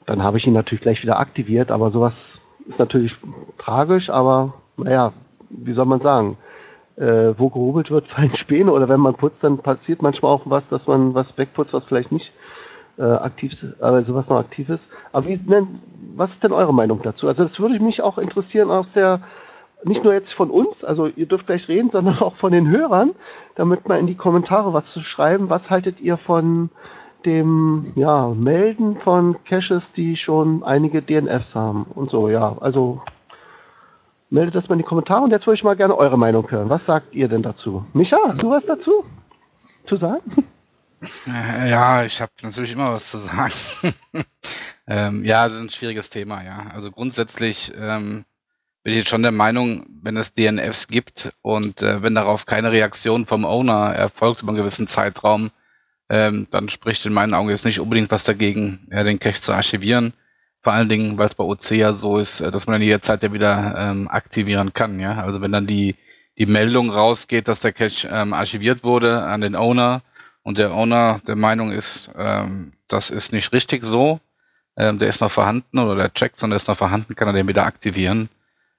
Dann 0.06 0.24
habe 0.24 0.38
ich 0.38 0.48
ihn 0.48 0.54
natürlich 0.54 0.82
gleich 0.82 1.04
wieder 1.04 1.20
aktiviert, 1.20 1.70
aber 1.70 1.90
sowas 1.90 2.42
ist 2.68 2.80
natürlich 2.80 3.16
tragisch, 3.58 4.10
aber 4.10 4.54
naja, 4.78 5.14
wie 5.50 5.74
soll 5.74 5.86
man 5.86 6.00
sagen, 6.00 6.38
äh, 6.96 7.34
wo 7.38 7.50
gehobelt 7.50 7.92
wird, 7.92 8.08
fallen 8.08 8.36
Späne 8.36 8.72
oder 8.72 8.90
wenn 8.90 9.00
man 9.00 9.16
putzt, 9.16 9.44
dann 9.44 9.60
passiert 9.60 10.02
manchmal 10.02 10.32
auch 10.32 10.44
was, 10.46 10.70
dass 10.70 10.88
man 10.88 11.14
was 11.14 11.38
wegputzt, 11.38 11.74
was 11.74 11.86
vielleicht 11.86 12.12
nicht 12.12 12.32
äh, 13.02 13.04
aktiv 13.04 13.66
aber 13.80 14.04
sowas 14.04 14.30
noch 14.30 14.38
aktiv 14.38 14.70
ist. 14.70 14.90
Aber 15.12 15.28
wie, 15.28 15.40
ne, 15.46 15.68
was 16.16 16.32
ist 16.32 16.44
denn 16.44 16.54
eure 16.54 16.74
Meinung 16.74 17.02
dazu? 17.02 17.28
Also 17.28 17.44
das 17.44 17.60
würde 17.60 17.80
mich 17.80 18.02
auch 18.02 18.18
interessieren 18.18 18.70
aus 18.70 18.94
der, 18.94 19.22
nicht 19.84 20.04
nur 20.04 20.14
jetzt 20.14 20.34
von 20.34 20.52
uns, 20.52 20.84
also 20.84 21.08
ihr 21.08 21.26
dürft 21.26 21.48
gleich 21.48 21.68
reden, 21.68 21.90
sondern 21.92 22.20
auch 22.20 22.36
von 22.36 22.52
den 22.52 22.70
Hörern, 22.70 23.12
damit 23.56 23.88
mal 23.88 24.00
in 24.00 24.08
die 24.08 24.16
Kommentare 24.16 24.74
was 24.74 24.92
zu 24.92 25.02
schreiben. 25.02 25.50
Was 25.50 25.72
haltet 25.72 26.00
ihr 26.00 26.18
von 26.18 26.70
dem 27.26 27.92
ja, 27.96 28.30
Melden 28.30 28.98
von 28.98 29.36
Caches, 29.46 29.92
die 29.92 30.16
schon 30.16 30.64
einige 30.64 31.02
DNFs 31.02 31.56
haben 31.56 31.86
und 31.96 32.10
so, 32.10 32.30
ja. 32.30 32.56
Also 32.60 33.02
meldet 34.30 34.56
das 34.56 34.70
mal 34.70 34.74
in 34.74 34.80
die 34.80 34.86
Kommentare 34.86 35.24
und 35.24 35.32
jetzt 35.32 35.46
würde 35.46 35.56
ich 35.56 35.64
mal 35.64 35.76
gerne 35.76 35.96
eure 35.98 36.18
Meinung 36.18 36.50
hören. 36.50 36.70
Was 36.70 36.86
sagt 36.86 37.16
ihr 37.16 37.28
denn 37.28 37.44
dazu? 37.44 37.84
Micha, 37.94 38.18
hast 38.26 38.42
du 38.42 38.50
was 38.50 38.66
dazu 38.66 39.04
zu 39.86 39.98
sagen? 39.98 40.22
Äh, 41.28 41.70
ja, 41.70 42.06
ich 42.06 42.22
habe 42.22 42.32
natürlich 42.42 42.72
immer 42.72 42.94
was 42.94 43.12
zu 43.12 43.18
sagen. 43.20 43.54
ähm, 44.88 45.26
ja, 45.26 45.46
das 45.46 45.54
ist 45.54 45.60
ein 45.62 45.70
schwieriges 45.70 46.10
Thema, 46.10 46.44
ja. 46.44 46.70
Also 46.74 46.92
grundsätzlich 46.92 47.72
ähm, 47.76 48.26
bin 48.84 48.94
ich 48.94 49.00
jetzt 49.00 49.10
schon 49.10 49.24
der 49.24 49.32
Meinung, 49.32 49.86
wenn 50.04 50.18
es 50.18 50.34
DNFs 50.34 50.88
gibt 50.88 51.34
und 51.42 51.82
äh, 51.82 52.02
wenn 52.02 52.16
darauf 52.16 52.46
keine 52.46 52.72
Reaktion 52.72 53.26
vom 53.26 53.46
Owner 53.46 53.94
erfolgt 53.94 54.42
über 54.42 54.52
einen 54.52 54.58
gewissen 54.58 54.88
Zeitraum, 54.88 55.52
ähm, 56.10 56.48
dann 56.52 56.70
spricht 56.70 57.06
in 57.06 57.14
meinen 57.14 57.34
Augen 57.34 57.50
jetzt 57.50 57.66
nicht 57.66 57.80
unbedingt 57.80 58.12
was 58.12 58.24
dagegen, 58.24 58.88
ja, 58.92 59.04
den 59.04 59.20
Cache 59.20 59.42
zu 59.42 59.54
archivieren. 59.54 60.14
Vor 60.62 60.74
allen 60.74 60.90
Dingen, 60.90 61.18
weil 61.18 61.28
es 61.28 61.36
bei 61.36 61.44
OC 61.44 61.72
ja 61.72 61.94
so 61.94 62.18
ist, 62.18 62.42
äh, 62.42 62.52
dass 62.52 62.68
man 62.68 62.76
dann 62.76 62.82
jederzeit 62.84 63.24
ja 63.24 63.34
wieder 63.34 63.76
ähm, 63.78 64.08
aktivieren 64.08 64.74
kann. 64.74 65.00
Ja, 65.00 65.24
also 65.24 65.42
wenn 65.42 65.52
dann 65.52 65.68
die 65.68 65.96
die 66.38 66.46
Meldung 66.46 66.90
rausgeht, 66.90 67.48
dass 67.48 67.60
der 67.60 67.74
Cache 67.74 68.08
ähm, 68.12 68.34
archiviert 68.34 68.84
wurde 68.84 69.24
an 69.24 69.42
den 69.42 69.56
Owner 69.56 70.02
und 70.44 70.58
der 70.58 70.74
Owner 70.74 71.22
der 71.28 71.36
Meinung 71.36 71.72
ist, 71.72 72.12
ähm, 72.18 72.74
das 72.88 73.10
ist 73.10 73.32
nicht 73.32 73.54
richtig 73.54 73.84
so, 73.86 74.20
ähm, 74.78 75.00
der 75.00 75.10
ist 75.10 75.22
noch 75.22 75.32
vorhanden 75.32 75.80
oder 75.80 75.96
der 75.96 76.14
checkt, 76.14 76.40
sondern 76.40 76.56
der 76.56 76.64
ist 76.64 76.68
noch 76.68 76.78
vorhanden, 76.78 77.16
kann 77.16 77.28
er 77.28 77.34
den 77.34 77.48
wieder 77.48 77.66
aktivieren. 77.66 78.30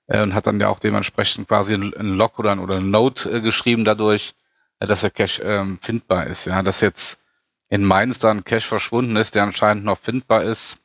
Äh, 0.06 0.22
und 0.22 0.34
hat 0.34 0.46
dann 0.46 0.60
ja 0.60 0.68
auch 0.68 0.78
dementsprechend 0.78 1.48
quasi 1.48 1.74
ein 1.74 2.16
Log 2.16 2.38
oder 2.38 2.52
ein, 2.52 2.58
oder 2.58 2.76
ein 2.76 2.90
Note 2.90 3.30
äh, 3.30 3.40
geschrieben 3.40 3.84
dadurch, 3.84 4.34
äh, 4.80 4.86
dass 4.86 5.02
der 5.02 5.10
Cache 5.10 5.42
ähm, 5.42 5.78
findbar 5.80 6.26
ist. 6.26 6.46
Ja, 6.46 6.62
dass 6.62 6.80
jetzt 6.80 7.20
in 7.68 7.84
Mainz 7.84 8.18
da 8.18 8.30
ein 8.30 8.44
Cache 8.44 8.66
verschwunden 8.66 9.16
ist, 9.16 9.34
der 9.34 9.44
anscheinend 9.44 9.84
noch 9.84 9.98
findbar 9.98 10.42
ist, 10.42 10.80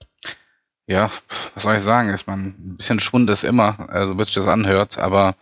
ja, 0.86 1.12
was 1.54 1.64
soll 1.64 1.76
ich 1.76 1.82
sagen, 1.82 2.10
ist 2.10 2.28
man 2.28 2.46
ein 2.46 2.78
bisschen 2.78 3.02
Schwund 3.02 3.30
ist 3.30 3.44
immer, 3.44 3.90
also 3.90 4.18
wird 4.18 4.28
sich 4.28 4.36
das 4.36 4.48
anhört, 4.48 4.98
aber 4.98 5.36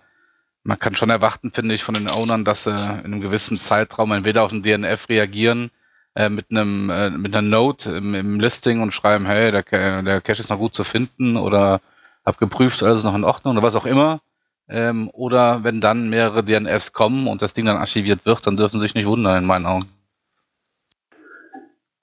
man 0.66 0.80
kann 0.80 0.96
schon 0.96 1.12
erwarten, 1.12 1.52
finde 1.52 1.76
ich, 1.76 1.84
von 1.84 1.94
den 1.94 2.10
Ownern, 2.10 2.44
dass 2.44 2.64
sie 2.64 2.72
in 2.72 2.78
einem 2.78 3.22
gewissen 3.22 3.58
Zeitraum 3.58 4.12
entweder 4.12 4.44
auf 4.44 4.50
den 4.50 4.64
DNF 4.64 5.08
reagieren, 5.10 5.70
äh, 6.16 6.28
mit 6.30 6.48
einem 6.50 6.90
äh, 6.90 7.12
mit 7.12 7.36
einer 7.36 7.48
Note 7.48 7.92
im, 7.92 8.16
im, 8.16 8.40
Listing 8.40 8.82
und 8.82 8.92
schreiben, 8.92 9.28
hey, 9.28 9.52
der, 9.52 9.64
der 10.02 10.22
Cache 10.22 10.42
ist 10.42 10.50
noch 10.50 10.58
gut 10.58 10.76
zu 10.76 10.84
finden 10.84 11.38
oder 11.38 11.82
hab 12.26 12.40
geprüft, 12.40 12.82
alles 12.82 13.04
noch 13.04 13.14
in 13.14 13.24
Ordnung 13.24 13.56
oder 13.56 13.64
was 13.64 13.76
auch 13.76 13.86
immer. 13.86 14.22
Ähm, 14.68 15.12
oder 15.14 15.64
wenn 15.64 15.82
dann 15.82 16.10
mehrere 16.10 16.44
DNFs 16.44 16.94
kommen 16.94 17.28
und 17.28 17.44
das 17.44 17.54
Ding 17.54 17.66
dann 17.66 17.78
archiviert 17.78 18.26
wird, 18.26 18.48
dann 18.48 18.58
dürfen 18.58 18.80
sie 18.80 18.88
sich 18.88 18.96
nicht 18.96 19.06
wundern 19.06 19.38
in 19.38 19.46
meinen 19.46 19.68
Augen. 19.68 19.88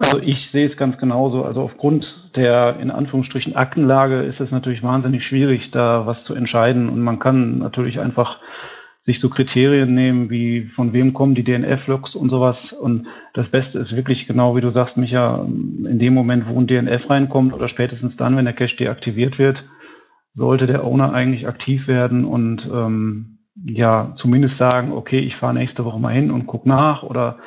Also 0.02 0.18
ich 0.20 0.50
sehe 0.50 0.64
es 0.64 0.76
ganz 0.76 0.98
genauso. 0.98 1.44
Also 1.44 1.62
aufgrund 1.62 2.36
der 2.36 2.76
in 2.80 2.90
Anführungsstrichen 2.90 3.56
Aktenlage 3.56 4.22
ist 4.22 4.40
es 4.40 4.52
natürlich 4.52 4.82
wahnsinnig 4.82 5.24
schwierig, 5.24 5.70
da 5.70 6.06
was 6.06 6.24
zu 6.24 6.34
entscheiden. 6.34 6.88
Und 6.88 7.00
man 7.00 7.18
kann 7.18 7.58
natürlich 7.58 8.00
einfach 8.00 8.40
sich 9.00 9.18
so 9.18 9.28
Kriterien 9.28 9.94
nehmen, 9.94 10.30
wie 10.30 10.66
von 10.66 10.92
wem 10.92 11.12
kommen 11.12 11.34
die 11.34 11.42
DNF-Logs 11.44 12.14
und 12.14 12.30
sowas. 12.30 12.72
Und 12.72 13.06
das 13.34 13.48
Beste 13.48 13.78
ist 13.78 13.96
wirklich 13.96 14.26
genau, 14.26 14.54
wie 14.56 14.60
du 14.60 14.70
sagst, 14.70 14.96
Micha, 14.96 15.44
in 15.44 15.98
dem 15.98 16.14
Moment, 16.14 16.46
wo 16.48 16.58
ein 16.58 16.68
DNF 16.68 17.10
reinkommt 17.10 17.52
oder 17.52 17.68
spätestens 17.68 18.16
dann, 18.16 18.36
wenn 18.36 18.44
der 18.44 18.54
Cache 18.54 18.76
deaktiviert 18.76 19.38
wird, 19.38 19.64
sollte 20.32 20.66
der 20.66 20.84
Owner 20.84 21.12
eigentlich 21.12 21.48
aktiv 21.48 21.88
werden 21.88 22.24
und 22.24 22.68
ähm, 22.72 23.38
ja, 23.64 24.12
zumindest 24.16 24.56
sagen, 24.56 24.92
okay, 24.92 25.18
ich 25.18 25.36
fahre 25.36 25.54
nächste 25.54 25.84
Woche 25.84 26.00
mal 26.00 26.14
hin 26.14 26.30
und 26.30 26.46
guck 26.46 26.64
nach 26.64 27.02
oder 27.02 27.38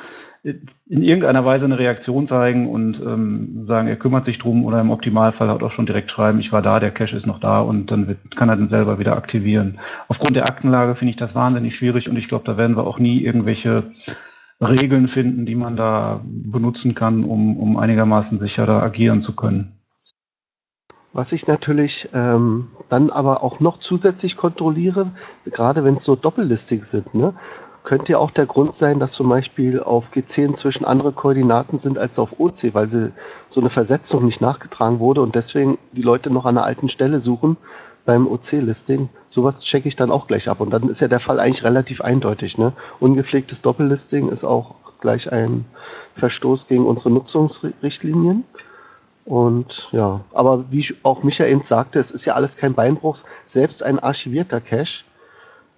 in 0.46 1.02
irgendeiner 1.02 1.44
Weise 1.44 1.64
eine 1.64 1.78
Reaktion 1.78 2.26
zeigen 2.26 2.68
und 2.68 3.00
ähm, 3.00 3.66
sagen, 3.66 3.88
er 3.88 3.96
kümmert 3.96 4.24
sich 4.24 4.38
drum 4.38 4.64
oder 4.64 4.80
im 4.80 4.90
Optimalfall 4.90 5.48
halt 5.48 5.64
auch 5.64 5.72
schon 5.72 5.86
direkt 5.86 6.10
schreiben, 6.10 6.38
ich 6.38 6.52
war 6.52 6.62
da, 6.62 6.78
der 6.78 6.92
Cache 6.92 7.16
ist 7.16 7.26
noch 7.26 7.40
da 7.40 7.60
und 7.60 7.90
dann 7.90 8.06
wird, 8.06 8.36
kann 8.36 8.48
er 8.48 8.56
den 8.56 8.68
selber 8.68 9.00
wieder 9.00 9.16
aktivieren. 9.16 9.80
Aufgrund 10.06 10.36
der 10.36 10.46
Aktenlage 10.46 10.94
finde 10.94 11.10
ich 11.10 11.16
das 11.16 11.34
wahnsinnig 11.34 11.74
schwierig 11.74 12.08
und 12.08 12.16
ich 12.16 12.28
glaube, 12.28 12.44
da 12.44 12.56
werden 12.56 12.76
wir 12.76 12.86
auch 12.86 13.00
nie 13.00 13.20
irgendwelche 13.20 13.90
Regeln 14.60 15.08
finden, 15.08 15.46
die 15.46 15.56
man 15.56 15.76
da 15.76 16.20
benutzen 16.24 16.94
kann, 16.94 17.24
um, 17.24 17.56
um 17.56 17.76
einigermaßen 17.76 18.38
sicherer 18.38 18.82
agieren 18.82 19.20
zu 19.20 19.34
können. 19.34 19.72
Was 21.12 21.32
ich 21.32 21.46
natürlich 21.46 22.10
ähm, 22.12 22.68
dann 22.88 23.10
aber 23.10 23.42
auch 23.42 23.58
noch 23.58 23.80
zusätzlich 23.80 24.36
kontrolliere, 24.36 25.10
gerade 25.46 25.82
wenn 25.82 25.94
es 25.94 26.04
so 26.04 26.14
doppellistig 26.14 26.84
sind, 26.84 27.14
ne? 27.14 27.34
Könnte 27.86 28.12
ja 28.12 28.18
auch 28.18 28.32
der 28.32 28.46
Grund 28.46 28.74
sein, 28.74 28.98
dass 28.98 29.12
zum 29.12 29.28
Beispiel 29.28 29.80
auf 29.80 30.06
G10 30.12 30.54
zwischen 30.54 30.84
andere 30.84 31.12
Koordinaten 31.12 31.78
sind 31.78 31.98
als 31.98 32.18
auf 32.18 32.40
OC, 32.40 32.74
weil 32.74 32.88
sie 32.88 33.12
so 33.48 33.60
eine 33.60 33.70
Versetzung 33.70 34.24
nicht 34.24 34.40
nachgetragen 34.40 34.98
wurde 34.98 35.22
und 35.22 35.36
deswegen 35.36 35.78
die 35.92 36.02
Leute 36.02 36.28
noch 36.28 36.46
an 36.46 36.58
einer 36.58 36.66
alten 36.66 36.88
Stelle 36.88 37.20
suchen 37.20 37.56
beim 38.04 38.26
OC-Listing. 38.26 39.08
Sowas 39.28 39.62
checke 39.62 39.86
ich 39.86 39.94
dann 39.94 40.10
auch 40.10 40.26
gleich 40.26 40.48
ab 40.48 40.60
und 40.60 40.70
dann 40.70 40.88
ist 40.88 41.00
ja 41.00 41.06
der 41.06 41.20
Fall 41.20 41.38
eigentlich 41.38 41.62
relativ 41.62 42.00
eindeutig. 42.00 42.58
Ne? 42.58 42.72
Ungepflegtes 42.98 43.62
Doppellisting 43.62 44.30
ist 44.30 44.42
auch 44.42 44.74
gleich 45.00 45.30
ein 45.30 45.64
Verstoß 46.16 46.66
gegen 46.66 46.86
unsere 46.86 47.10
Nutzungsrichtlinien. 47.10 48.42
Und 49.24 49.88
ja, 49.92 50.20
aber 50.34 50.64
wie 50.70 50.92
auch 51.04 51.22
Michael 51.22 51.52
eben 51.52 51.62
sagte, 51.62 52.00
es 52.00 52.10
ist 52.10 52.24
ja 52.24 52.34
alles 52.34 52.56
kein 52.56 52.74
Beinbruch. 52.74 53.18
Selbst 53.44 53.84
ein 53.84 54.00
archivierter 54.00 54.60
Cache 54.60 55.04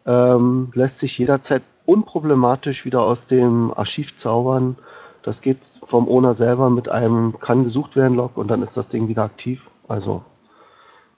ähm, 0.06 0.70
lässt 0.74 1.00
sich 1.00 1.18
jederzeit 1.18 1.62
unproblematisch 1.88 2.84
wieder 2.84 3.02
aus 3.02 3.26
dem 3.26 3.72
Archiv 3.74 4.16
zaubern. 4.16 4.76
Das 5.22 5.40
geht 5.40 5.58
vom 5.86 6.08
Owner 6.08 6.34
selber 6.34 6.70
mit 6.70 6.88
einem 6.88 7.38
kann 7.40 7.64
gesucht 7.64 7.96
werden 7.96 8.16
Log 8.16 8.36
und 8.36 8.48
dann 8.48 8.62
ist 8.62 8.76
das 8.76 8.88
Ding 8.88 9.08
wieder 9.08 9.24
aktiv. 9.24 9.68
Also 9.88 10.22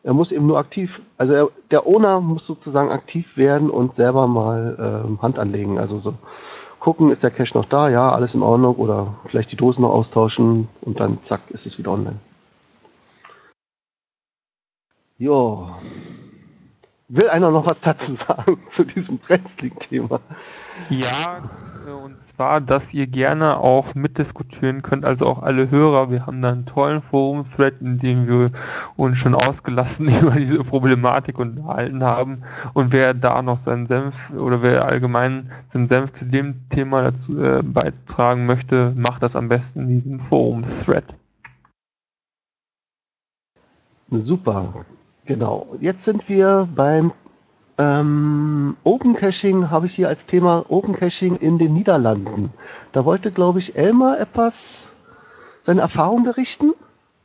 Er 0.03 0.15
muss 0.15 0.33
eben 0.33 0.47
nur 0.47 0.59
aktiv, 0.59 1.03
also 1.19 1.35
er, 1.35 1.49
der 1.71 1.87
Owner 1.87 2.21
muss 2.21 2.47
sozusagen 2.47 2.91
aktiv 2.91 3.37
werden 3.37 3.71
und 3.71 3.95
selber 3.95 4.27
mal 4.29 5.05
ähm, 5.07 5.23
Hand 5.23 5.39
anlegen. 5.39 5.79
Also 5.79 6.01
so 6.01 6.15
gucken, 6.81 7.11
ist 7.11 7.23
der 7.23 7.31
Cache 7.31 7.57
noch 7.59 7.67
da? 7.67 7.89
Ja, 7.91 8.13
alles 8.13 8.35
in 8.35 8.43
Ordnung 8.43 8.77
oder 8.77 9.15
vielleicht 9.27 9.53
die 9.53 9.57
Dosen 9.57 9.83
noch 9.83 9.91
austauschen 9.93 10.69
und 10.83 11.01
dann 11.01 11.23
zack, 11.23 11.43
ist 11.51 11.67
es 11.67 11.79
wieder 11.79 11.93
online. 11.93 12.19
Jo. 15.19 15.69
Will 17.13 17.29
einer 17.29 17.51
noch 17.51 17.67
was 17.67 17.81
dazu 17.81 18.13
sagen 18.13 18.61
zu 18.67 18.85
diesem 18.85 19.19
Wrestling-Thema? 19.27 20.21
Ja, 20.91 21.43
und 22.05 22.25
zwar, 22.25 22.61
dass 22.61 22.95
ihr 22.95 23.09
gerne 23.09 23.57
auch 23.57 23.97
mitdiskutieren 23.97 24.83
könnt, 24.83 25.05
also 25.05 25.27
auch 25.27 25.43
alle 25.43 25.73
Hörer. 25.73 26.13
Wir 26.13 26.27
haben 26.27 26.41
da 26.41 26.53
einen 26.53 26.67
tollen 26.67 27.03
Forum-Thread, 27.03 27.81
in 27.81 27.99
dem 27.99 28.29
wir 28.29 28.53
uns 28.97 29.19
schon 29.19 29.35
ausgelassen 29.35 30.07
über 30.21 30.37
diese 30.37 30.63
Problematik 30.63 31.41
unterhalten 31.41 32.05
haben. 32.05 32.45
Und 32.75 32.93
wer 32.93 33.13
da 33.13 33.43
noch 33.43 33.59
seinen 33.59 33.89
Senf 33.89 34.15
oder 34.31 34.63
wer 34.63 34.85
allgemein 34.85 35.51
seinen 35.73 35.89
Senf 35.89 36.13
zu 36.13 36.27
dem 36.27 36.69
Thema 36.69 37.03
dazu 37.03 37.43
äh, 37.43 37.61
beitragen 37.65 38.47
möchte, 38.47 38.93
macht 38.95 39.25
das 39.25 39.35
am 39.35 39.49
besten 39.49 39.81
in 39.81 39.89
diesem 39.89 40.21
Forum-Thread. 40.21 41.07
Super, 44.13 44.85
genau. 45.31 45.77
Jetzt 45.81 46.05
sind 46.05 46.29
wir 46.29 46.69
beim 46.75 47.13
ähm, 47.79 48.77
Open 48.83 49.15
Caching 49.15 49.71
habe 49.71 49.87
ich 49.87 49.95
hier 49.95 50.09
als 50.09 50.27
Thema 50.27 50.65
Open 50.69 50.97
Caching 50.97 51.37
in 51.37 51.57
den 51.57 51.73
Niederlanden. 51.73 52.53
Da 52.91 53.05
wollte, 53.05 53.31
glaube 53.31 53.61
ich, 53.61 53.77
Elmar 53.77 54.19
etwas 54.19 54.89
seine 55.61 55.83
Erfahrung 55.83 56.25
berichten. 56.25 56.73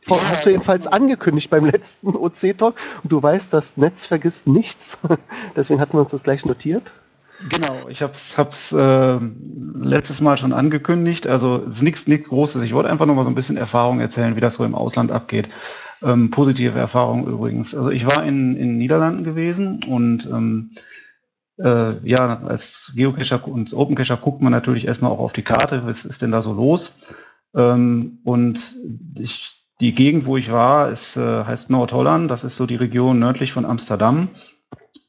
Ja, 0.06 0.18
hast 0.30 0.46
du 0.46 0.52
jedenfalls 0.52 0.86
angekündigt 0.86 1.50
beim 1.50 1.66
letzten 1.76 2.16
OC-Talk. 2.16 2.76
Und 3.02 3.12
du 3.12 3.24
weißt, 3.24 3.52
das 3.52 3.76
Netz 3.76 4.06
vergisst 4.06 4.46
nichts. 4.46 5.00
Deswegen 5.56 5.82
hatten 5.82 5.94
wir 5.94 6.00
uns 6.00 6.10
das 6.10 6.24
gleich 6.24 6.46
notiert. 6.46 6.92
Genau, 7.50 7.90
ich 7.90 8.02
habe 8.02 8.14
es 8.14 8.72
äh, 8.72 9.20
letztes 9.80 10.22
Mal 10.22 10.38
schon 10.38 10.54
angekündigt. 10.54 11.28
Also 11.28 11.64
es 11.68 11.82
ist 11.82 12.08
nichts 12.08 12.28
Großes. 12.28 12.64
Ich 12.64 12.74
wollte 12.74 12.90
einfach 12.90 13.06
nur 13.06 13.16
mal 13.16 13.24
so 13.24 13.30
ein 13.30 13.36
bisschen 13.36 13.58
Erfahrung 13.58 14.00
erzählen, 14.00 14.36
wie 14.36 14.42
das 14.42 14.56
so 14.56 14.66
im 14.66 14.74
Ausland 14.74 15.12
abgeht. 15.12 15.50
Ähm, 16.02 16.32
positive 16.32 16.78
Erfahrung 16.78 17.28
übrigens. 17.28 17.76
Also 17.76 17.92
ich 17.92 18.06
war 18.06 18.24
in 18.24 18.56
den 18.56 18.78
Niederlanden 18.78 19.24
gewesen 19.24 19.80
und 19.88 20.26
ähm, 20.26 20.72
äh, 21.58 22.08
ja, 22.08 22.42
als 22.42 22.92
Geocacher 22.96 23.48
und 23.48 23.74
Open 23.74 23.96
Cacher 23.96 24.18
guckt 24.18 24.42
man 24.42 24.52
natürlich 24.52 24.88
erstmal 24.88 25.12
auch 25.12 25.20
auf 25.20 25.34
die 25.34 25.44
Karte, 25.44 25.86
was 25.86 26.04
ist 26.04 26.22
denn 26.22 26.32
da 26.32 26.42
so 26.42 26.54
los? 26.54 27.00
Ähm, 27.56 28.20
und 28.24 28.76
ich, 29.20 29.64
die 29.80 29.94
Gegend, 29.94 30.26
wo 30.26 30.38
ich 30.38 30.52
war, 30.52 30.90
ist, 30.90 31.16
äh, 31.16 31.46
heißt 31.46 31.70
Nordholland. 31.70 32.30
Das 32.32 32.44
ist 32.44 32.58
so 32.58 32.66
die 32.66 32.76
Region 32.76 33.20
nördlich 33.20 33.54
von 33.54 33.66
Amsterdam. 33.66 34.30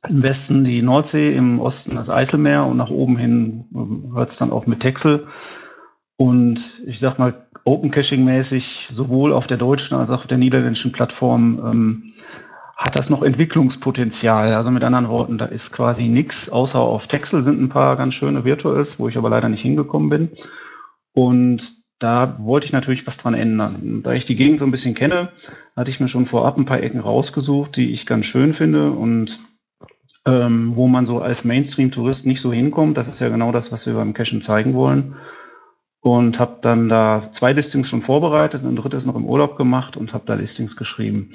Im 0.09 0.23
Westen 0.23 0.65
die 0.65 0.83
Nordsee, 0.83 1.35
im 1.35 1.61
Osten 1.61 1.97
das 1.97 2.11
Eiselmeer 2.11 2.67
und 2.67 2.77
nach 2.77 2.91
oben 2.91 3.17
hin 3.17 3.65
äh, 3.75 4.15
hört 4.15 4.31
es 4.31 4.37
dann 4.37 4.53
auch 4.53 4.67
mit 4.67 4.81
Texel. 4.81 5.27
Und 6.17 6.83
ich 6.87 6.99
sag 6.99 7.19
mal, 7.19 7.47
Open 7.65 7.91
Caching 7.91 8.25
mäßig 8.25 8.89
sowohl 8.93 9.33
auf 9.33 9.47
der 9.47 9.57
deutschen 9.57 9.97
als 9.97 10.11
auch 10.11 10.21
auf 10.21 10.27
der 10.27 10.39
niederländischen 10.39 10.93
Plattform 10.93 11.61
ähm, 11.65 12.13
hat 12.77 12.95
das 12.95 13.11
noch 13.11 13.23
Entwicklungspotenzial. 13.23 14.55
Also 14.55 14.71
mit 14.71 14.85
anderen 14.85 15.09
Worten, 15.09 15.39
da 15.39 15.47
ist 15.47 15.73
quasi 15.73 16.09
nichts, 16.09 16.51
außer 16.51 16.79
auf 16.79 17.07
Texel 17.07 17.43
sind 17.43 17.61
ein 17.61 17.69
paar 17.71 17.97
ganz 17.97 18.15
schöne 18.15 18.45
Virtuals, 18.45 18.99
wo 18.99 19.09
ich 19.09 19.17
aber 19.17 19.31
leider 19.31 19.49
nicht 19.49 19.63
hingekommen 19.63 20.11
bin. 20.11 20.31
Und 21.13 21.75
da 21.99 22.39
wollte 22.39 22.67
ich 22.67 22.73
natürlich 22.73 23.07
was 23.07 23.17
dran 23.17 23.35
ändern. 23.35 24.03
Da 24.03 24.13
ich 24.13 24.27
die 24.27 24.37
Gegend 24.37 24.61
so 24.61 24.67
ein 24.67 24.71
bisschen 24.71 24.95
kenne, 24.95 25.31
hatte 25.75 25.91
ich 25.91 25.99
mir 25.99 26.09
schon 26.09 26.27
vorab 26.27 26.59
ein 26.59 26.67
paar 26.67 26.83
Ecken 26.83 27.01
rausgesucht, 27.01 27.77
die 27.77 27.93
ich 27.93 28.05
ganz 28.05 28.27
schön 28.27 28.53
finde 28.53 28.91
und 28.93 29.39
ähm, 30.27 30.73
wo 30.75 30.89
man 30.89 31.07
so 31.07 31.21
als 31.21 31.45
Mainstream-Tourist 31.45 32.27
nicht 32.27 32.41
so 32.41 32.53
hinkommt. 32.53 32.99
Das 32.99 33.09
ist 33.09 33.21
ja 33.21 33.29
genau 33.29 33.53
das, 33.53 33.73
was 33.73 33.87
wir 33.87 33.95
beim 33.95 34.13
Cachen 34.13 34.43
zeigen 34.43 34.75
wollen 34.75 35.15
und 36.07 36.39
habe 36.39 36.59
dann 36.61 36.89
da 36.89 37.21
zwei 37.33 37.53
Listings 37.53 37.89
schon 37.89 38.03
vorbereitet, 38.03 38.63
ein 38.65 38.77
drittes 38.77 39.07
noch 39.07 39.17
im 39.17 39.25
Urlaub 39.25 39.57
gemacht 39.57 39.97
und 39.97 40.13
habe 40.13 40.25
da 40.27 40.35
Listings 40.35 40.77
geschrieben. 40.77 41.31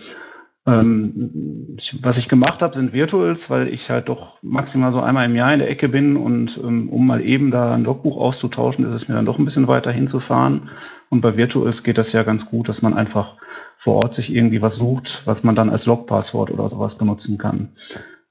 Ähm, 0.66 1.78
was 2.02 2.18
ich 2.18 2.30
gemacht 2.30 2.62
habe, 2.62 2.76
sind 2.76 2.94
Virtuals, 2.94 3.50
weil 3.50 3.68
ich 3.68 3.90
halt 3.90 4.08
doch 4.08 4.42
maximal 4.44 4.92
so 4.92 5.02
einmal 5.02 5.26
im 5.26 5.36
Jahr 5.36 5.54
in 5.54 5.60
der 5.60 5.70
Ecke 5.70 5.90
bin 5.90 6.16
und 6.16 6.58
ähm, 6.64 6.88
um 6.88 7.08
mal 7.08 7.20
eben 7.22 7.50
da 7.52 7.74
ein 7.74 7.84
Logbuch 7.84 8.16
auszutauschen, 8.16 8.88
ist 8.88 8.96
es 8.96 9.08
mir 9.10 9.16
dann 9.16 9.26
doch 9.26 9.40
ein 9.40 9.46
bisschen 9.46 9.68
weiter 9.68 9.92
hinzufahren. 9.92 10.70
Und 11.10 11.22
bei 11.22 11.36
Virtuals 11.36 11.84
geht 11.84 11.98
das 11.98 12.14
ja 12.14 12.24
ganz 12.24 12.46
gut, 12.46 12.70
dass 12.70 12.82
man 12.82 12.94
einfach 12.94 13.38
vor 13.78 13.96
Ort 13.96 14.14
sich 14.14 14.34
irgendwie 14.34 14.62
was 14.62 14.76
sucht, 14.76 15.24
was 15.26 15.44
man 15.44 15.56
dann 15.56 15.70
als 15.70 15.88
Logpasswort 15.88 16.52
oder 16.52 16.70
sowas 16.70 16.98
benutzen 16.98 17.38
kann. 17.38 17.70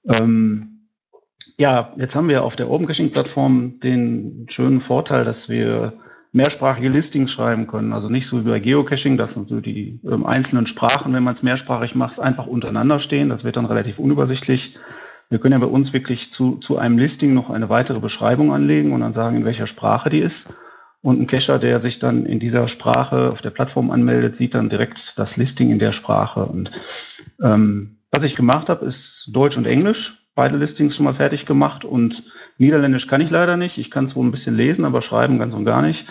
Ähm, 0.09 0.89
ja, 1.57 1.93
jetzt 1.97 2.17
haben 2.17 2.29
wir 2.29 2.45
auf 2.45 2.57
der 2.57 2.71
Open 2.71 2.87
Caching 2.87 3.11
Plattform 3.11 3.81
den 3.81 4.47
schönen 4.49 4.81
Vorteil, 4.81 5.25
dass 5.25 5.49
wir 5.49 5.93
mehrsprachige 6.33 6.89
Listings 6.89 7.31
schreiben 7.33 7.67
können. 7.67 7.93
Also 7.93 8.09
nicht 8.09 8.27
so 8.27 8.45
wie 8.45 8.49
bei 8.49 8.61
Geocaching, 8.61 9.17
dass 9.17 9.35
so 9.35 9.61
die 9.61 10.01
ähm, 10.05 10.25
einzelnen 10.25 10.67
Sprachen, 10.67 11.13
wenn 11.13 11.25
man 11.25 11.35
es 11.35 11.43
mehrsprachig 11.43 11.95
macht, 11.95 12.21
einfach 12.21 12.47
untereinander 12.47 12.99
stehen. 12.99 13.29
Das 13.29 13.45
wird 13.45 13.57
dann 13.57 13.67
relativ 13.67 13.99
unübersichtlich. 13.99 14.79
Wir 15.29 15.39
können 15.39 15.53
ja 15.53 15.59
bei 15.59 15.67
uns 15.67 15.93
wirklich 15.93 16.33
zu, 16.33 16.57
zu 16.57 16.79
einem 16.79 16.99
Listing 16.99 17.35
noch 17.35 17.51
eine 17.51 17.69
weitere 17.69 18.01
Beschreibung 18.01 18.53
anlegen 18.53 18.93
und 18.93 19.01
dann 19.01 19.13
sagen, 19.13 19.37
in 19.37 19.45
welcher 19.45 19.67
Sprache 19.67 20.11
die 20.11 20.21
ist. 20.21 20.55
Und 21.03 21.21
ein 21.21 21.27
Cacher, 21.27 21.59
der 21.59 21.81
sich 21.81 21.99
dann 21.99 22.27
in 22.27 22.41
dieser 22.41 22.69
Sprache 22.69 23.31
auf 23.31 23.41
der 23.41 23.51
Plattform 23.51 23.91
anmeldet, 23.91 24.37
sieht 24.37 24.55
dann 24.55 24.69
direkt 24.69 25.19
das 25.19 25.37
Listing 25.37 25.71
in 25.71 25.79
der 25.79 25.93
Sprache. 25.93 26.45
Und 26.45 26.71
ähm, 27.43 27.97
was 28.13 28.25
ich 28.25 28.37
gemacht 28.37 28.69
habe, 28.69 28.85
ist 28.85 29.29
Deutsch 29.33 29.57
und 29.57 29.67
Englisch 29.67 30.21
beide 30.41 30.57
Listings 30.57 30.97
schon 30.97 31.05
mal 31.05 31.13
fertig 31.13 31.45
gemacht 31.45 31.85
und 31.85 32.23
Niederländisch 32.57 33.07
kann 33.07 33.21
ich 33.21 33.29
leider 33.31 33.59
nicht. 33.59 33.77
Ich 33.77 33.91
kann 33.91 34.05
es 34.05 34.17
wohl 34.17 34.25
ein 34.25 34.31
bisschen 34.31 34.57
lesen, 34.57 34.87
aber 34.87 35.03
schreiben 35.03 35.39
ganz 35.39 35.53
und 35.53 35.67
gar 35.67 35.83
nicht. 35.83 36.07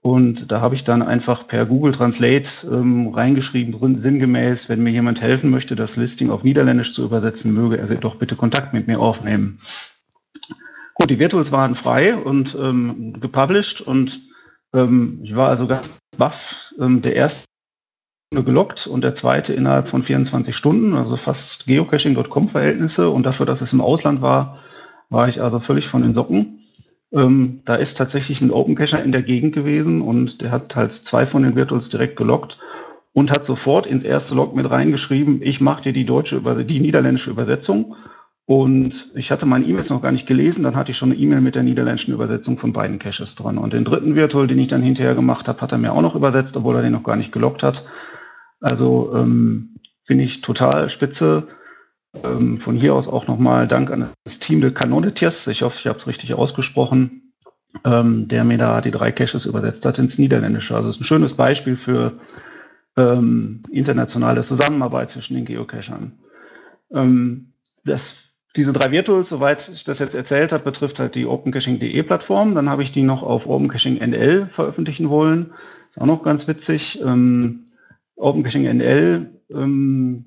Und 0.00 0.52
da 0.52 0.60
habe 0.60 0.74
ich 0.74 0.84
dann 0.84 1.02
einfach 1.02 1.48
per 1.48 1.64
Google 1.66 1.92
Translate 1.92 2.48
ähm, 2.70 3.08
reingeschrieben, 3.08 3.96
sinngemäß, 3.96 4.68
wenn 4.68 4.82
mir 4.82 4.90
jemand 4.90 5.22
helfen 5.22 5.50
möchte, 5.50 5.76
das 5.76 5.96
Listing 5.96 6.30
auf 6.30 6.44
Niederländisch 6.44 6.92
zu 6.92 7.04
übersetzen, 7.04 7.54
möge 7.54 7.78
er 7.78 7.86
doch 7.96 8.16
bitte 8.16 8.36
Kontakt 8.36 8.74
mit 8.74 8.86
mir 8.86 9.00
aufnehmen. 9.00 9.60
Gut, 10.94 11.10
die 11.10 11.18
Virtuals 11.18 11.50
waren 11.50 11.74
frei 11.74 12.14
und 12.14 12.54
ähm, 12.54 13.18
gepublished 13.18 13.80
und 13.80 14.20
ähm, 14.72 15.20
ich 15.24 15.34
war 15.34 15.48
also 15.48 15.66
ganz 15.66 15.90
baff. 16.16 16.72
Ähm, 16.78 17.00
der 17.00 17.16
erste 17.16 17.46
gelockt 18.42 18.86
und 18.86 19.02
der 19.04 19.14
zweite 19.14 19.52
innerhalb 19.52 19.88
von 19.88 20.02
24 20.02 20.56
Stunden, 20.56 20.94
also 20.94 21.16
fast 21.16 21.66
Geocaching.com-Verhältnisse. 21.66 23.10
Und 23.10 23.24
dafür, 23.24 23.46
dass 23.46 23.60
es 23.60 23.72
im 23.72 23.80
Ausland 23.80 24.22
war, 24.22 24.58
war 25.10 25.28
ich 25.28 25.40
also 25.40 25.60
völlig 25.60 25.86
von 25.86 26.02
den 26.02 26.14
Socken. 26.14 26.60
Ähm, 27.12 27.60
da 27.64 27.76
ist 27.76 27.94
tatsächlich 27.94 28.40
ein 28.40 28.50
Open 28.50 28.74
Cacher 28.74 29.02
in 29.02 29.12
der 29.12 29.22
Gegend 29.22 29.54
gewesen 29.54 30.02
und 30.02 30.40
der 30.40 30.50
hat 30.50 30.74
halt 30.74 30.92
zwei 30.92 31.26
von 31.26 31.42
den 31.42 31.54
Virtuals 31.54 31.88
direkt 31.88 32.16
gelockt 32.16 32.58
und 33.12 33.30
hat 33.30 33.44
sofort 33.44 33.86
ins 33.86 34.02
erste 34.02 34.34
Log 34.34 34.56
mit 34.56 34.68
reingeschrieben, 34.68 35.40
ich 35.40 35.60
mache 35.60 35.84
dir 35.84 35.92
die 35.92 36.04
deutsche, 36.04 36.40
die 36.64 36.80
niederländische 36.80 37.30
Übersetzung. 37.30 37.94
Und 38.46 39.10
ich 39.14 39.30
hatte 39.30 39.46
meine 39.46 39.64
E-Mails 39.64 39.88
noch 39.88 40.02
gar 40.02 40.12
nicht 40.12 40.26
gelesen, 40.26 40.64
dann 40.64 40.76
hatte 40.76 40.90
ich 40.90 40.98
schon 40.98 41.12
eine 41.12 41.20
E-Mail 41.20 41.40
mit 41.40 41.54
der 41.54 41.62
niederländischen 41.62 42.12
Übersetzung 42.12 42.58
von 42.58 42.74
beiden 42.74 42.98
Caches 42.98 43.36
dran. 43.36 43.56
Und 43.56 43.72
den 43.72 43.84
dritten 43.84 44.16
Virtual, 44.16 44.46
den 44.46 44.58
ich 44.58 44.68
dann 44.68 44.82
hinterher 44.82 45.14
gemacht 45.14 45.48
habe, 45.48 45.60
hat 45.62 45.72
er 45.72 45.78
mir 45.78 45.92
auch 45.92 46.02
noch 46.02 46.14
übersetzt, 46.14 46.56
obwohl 46.56 46.76
er 46.76 46.82
den 46.82 46.92
noch 46.92 47.04
gar 47.04 47.16
nicht 47.16 47.32
gelockt 47.32 47.62
hat. 47.62 47.86
Also 48.64 49.12
ähm, 49.14 49.74
finde 50.04 50.24
ich 50.24 50.40
total 50.40 50.88
spitze. 50.88 51.48
Ähm, 52.14 52.56
von 52.56 52.76
hier 52.76 52.94
aus 52.94 53.08
auch 53.08 53.26
nochmal 53.26 53.68
Dank 53.68 53.90
an 53.90 54.08
das 54.24 54.38
Team 54.38 54.62
der 54.62 54.72
Canonetiers. 54.72 55.46
Ich 55.48 55.60
hoffe, 55.60 55.76
ich 55.78 55.86
habe 55.86 55.98
es 55.98 56.06
richtig 56.06 56.32
ausgesprochen, 56.32 57.34
ähm, 57.84 58.26
der 58.26 58.42
mir 58.44 58.56
da 58.56 58.80
die 58.80 58.90
drei 58.90 59.12
Caches 59.12 59.44
übersetzt 59.44 59.84
hat 59.84 59.98
ins 59.98 60.18
Niederländische. 60.18 60.74
Also 60.74 60.88
es 60.88 60.96
ist 60.96 61.02
ein 61.02 61.04
schönes 61.04 61.34
Beispiel 61.34 61.76
für 61.76 62.14
ähm, 62.96 63.60
internationale 63.70 64.40
Zusammenarbeit 64.40 65.10
zwischen 65.10 65.34
den 65.34 65.44
Geocachern. 65.44 66.12
Ähm, 66.90 67.52
das, 67.84 68.30
diese 68.56 68.72
drei 68.72 68.92
Virtuals, 68.92 69.28
soweit 69.28 69.68
ich 69.68 69.84
das 69.84 69.98
jetzt 69.98 70.14
erzählt 70.14 70.52
habe, 70.52 70.64
betrifft 70.64 71.00
halt 71.00 71.16
die 71.16 71.26
OpenCaching.de 71.26 72.02
Plattform. 72.02 72.54
Dann 72.54 72.70
habe 72.70 72.82
ich 72.82 72.92
die 72.92 73.02
noch 73.02 73.22
auf 73.22 73.46
OpenCaching 73.46 73.98
NL 73.98 74.46
veröffentlichen 74.46 75.10
wollen. 75.10 75.52
Ist 75.90 76.00
auch 76.00 76.06
noch 76.06 76.22
ganz 76.22 76.48
witzig. 76.48 77.02
Ähm, 77.04 77.63
OpenCaching 78.16 78.64
NL 78.64 79.40
ähm, 79.50 80.24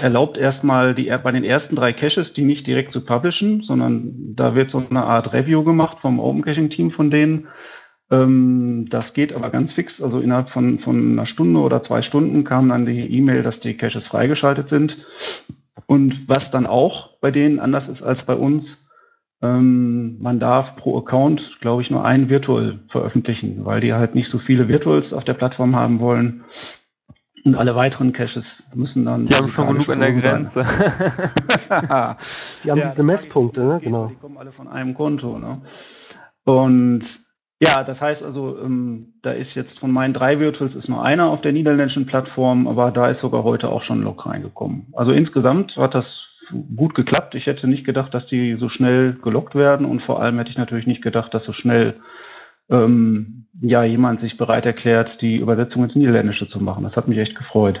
erlaubt 0.00 0.36
erstmal 0.36 0.94
die, 0.94 1.12
bei 1.22 1.32
den 1.32 1.44
ersten 1.44 1.76
drei 1.76 1.92
Caches, 1.92 2.32
die 2.32 2.44
nicht 2.44 2.66
direkt 2.66 2.92
zu 2.92 3.04
publishen, 3.04 3.62
sondern 3.62 4.34
da 4.34 4.54
wird 4.54 4.70
so 4.70 4.82
eine 4.88 5.04
Art 5.04 5.32
Review 5.32 5.64
gemacht 5.64 5.98
vom 6.00 6.20
OpenCaching-Team 6.20 6.90
von 6.90 7.10
denen. 7.10 7.48
Ähm, 8.10 8.86
das 8.88 9.14
geht 9.14 9.34
aber 9.34 9.50
ganz 9.50 9.72
fix, 9.72 10.02
also 10.02 10.20
innerhalb 10.20 10.50
von, 10.50 10.78
von 10.78 11.12
einer 11.12 11.26
Stunde 11.26 11.60
oder 11.60 11.82
zwei 11.82 12.02
Stunden 12.02 12.44
kam 12.44 12.68
dann 12.68 12.86
die 12.86 13.00
E-Mail, 13.00 13.42
dass 13.42 13.60
die 13.60 13.76
Caches 13.76 14.06
freigeschaltet 14.06 14.68
sind. 14.68 15.06
Und 15.86 16.28
was 16.28 16.50
dann 16.50 16.66
auch 16.66 17.18
bei 17.20 17.30
denen 17.30 17.60
anders 17.60 17.88
ist 17.88 18.02
als 18.02 18.24
bei 18.24 18.34
uns, 18.34 18.90
ähm, 19.42 20.18
man 20.20 20.40
darf 20.40 20.76
pro 20.76 20.98
Account, 20.98 21.60
glaube 21.60 21.82
ich, 21.82 21.90
nur 21.90 22.04
ein 22.04 22.28
Virtual 22.28 22.80
veröffentlichen, 22.88 23.64
weil 23.64 23.80
die 23.80 23.92
halt 23.92 24.14
nicht 24.14 24.28
so 24.28 24.38
viele 24.38 24.68
Virtuals 24.68 25.12
auf 25.12 25.24
der 25.24 25.34
Plattform 25.34 25.76
haben 25.76 26.00
wollen. 26.00 26.44
Und 27.46 27.54
alle 27.54 27.76
weiteren 27.76 28.12
Caches 28.12 28.72
müssen 28.74 29.04
dann. 29.04 29.26
Die 29.26 29.34
haben 29.34 29.48
schon 29.48 29.68
genug 29.68 29.88
an 29.88 30.00
der 30.00 30.10
Grenze. 30.10 30.64
die 31.70 32.70
haben 32.70 32.78
ja, 32.78 32.88
diese 32.88 33.04
Messpunkte, 33.04 33.62
ne? 33.62 33.78
Genau. 33.80 34.08
Die 34.08 34.16
kommen 34.16 34.36
alle 34.36 34.50
von 34.50 34.66
einem 34.66 34.94
Konto, 34.94 35.38
ne? 35.38 35.60
Und 36.42 37.04
ja, 37.60 37.84
das 37.84 38.02
heißt 38.02 38.24
also, 38.24 38.58
ähm, 38.58 39.14
da 39.22 39.30
ist 39.30 39.54
jetzt 39.54 39.78
von 39.78 39.92
meinen 39.92 40.12
drei 40.12 40.40
Virtuals 40.40 40.74
ist 40.74 40.88
nur 40.88 41.04
einer 41.04 41.30
auf 41.30 41.40
der 41.40 41.52
niederländischen 41.52 42.04
Plattform, 42.04 42.66
aber 42.66 42.90
da 42.90 43.08
ist 43.08 43.20
sogar 43.20 43.44
heute 43.44 43.68
auch 43.68 43.82
schon 43.82 44.00
ein 44.00 44.04
Log 44.04 44.26
reingekommen. 44.26 44.88
Also 44.94 45.12
insgesamt 45.12 45.76
hat 45.76 45.94
das 45.94 46.42
gut 46.74 46.96
geklappt. 46.96 47.36
Ich 47.36 47.46
hätte 47.46 47.68
nicht 47.68 47.84
gedacht, 47.84 48.12
dass 48.12 48.26
die 48.26 48.56
so 48.56 48.68
schnell 48.68 49.12
gelockt 49.22 49.54
werden 49.54 49.86
und 49.86 50.02
vor 50.02 50.20
allem 50.20 50.36
hätte 50.38 50.50
ich 50.50 50.58
natürlich 50.58 50.88
nicht 50.88 51.00
gedacht, 51.00 51.32
dass 51.32 51.44
so 51.44 51.52
schnell 51.52 51.94
ähm, 52.70 53.46
ja 53.60 53.84
jemand 53.84 54.20
sich 54.20 54.36
bereit 54.36 54.66
erklärt, 54.66 55.22
die 55.22 55.36
Übersetzung 55.36 55.84
ins 55.84 55.96
Niederländische 55.96 56.48
zu 56.48 56.62
machen. 56.62 56.84
Das 56.84 56.96
hat 56.96 57.08
mich 57.08 57.18
echt 57.18 57.36
gefreut. 57.36 57.80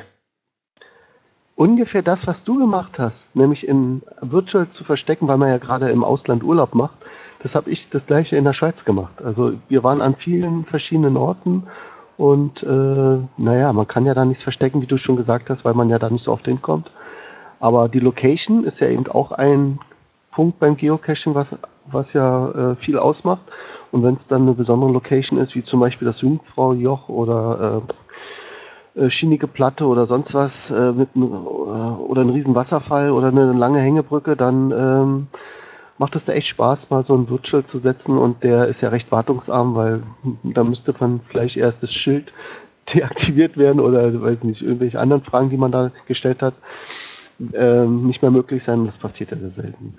Ungefähr 1.54 2.02
das, 2.02 2.26
was 2.26 2.44
du 2.44 2.58
gemacht 2.58 2.98
hast, 2.98 3.34
nämlich 3.34 3.66
in 3.66 4.02
Virtual 4.20 4.68
zu 4.68 4.84
verstecken, 4.84 5.26
weil 5.26 5.38
man 5.38 5.48
ja 5.48 5.58
gerade 5.58 5.88
im 5.90 6.04
Ausland 6.04 6.44
Urlaub 6.44 6.74
macht 6.74 6.98
das 7.46 7.54
habe 7.54 7.70
ich 7.70 7.88
das 7.90 8.06
gleiche 8.06 8.36
in 8.36 8.44
der 8.44 8.52
Schweiz 8.52 8.84
gemacht. 8.84 9.22
Also 9.22 9.54
wir 9.68 9.84
waren 9.84 10.00
an 10.00 10.16
vielen 10.16 10.64
verschiedenen 10.64 11.16
Orten 11.16 11.64
und 12.16 12.62
äh, 12.62 13.18
naja, 13.36 13.72
man 13.72 13.86
kann 13.86 14.06
ja 14.06 14.14
da 14.14 14.24
nichts 14.24 14.42
verstecken, 14.42 14.82
wie 14.82 14.86
du 14.86 14.96
schon 14.98 15.16
gesagt 15.16 15.50
hast, 15.50 15.64
weil 15.64 15.74
man 15.74 15.88
ja 15.88 15.98
da 15.98 16.10
nicht 16.10 16.24
so 16.24 16.32
oft 16.32 16.46
hinkommt. 16.46 16.90
Aber 17.60 17.88
die 17.88 18.00
Location 18.00 18.64
ist 18.64 18.80
ja 18.80 18.88
eben 18.88 19.06
auch 19.06 19.32
ein 19.32 19.78
Punkt 20.30 20.58
beim 20.58 20.76
Geocaching, 20.76 21.34
was, 21.34 21.56
was 21.90 22.12
ja 22.12 22.72
äh, 22.72 22.76
viel 22.76 22.98
ausmacht. 22.98 23.42
Und 23.92 24.02
wenn 24.02 24.14
es 24.14 24.26
dann 24.26 24.42
eine 24.42 24.52
besondere 24.52 24.90
Location 24.90 25.38
ist, 25.38 25.54
wie 25.54 25.62
zum 25.62 25.80
Beispiel 25.80 26.06
das 26.06 26.20
Jungfrau-Joch 26.20 27.08
oder 27.08 27.82
äh, 27.82 27.92
äh, 28.96 29.10
schienige 29.10 29.46
Platte 29.46 29.86
oder 29.86 30.06
sonst 30.06 30.34
was 30.34 30.70
äh, 30.70 30.92
mit, 30.92 31.10
äh, 31.14 31.18
oder 31.18 32.22
ein 32.22 32.30
riesen 32.30 32.54
Wasserfall 32.54 33.10
oder 33.10 33.28
eine 33.28 33.52
lange 33.52 33.80
Hängebrücke, 33.80 34.36
dann 34.36 34.70
ähm, 34.70 35.26
macht 35.98 36.16
es 36.16 36.24
da 36.24 36.32
echt 36.32 36.48
Spaß, 36.48 36.90
mal 36.90 37.04
so 37.04 37.14
ein 37.14 37.28
Virtual 37.28 37.64
zu 37.64 37.78
setzen 37.78 38.16
und 38.18 38.42
der 38.42 38.68
ist 38.68 38.80
ja 38.80 38.88
recht 38.88 39.12
wartungsarm, 39.12 39.74
weil 39.74 40.02
da 40.44 40.64
müsste 40.64 40.94
man 40.98 41.20
vielleicht 41.28 41.56
erst 41.56 41.82
das 41.82 41.92
Schild 41.92 42.32
deaktiviert 42.94 43.56
werden 43.56 43.80
oder 43.80 44.22
weiß 44.22 44.44
nicht, 44.44 44.62
irgendwelche 44.62 45.00
anderen 45.00 45.22
Fragen, 45.22 45.50
die 45.50 45.56
man 45.56 45.72
da 45.72 45.90
gestellt 46.06 46.42
hat, 46.42 46.54
ähm, 47.52 48.06
nicht 48.06 48.22
mehr 48.22 48.30
möglich 48.30 48.62
sein. 48.62 48.86
Das 48.86 48.96
passiert 48.96 49.30
ja 49.30 49.38
sehr 49.38 49.50
selten. 49.50 49.94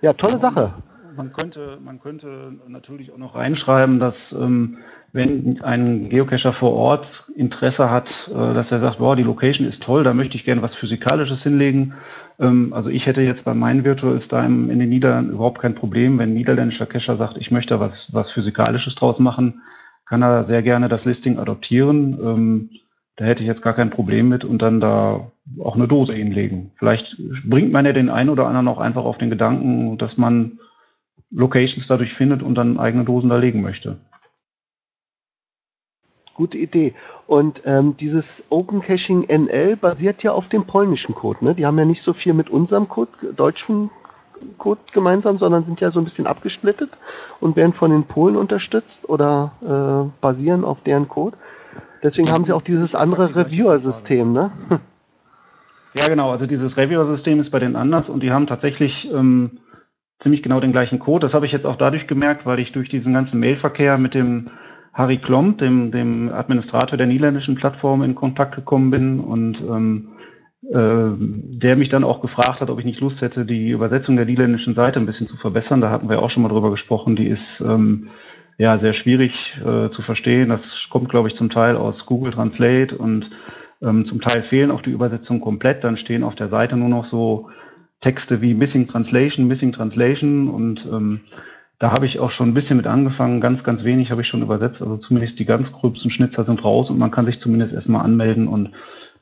Ja, 0.00 0.14
tolle 0.14 0.38
Sache. 0.38 0.72
Man 1.16 1.32
könnte, 1.32 1.78
man 1.82 2.00
könnte 2.00 2.52
natürlich 2.68 3.12
auch 3.12 3.18
noch 3.18 3.34
reinschreiben, 3.34 3.98
dass 3.98 4.32
ähm, 4.32 4.78
wenn 5.12 5.62
ein 5.62 6.08
Geocacher 6.08 6.52
vor 6.52 6.72
Ort 6.72 7.30
Interesse 7.36 7.90
hat, 7.90 8.30
äh, 8.32 8.54
dass 8.54 8.72
er 8.72 8.80
sagt, 8.80 8.98
boah, 8.98 9.16
die 9.16 9.22
Location 9.22 9.66
ist 9.66 9.82
toll, 9.82 10.04
da 10.04 10.14
möchte 10.14 10.36
ich 10.36 10.44
gerne 10.44 10.62
was 10.62 10.74
Physikalisches 10.74 11.42
hinlegen. 11.42 11.94
Ähm, 12.38 12.72
also 12.72 12.88
ich 12.88 13.06
hätte 13.06 13.22
jetzt 13.22 13.44
bei 13.44 13.54
meinen 13.54 13.84
Virtuals 13.84 14.28
da 14.28 14.44
im, 14.44 14.70
in 14.70 14.78
den 14.78 14.88
Niederlanden 14.88 15.32
überhaupt 15.32 15.60
kein 15.60 15.74
Problem, 15.74 16.18
wenn 16.18 16.30
ein 16.30 16.34
niederländischer 16.34 16.86
Cacher 16.86 17.16
sagt, 17.16 17.36
ich 17.36 17.50
möchte 17.50 17.80
was, 17.80 18.14
was 18.14 18.30
Physikalisches 18.30 18.94
draus 18.94 19.18
machen, 19.18 19.62
kann 20.06 20.22
er 20.22 20.44
sehr 20.44 20.62
gerne 20.62 20.88
das 20.88 21.04
Listing 21.04 21.38
adoptieren. 21.38 22.18
Ähm, 22.22 22.70
da 23.16 23.26
hätte 23.26 23.42
ich 23.42 23.48
jetzt 23.48 23.62
gar 23.62 23.74
kein 23.74 23.90
Problem 23.90 24.28
mit 24.28 24.44
und 24.44 24.62
dann 24.62 24.80
da 24.80 25.30
auch 25.60 25.76
eine 25.76 25.88
Dose 25.88 26.14
hinlegen. 26.14 26.70
Vielleicht 26.74 27.16
bringt 27.44 27.72
man 27.72 27.84
ja 27.84 27.92
den 27.92 28.08
einen 28.08 28.30
oder 28.30 28.46
anderen 28.46 28.68
auch 28.68 28.78
einfach 28.78 29.04
auf 29.04 29.18
den 29.18 29.28
Gedanken, 29.28 29.98
dass 29.98 30.16
man 30.16 30.58
Locations 31.32 31.86
dadurch 31.86 32.14
findet 32.14 32.42
und 32.42 32.54
dann 32.54 32.78
eigene 32.78 33.04
Dosen 33.04 33.30
da 33.30 33.36
legen 33.36 33.62
möchte. 33.62 33.98
Gute 36.34 36.58
Idee. 36.58 36.94
Und 37.26 37.62
ähm, 37.66 37.96
dieses 37.96 38.42
Open 38.48 38.80
Caching 38.80 39.26
NL 39.28 39.76
basiert 39.76 40.22
ja 40.22 40.32
auf 40.32 40.48
dem 40.48 40.64
polnischen 40.64 41.14
Code. 41.14 41.44
Ne? 41.44 41.54
Die 41.54 41.66
haben 41.66 41.78
ja 41.78 41.84
nicht 41.84 42.02
so 42.02 42.12
viel 42.12 42.32
mit 42.32 42.48
unserem 42.48 42.88
Code, 42.88 43.32
deutschen 43.36 43.90
Code 44.58 44.80
gemeinsam, 44.92 45.38
sondern 45.38 45.64
sind 45.64 45.80
ja 45.80 45.90
so 45.90 46.00
ein 46.00 46.04
bisschen 46.04 46.26
abgesplittet 46.26 46.90
und 47.40 47.54
werden 47.56 47.72
von 47.72 47.90
den 47.90 48.04
Polen 48.04 48.36
unterstützt 48.36 49.08
oder 49.08 49.52
äh, 49.62 50.10
basieren 50.20 50.64
auf 50.64 50.82
deren 50.82 51.08
Code. 51.08 51.36
Deswegen 52.02 52.30
haben 52.30 52.44
sie 52.44 52.52
auch 52.52 52.62
dieses 52.62 52.94
andere 52.94 53.36
Reviewer-System, 53.36 54.32
ne? 54.32 54.50
Ja, 55.94 56.08
genau. 56.08 56.30
Also 56.30 56.46
dieses 56.46 56.78
Reviewer-System 56.78 57.38
ist 57.38 57.50
bei 57.50 57.58
denen 57.58 57.76
anders 57.76 58.08
und 58.08 58.22
die 58.22 58.32
haben 58.32 58.46
tatsächlich 58.46 59.12
ähm, 59.12 59.58
ziemlich 60.22 60.42
genau 60.42 60.60
den 60.60 60.72
gleichen 60.72 61.00
Code. 61.00 61.20
Das 61.20 61.34
habe 61.34 61.46
ich 61.46 61.52
jetzt 61.52 61.66
auch 61.66 61.76
dadurch 61.76 62.06
gemerkt, 62.06 62.46
weil 62.46 62.60
ich 62.60 62.72
durch 62.72 62.88
diesen 62.88 63.12
ganzen 63.12 63.40
Mailverkehr 63.40 63.98
mit 63.98 64.14
dem 64.14 64.50
Harry 64.92 65.18
Klomp, 65.18 65.58
dem, 65.58 65.90
dem 65.90 66.30
Administrator 66.32 66.96
der 66.96 67.06
niederländischen 67.06 67.56
Plattform, 67.56 68.02
in 68.02 68.14
Kontakt 68.14 68.54
gekommen 68.54 68.90
bin 68.90 69.20
und 69.20 69.60
ähm, 69.62 70.10
äh, 70.70 71.10
der 71.18 71.76
mich 71.76 71.88
dann 71.88 72.04
auch 72.04 72.20
gefragt 72.20 72.60
hat, 72.60 72.70
ob 72.70 72.78
ich 72.78 72.84
nicht 72.84 73.00
Lust 73.00 73.20
hätte, 73.20 73.44
die 73.44 73.70
Übersetzung 73.70 74.16
der 74.16 74.26
niederländischen 74.26 74.74
Seite 74.74 75.00
ein 75.00 75.06
bisschen 75.06 75.26
zu 75.26 75.36
verbessern. 75.36 75.80
Da 75.80 75.90
hatten 75.90 76.08
wir 76.08 76.22
auch 76.22 76.30
schon 76.30 76.44
mal 76.44 76.50
drüber 76.50 76.70
gesprochen. 76.70 77.16
Die 77.16 77.26
ist 77.26 77.60
ähm, 77.60 78.08
ja 78.58 78.78
sehr 78.78 78.92
schwierig 78.92 79.60
äh, 79.66 79.90
zu 79.90 80.02
verstehen. 80.02 80.50
Das 80.50 80.88
kommt, 80.88 81.08
glaube 81.08 81.26
ich, 81.26 81.34
zum 81.34 81.50
Teil 81.50 81.76
aus 81.76 82.06
Google 82.06 82.32
Translate 82.32 82.96
und 82.96 83.30
ähm, 83.80 84.04
zum 84.04 84.20
Teil 84.20 84.44
fehlen 84.44 84.70
auch 84.70 84.82
die 84.82 84.92
Übersetzungen 84.92 85.40
komplett. 85.40 85.82
Dann 85.82 85.96
stehen 85.96 86.22
auf 86.22 86.36
der 86.36 86.48
Seite 86.48 86.76
nur 86.76 86.88
noch 86.88 87.06
so 87.06 87.48
Texte 88.02 88.42
wie 88.42 88.52
Missing 88.52 88.88
Translation, 88.88 89.46
Missing 89.46 89.72
Translation 89.72 90.50
und 90.50 90.86
ähm, 90.92 91.20
da 91.78 91.90
habe 91.90 92.06
ich 92.06 92.20
auch 92.20 92.30
schon 92.30 92.50
ein 92.50 92.54
bisschen 92.54 92.76
mit 92.76 92.86
angefangen. 92.86 93.40
Ganz, 93.40 93.64
ganz 93.64 93.82
wenig 93.82 94.10
habe 94.10 94.20
ich 94.20 94.28
schon 94.28 94.42
übersetzt. 94.42 94.82
Also 94.82 94.98
zumindest 94.98 95.40
die 95.40 95.46
ganz 95.46 95.72
gröbsten 95.72 96.12
Schnitzer 96.12 96.44
sind 96.44 96.64
raus 96.64 96.90
und 96.90 96.98
man 96.98 97.10
kann 97.10 97.26
sich 97.26 97.40
zumindest 97.40 97.74
erstmal 97.74 98.04
anmelden 98.04 98.46
und 98.46 98.70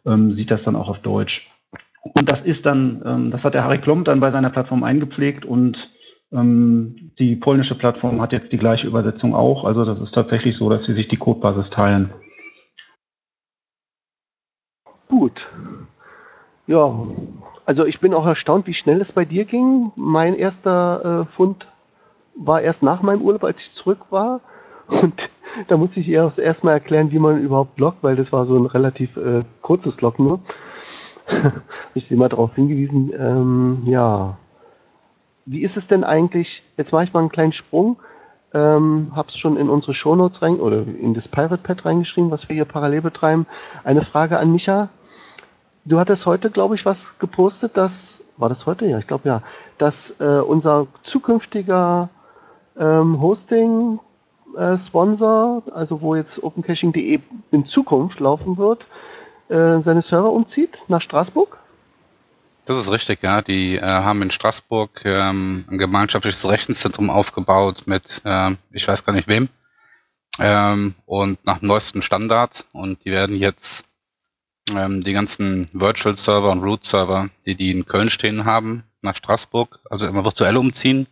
ähm, 0.04 0.34
sieht 0.34 0.50
das 0.50 0.62
dann 0.64 0.76
auch 0.76 0.88
auf 0.88 0.98
Deutsch. 0.98 1.50
Und 2.02 2.30
das 2.30 2.42
ist 2.42 2.66
dann, 2.66 3.02
ähm, 3.04 3.30
das 3.30 3.44
hat 3.44 3.54
der 3.54 3.64
Harry 3.64 3.78
Klomp 3.78 4.04
dann 4.04 4.20
bei 4.20 4.30
seiner 4.30 4.50
Plattform 4.50 4.82
eingepflegt 4.84 5.44
und 5.44 5.90
ähm, 6.32 7.12
die 7.18 7.36
polnische 7.36 7.76
Plattform 7.76 8.20
hat 8.20 8.32
jetzt 8.32 8.52
die 8.52 8.58
gleiche 8.58 8.86
Übersetzung 8.86 9.34
auch. 9.34 9.64
Also 9.64 9.84
das 9.84 10.00
ist 10.00 10.12
tatsächlich 10.12 10.56
so, 10.56 10.68
dass 10.68 10.84
sie 10.84 10.94
sich 10.94 11.08
die 11.08 11.16
Codebasis 11.16 11.70
teilen. 11.70 12.12
Gut. 15.08 15.48
Ja, 16.66 17.06
also 17.70 17.87
ich 17.87 18.00
bin 18.00 18.14
auch 18.14 18.26
erstaunt, 18.26 18.66
wie 18.66 18.74
schnell 18.74 19.00
es 19.00 19.12
bei 19.12 19.24
dir 19.24 19.44
ging. 19.44 19.92
Mein 19.94 20.35
erster 20.35 21.20
äh, 21.20 21.33
Fund 21.37 21.68
war 22.35 22.61
erst 22.62 22.83
nach 22.83 23.00
meinem 23.00 23.22
Urlaub, 23.22 23.44
als 23.44 23.62
ich 23.62 23.72
zurück 23.74 24.00
war. 24.11 24.40
Und 24.88 25.30
da 25.68 25.76
musste 25.76 26.00
ich 26.00 26.09
ihr 26.09 26.26
auch 26.26 26.37
erstmal 26.37 26.74
erklären, 26.74 27.12
wie 27.12 27.20
man 27.20 27.40
überhaupt 27.40 27.78
loggt, 27.78 28.02
weil 28.02 28.16
das 28.16 28.33
war 28.33 28.44
so 28.44 28.59
ein 28.59 28.66
relativ 28.66 29.16
äh, 29.16 29.44
kurzes 29.62 30.00
Log 30.00 30.18
nur. 30.18 30.40
Habe 31.28 31.62
ich 31.94 32.09
sie 32.09 32.16
mal 32.16 32.28
darauf 32.28 32.56
hingewiesen. 32.56 33.12
Ähm, 33.16 33.83
ja. 33.85 34.37
Wie 35.46 35.61
ist 35.61 35.76
es 35.76 35.87
denn 35.87 36.02
eigentlich? 36.02 36.64
Jetzt 36.76 36.92
mache 36.92 37.04
ich 37.04 37.12
mal 37.12 37.20
einen 37.20 37.28
kleinen 37.28 37.52
Sprung. 37.52 37.98
Ähm, 38.52 39.12
habe 39.14 39.28
es 39.28 39.38
schon 39.38 39.56
in 39.56 39.70
unsere 39.70 39.94
Shownotes 39.94 40.42
rein 40.42 40.59
oder 40.59 40.78
in 40.78 41.14
das 41.14 41.28
Pirate 41.28 41.62
Pad 41.62 41.85
reingeschrieben, 41.85 42.33
was 42.33 42.48
wir 42.48 42.56
hier 42.56 42.64
parallel 42.64 43.02
betreiben. 43.02 43.46
Eine 43.85 44.02
Frage 44.02 44.40
an 44.40 44.50
Micha. 44.50 44.88
Du 45.90 45.98
hattest 45.98 46.24
heute, 46.24 46.50
glaube 46.50 46.76
ich, 46.76 46.87
was 46.87 47.18
gepostet, 47.18 47.76
dass, 47.76 48.22
war 48.37 48.48
das 48.48 48.64
heute? 48.64 48.87
Ja, 48.87 49.00
ich 49.00 49.09
glaube 49.09 49.29
ja, 49.29 49.42
dass 49.76 50.14
äh, 50.20 50.38
unser 50.38 50.87
zukünftiger 51.03 52.09
ähm, 52.79 53.20
Hosting-Sponsor, 53.20 55.64
äh, 55.66 55.72
also 55.72 56.00
wo 56.00 56.14
jetzt 56.14 56.40
opencaching.de 56.44 57.18
in 57.50 57.66
Zukunft 57.66 58.20
laufen 58.20 58.57
wird, 58.57 58.87
äh, 59.48 59.81
seine 59.81 60.00
Server 60.00 60.31
umzieht 60.31 60.85
nach 60.87 61.00
Straßburg? 61.00 61.59
Das 62.66 62.76
ist 62.76 62.92
richtig, 62.92 63.24
ja. 63.24 63.42
Die 63.42 63.74
äh, 63.74 63.83
haben 63.83 64.22
in 64.22 64.31
Straßburg 64.31 65.05
ähm, 65.05 65.64
ein 65.68 65.79
gemeinschaftliches 65.79 66.48
Rechenzentrum 66.48 67.11
aufgebaut 67.11 67.83
mit, 67.87 68.22
äh, 68.24 68.53
ich 68.70 68.87
weiß 68.87 69.05
gar 69.05 69.12
nicht 69.12 69.26
wem, 69.26 69.48
ähm, 70.38 70.94
und 71.07 71.44
nach 71.44 71.59
dem 71.59 71.66
neuesten 71.66 72.00
Standard. 72.00 72.64
Und 72.70 73.05
die 73.05 73.11
werden 73.11 73.35
jetzt 73.35 73.89
ähm, 74.76 75.00
die 75.00 75.12
ganzen 75.12 75.68
Virtual 75.72 76.16
Server 76.16 76.50
und 76.50 76.62
Root 76.62 76.85
Server, 76.85 77.30
die 77.46 77.54
die 77.54 77.70
in 77.70 77.87
Köln 77.87 78.11
stehen 78.11 78.44
haben, 78.44 78.85
nach 79.02 79.16
Straßburg, 79.16 79.80
also 79.90 80.06
immer 80.06 80.24
virtuell 80.24 80.56
umziehen. 80.56 81.06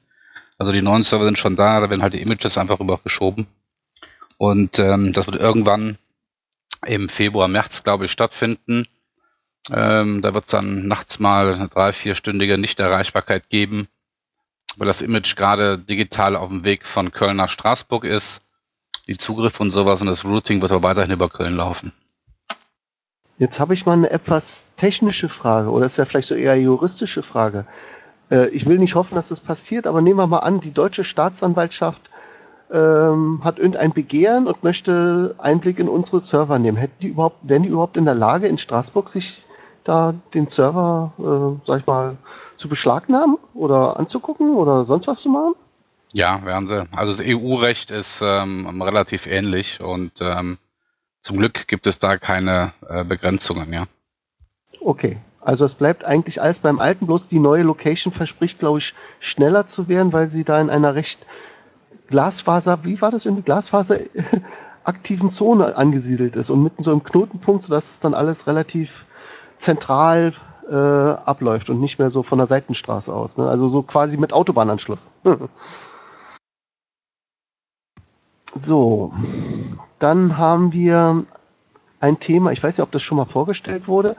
Also 0.59 0.73
die 0.73 0.83
neuen 0.83 1.03
Server 1.03 1.25
sind 1.25 1.39
schon 1.39 1.57
da, 1.57 1.81
da 1.81 1.91
werden 1.91 2.03
halt 2.03 2.15
die 2.15 2.23
Images 2.23 2.59
einfach 2.59 2.81
rübergeschoben. 2.81 3.47
Und 4.37 4.79
ähm, 4.79 5.13
das 5.13 5.27
wird 5.27 5.41
irgendwann 5.41 5.99
im 6.87 7.09
Februar, 7.09 7.49
März, 7.49 7.85
glaube 7.85 8.05
ich, 8.05 8.13
stattfinden. 8.13 8.87
Ähm, 9.71 10.23
da 10.23 10.35
wird 10.35 10.45
es 10.47 10.51
dann 10.51 10.87
nachts 10.87 11.19
mal 11.19 11.55
eine 11.55 11.69
drei, 11.69 11.93
vierstündige 11.93 12.59
Nichterreichbarkeit 12.59 13.51
geben, 13.51 13.89
weil 14.77 14.87
das 14.87 15.03
Image 15.03 15.37
gerade 15.37 15.79
digital 15.79 16.37
auf 16.37 16.49
dem 16.49 16.65
Weg 16.65 16.87
von 16.87 17.13
Köln 17.13 17.37
nach 17.37 17.51
Straßburg 17.51 18.05
ist. 18.05 18.43
Die 19.07 19.19
Zugriff 19.19 19.59
und 19.61 19.71
sowas 19.71 20.01
und 20.01 20.07
das 20.07 20.25
Routing 20.25 20.61
wird 20.61 20.73
aber 20.73 20.89
weiterhin 20.89 21.11
über 21.11 21.29
Köln 21.29 21.57
laufen. 21.57 21.93
Jetzt 23.39 23.61
habe 23.61 23.75
ich 23.75 23.87
mal 23.87 23.93
eine 23.93 24.11
etwas 24.11 24.67
technische 24.77 25.29
Frage 25.29 25.71
oder 25.71 25.87
ist 25.87 25.97
ja 25.97 26.05
vielleicht 26.05 26.29
so 26.29 26.35
eher 26.35 26.57
juristische 26.57 27.23
Frage. 27.23 27.67
Äh, 28.31 28.49
ich 28.49 28.67
will 28.67 28.79
nicht 28.79 28.95
hoffen, 28.97 29.15
dass 29.15 29.29
das 29.29 29.41
passiert, 29.41 29.87
aber 29.87 30.01
nehmen 30.01 30.19
wir 30.19 30.27
mal 30.27 30.41
an, 30.41 30.61
die 30.61 30.73
deutsche 30.73 31.05
Staatsanwaltschaft 31.05 32.11
ähm, 32.73 33.41
hat 33.45 33.59
irgendein 33.59 33.93
Begehren 33.93 34.47
und 34.47 34.63
möchte 34.63 35.35
Einblick 35.39 35.79
in 35.79 35.89
unsere 35.89 36.21
Server 36.21 36.59
nehmen. 36.59 36.77
Hätten 36.77 37.01
die 37.01 37.09
überhaupt, 37.09 37.37
wären 37.43 37.63
die 37.63 37.69
überhaupt 37.69 37.97
in 37.97 38.05
der 38.05 38.15
Lage, 38.15 38.49
in 38.49 38.59
Straßburg 38.59 39.09
sich 39.09 39.47
da 39.85 40.15
den 40.35 40.49
Server, 40.49 41.13
äh, 41.19 41.67
sag 41.67 41.81
ich 41.81 41.87
mal, 41.87 42.17
zu 42.57 42.69
beschlagnahmen 42.69 43.39
oder 43.55 43.99
anzugucken 43.99 44.55
oder 44.55 44.85
sonst 44.85 45.07
was 45.07 45.21
zu 45.21 45.29
machen? 45.29 45.55
Ja, 46.13 46.45
werden 46.45 46.69
sie. 46.69 46.87
Also 46.91 47.13
das 47.13 47.23
EU-Recht 47.25 47.91
ist 47.91 48.23
ähm, 48.25 48.83
relativ 48.83 49.27
ähnlich 49.27 49.81
und 49.81 50.13
ähm, 50.21 50.59
zum 51.29 51.37
Glück 51.37 51.69
gibt 51.69 51.87
es 51.87 51.99
da 51.99 52.17
keine 52.17 52.73
äh, 52.89 53.05
Begrenzungen, 53.05 53.71
ja. 53.71 53.85
Okay, 54.81 55.19
also 55.43 55.67
es 55.67 55.75
bleibt 55.75 56.03
eigentlich 56.03 56.41
alles 56.41 56.59
beim 56.59 56.79
Alten, 56.79 57.07
bloß 57.07 57.27
die 57.27 57.39
neue 57.39 57.65
Location 57.65 58.15
verspricht, 58.15 58.59
glaube 58.59 58.79
ich, 58.79 58.95
schneller 59.21 59.67
zu 59.67 59.89
werden, 59.89 60.15
weil 60.15 60.31
sie 60.31 60.43
da 60.43 60.59
in 60.59 60.71
einer 60.71 60.95
recht 60.95 61.27
Glasfaser, 62.07 62.83
wie 62.85 62.99
war 63.03 63.11
das 63.11 63.27
in 63.27 63.45
Glasfaser 63.45 63.99
aktiven 64.85 65.29
Zone 65.29 65.77
angesiedelt 65.77 66.35
ist 66.35 66.49
und 66.49 66.63
mitten 66.63 66.83
so 66.83 66.93
im 66.93 67.05
Knotenpunkt, 67.05 67.65
sodass 67.65 67.91
es 67.91 68.01
dann 68.01 68.15
alles 68.15 68.47
relativ 68.47 69.05
zentral 69.59 70.33
äh, 70.71 70.75
abläuft 70.75 71.69
und 71.69 71.79
nicht 71.79 71.99
mehr 71.99 72.09
so 72.09 72.23
von 72.23 72.39
der 72.39 72.47
Seitenstraße 72.47 73.13
aus. 73.13 73.37
Ne? 73.37 73.47
Also 73.47 73.69
so 73.69 73.83
quasi 73.83 74.17
mit 74.17 74.33
Autobahnanschluss. 74.33 75.11
so, 78.59 79.13
dann 79.99 80.39
haben 80.39 80.73
wir 80.73 81.25
ein 82.01 82.21
Thema, 82.21 82.53
ich 82.53 82.63
weiß 82.63 82.77
nicht, 82.77 82.83
ob 82.83 82.93
das 82.93 83.03
schon 83.03 83.19
mal 83.19 83.25
vorgestellt 83.25 83.89
wurde. 83.89 84.17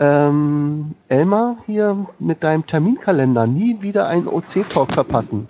Ähm, 0.00 0.94
Elmar, 1.08 1.56
hier 1.66 2.06
mit 2.18 2.42
deinem 2.44 2.66
Terminkalender 2.66 3.46
nie 3.46 3.82
wieder 3.82 4.06
einen 4.06 4.28
OC-Talk 4.28 4.92
verpassen. 4.92 5.48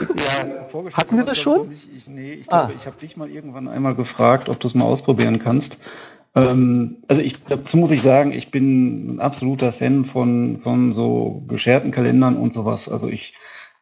Ja, 0.00 0.92
Hatten 0.94 1.16
wir 1.16 1.24
das 1.24 1.38
schon? 1.38 1.72
Ich, 1.72 1.88
ich, 1.94 2.08
nee, 2.08 2.34
ich 2.34 2.46
glaube, 2.46 2.72
ah. 2.72 2.76
ich 2.76 2.86
habe 2.86 2.96
dich 3.00 3.16
mal 3.16 3.30
irgendwann 3.30 3.66
einmal 3.66 3.94
gefragt, 3.94 4.48
ob 4.48 4.60
du 4.60 4.68
es 4.68 4.74
mal 4.74 4.84
ausprobieren 4.84 5.38
kannst. 5.38 5.88
Ähm, 6.34 6.98
also 7.08 7.22
ich, 7.22 7.42
dazu 7.44 7.78
muss 7.78 7.90
ich 7.90 8.02
sagen, 8.02 8.32
ich 8.32 8.50
bin 8.50 9.16
ein 9.16 9.20
absoluter 9.20 9.72
Fan 9.72 10.04
von, 10.04 10.58
von 10.58 10.92
so 10.92 11.42
gescherten 11.48 11.90
Kalendern 11.90 12.36
und 12.36 12.52
sowas. 12.52 12.88
Also 12.88 13.08
ich 13.08 13.34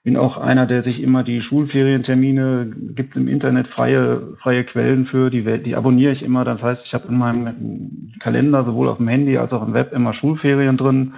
bin 0.07 0.17
auch 0.17 0.37
einer, 0.37 0.67
der 0.67 0.83
sich 0.83 1.03
immer 1.03 1.25
die 1.25 1.43
Schulferientermine, 1.43 2.73
gibt 2.95 3.11
es 3.11 3.17
im 3.17 3.27
Internet 3.27 3.67
freie, 3.67 4.37
freie 4.37 4.63
Quellen 4.63 5.05
für, 5.05 5.31
die, 5.31 5.61
die 5.65 5.75
abonniere 5.75 6.13
ich 6.13 6.23
immer. 6.23 6.45
Das 6.45 6.63
heißt, 6.63 6.87
ich 6.87 6.95
habe 6.95 7.09
in 7.09 7.19
meinem 7.19 8.13
Kalender 8.21 8.63
sowohl 8.63 8.89
auf 8.89 8.99
dem 8.99 9.09
Handy 9.09 9.37
als 9.37 9.53
auch 9.53 9.67
im 9.67 9.75
Web 9.75 9.93
immer 9.93 10.13
Schulferien 10.13 10.77
drin 10.77 11.15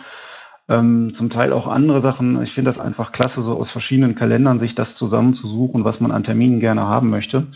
ähm, 0.71 1.13
zum 1.13 1.29
Teil 1.29 1.53
auch 1.53 1.67
andere 1.67 2.01
Sachen. 2.01 2.43
Ich 2.43 2.53
finde 2.53 2.71
das 2.71 2.81
einfach 2.81 3.13
klasse, 3.13 3.43
so 3.43 3.59
aus 3.59 3.71
verschiedenen 3.71 4.15
Kalendern 4.15 4.59
sich 4.59 4.75
das 4.75 4.97
zusammenzusuchen, 4.97 5.85
was 5.85 6.01
man 6.01 6.11
an 6.11 6.25
Terminen 6.25 6.59
gerne 6.59 6.81
haben 6.81 7.11
möchte. 7.11 7.47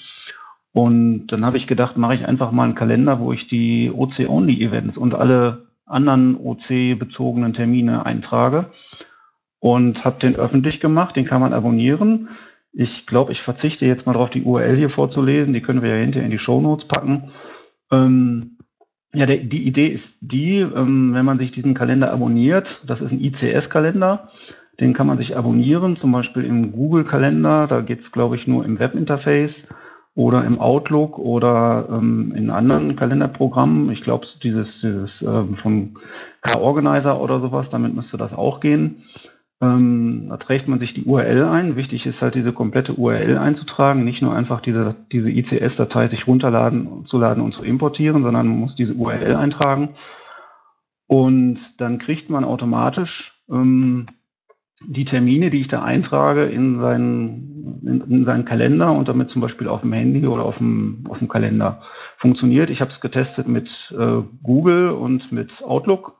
Und 0.74 1.28
dann 1.28 1.46
habe 1.46 1.56
ich 1.56 1.66
gedacht, 1.66 1.96
mache 1.96 2.14
ich 2.14 2.28
einfach 2.28 2.52
mal 2.52 2.64
einen 2.64 2.74
Kalender, 2.74 3.20
wo 3.20 3.32
ich 3.32 3.48
die 3.48 3.90
OC-Only-Events 3.90 4.98
und 4.98 5.14
alle 5.14 5.62
anderen 5.86 6.36
OC-bezogenen 6.36 7.54
Termine 7.54 8.04
eintrage 8.04 8.66
und 9.62 10.04
habe 10.04 10.18
den 10.18 10.34
öffentlich 10.34 10.80
gemacht. 10.80 11.14
Den 11.14 11.24
kann 11.24 11.40
man 11.40 11.52
abonnieren. 11.52 12.30
Ich 12.72 13.06
glaube, 13.06 13.30
ich 13.30 13.42
verzichte 13.42 13.86
jetzt 13.86 14.06
mal 14.06 14.12
darauf, 14.12 14.28
die 14.28 14.42
URL 14.42 14.76
hier 14.76 14.90
vorzulesen. 14.90 15.54
Die 15.54 15.60
können 15.60 15.82
wir 15.82 15.90
ja 15.90 16.02
hinterher 16.02 16.24
in 16.24 16.32
die 16.32 16.40
Show 16.40 16.60
Notes 16.60 16.84
packen. 16.88 17.30
Ähm, 17.92 18.58
ja, 19.14 19.24
der, 19.24 19.36
die 19.36 19.62
Idee 19.62 19.86
ist 19.86 20.18
die, 20.20 20.58
ähm, 20.58 21.14
wenn 21.14 21.24
man 21.24 21.38
sich 21.38 21.52
diesen 21.52 21.74
Kalender 21.74 22.10
abonniert, 22.10 22.90
das 22.90 23.02
ist 23.02 23.12
ein 23.12 23.20
ICS-Kalender, 23.20 24.30
den 24.80 24.94
kann 24.94 25.06
man 25.06 25.16
sich 25.16 25.36
abonnieren, 25.36 25.94
zum 25.94 26.10
Beispiel 26.10 26.44
im 26.44 26.72
Google-Kalender, 26.72 27.68
da 27.68 27.82
geht's 27.82 28.06
es, 28.06 28.12
glaube 28.12 28.34
ich, 28.34 28.48
nur 28.48 28.64
im 28.64 28.80
Webinterface 28.80 29.72
oder 30.16 30.44
im 30.44 30.60
Outlook 30.60 31.20
oder 31.20 31.86
ähm, 31.88 32.32
in 32.34 32.50
anderen 32.50 32.96
Kalenderprogrammen. 32.96 33.92
Ich 33.92 34.02
glaube, 34.02 34.26
dieses, 34.42 34.80
dieses 34.80 35.22
ähm, 35.22 35.54
vom 35.54 35.98
K-Organizer 36.40 37.20
oder 37.20 37.38
sowas, 37.38 37.70
damit 37.70 37.94
müsste 37.94 38.16
das 38.16 38.34
auch 38.34 38.58
gehen. 38.58 39.04
Ähm, 39.62 40.26
da 40.28 40.38
trägt 40.38 40.66
man 40.66 40.80
sich 40.80 40.92
die 40.92 41.04
URL 41.04 41.44
ein. 41.44 41.76
Wichtig 41.76 42.04
ist 42.06 42.20
halt, 42.20 42.34
diese 42.34 42.52
komplette 42.52 42.94
URL 42.94 43.38
einzutragen, 43.38 44.02
nicht 44.02 44.20
nur 44.20 44.34
einfach 44.34 44.60
diese, 44.60 44.96
diese 45.12 45.30
ICS-Datei 45.30 46.08
sich 46.08 46.26
runterladen, 46.26 47.04
zu 47.04 47.18
laden 47.18 47.42
und 47.42 47.54
zu 47.54 47.62
importieren, 47.62 48.24
sondern 48.24 48.48
man 48.48 48.58
muss 48.58 48.74
diese 48.74 48.94
URL 48.94 49.36
eintragen. 49.36 49.90
Und 51.06 51.80
dann 51.80 51.98
kriegt 51.98 52.28
man 52.28 52.42
automatisch 52.42 53.40
ähm, 53.48 54.06
die 54.84 55.04
Termine, 55.04 55.50
die 55.50 55.60
ich 55.60 55.68
da 55.68 55.82
eintrage, 55.82 56.46
in 56.46 56.80
seinen, 56.80 57.82
in, 57.86 58.00
in, 58.00 58.24
seinen 58.24 58.44
Kalender 58.44 58.90
und 58.90 59.06
damit 59.06 59.30
zum 59.30 59.42
Beispiel 59.42 59.68
auf 59.68 59.82
dem 59.82 59.92
Handy 59.92 60.26
oder 60.26 60.44
auf 60.44 60.58
dem, 60.58 61.04
auf 61.08 61.20
dem 61.20 61.28
Kalender 61.28 61.82
funktioniert. 62.16 62.68
Ich 62.70 62.80
habe 62.80 62.90
es 62.90 63.00
getestet 63.00 63.46
mit 63.46 63.94
äh, 63.96 64.22
Google 64.42 64.90
und 64.90 65.30
mit 65.30 65.62
Outlook. 65.62 66.18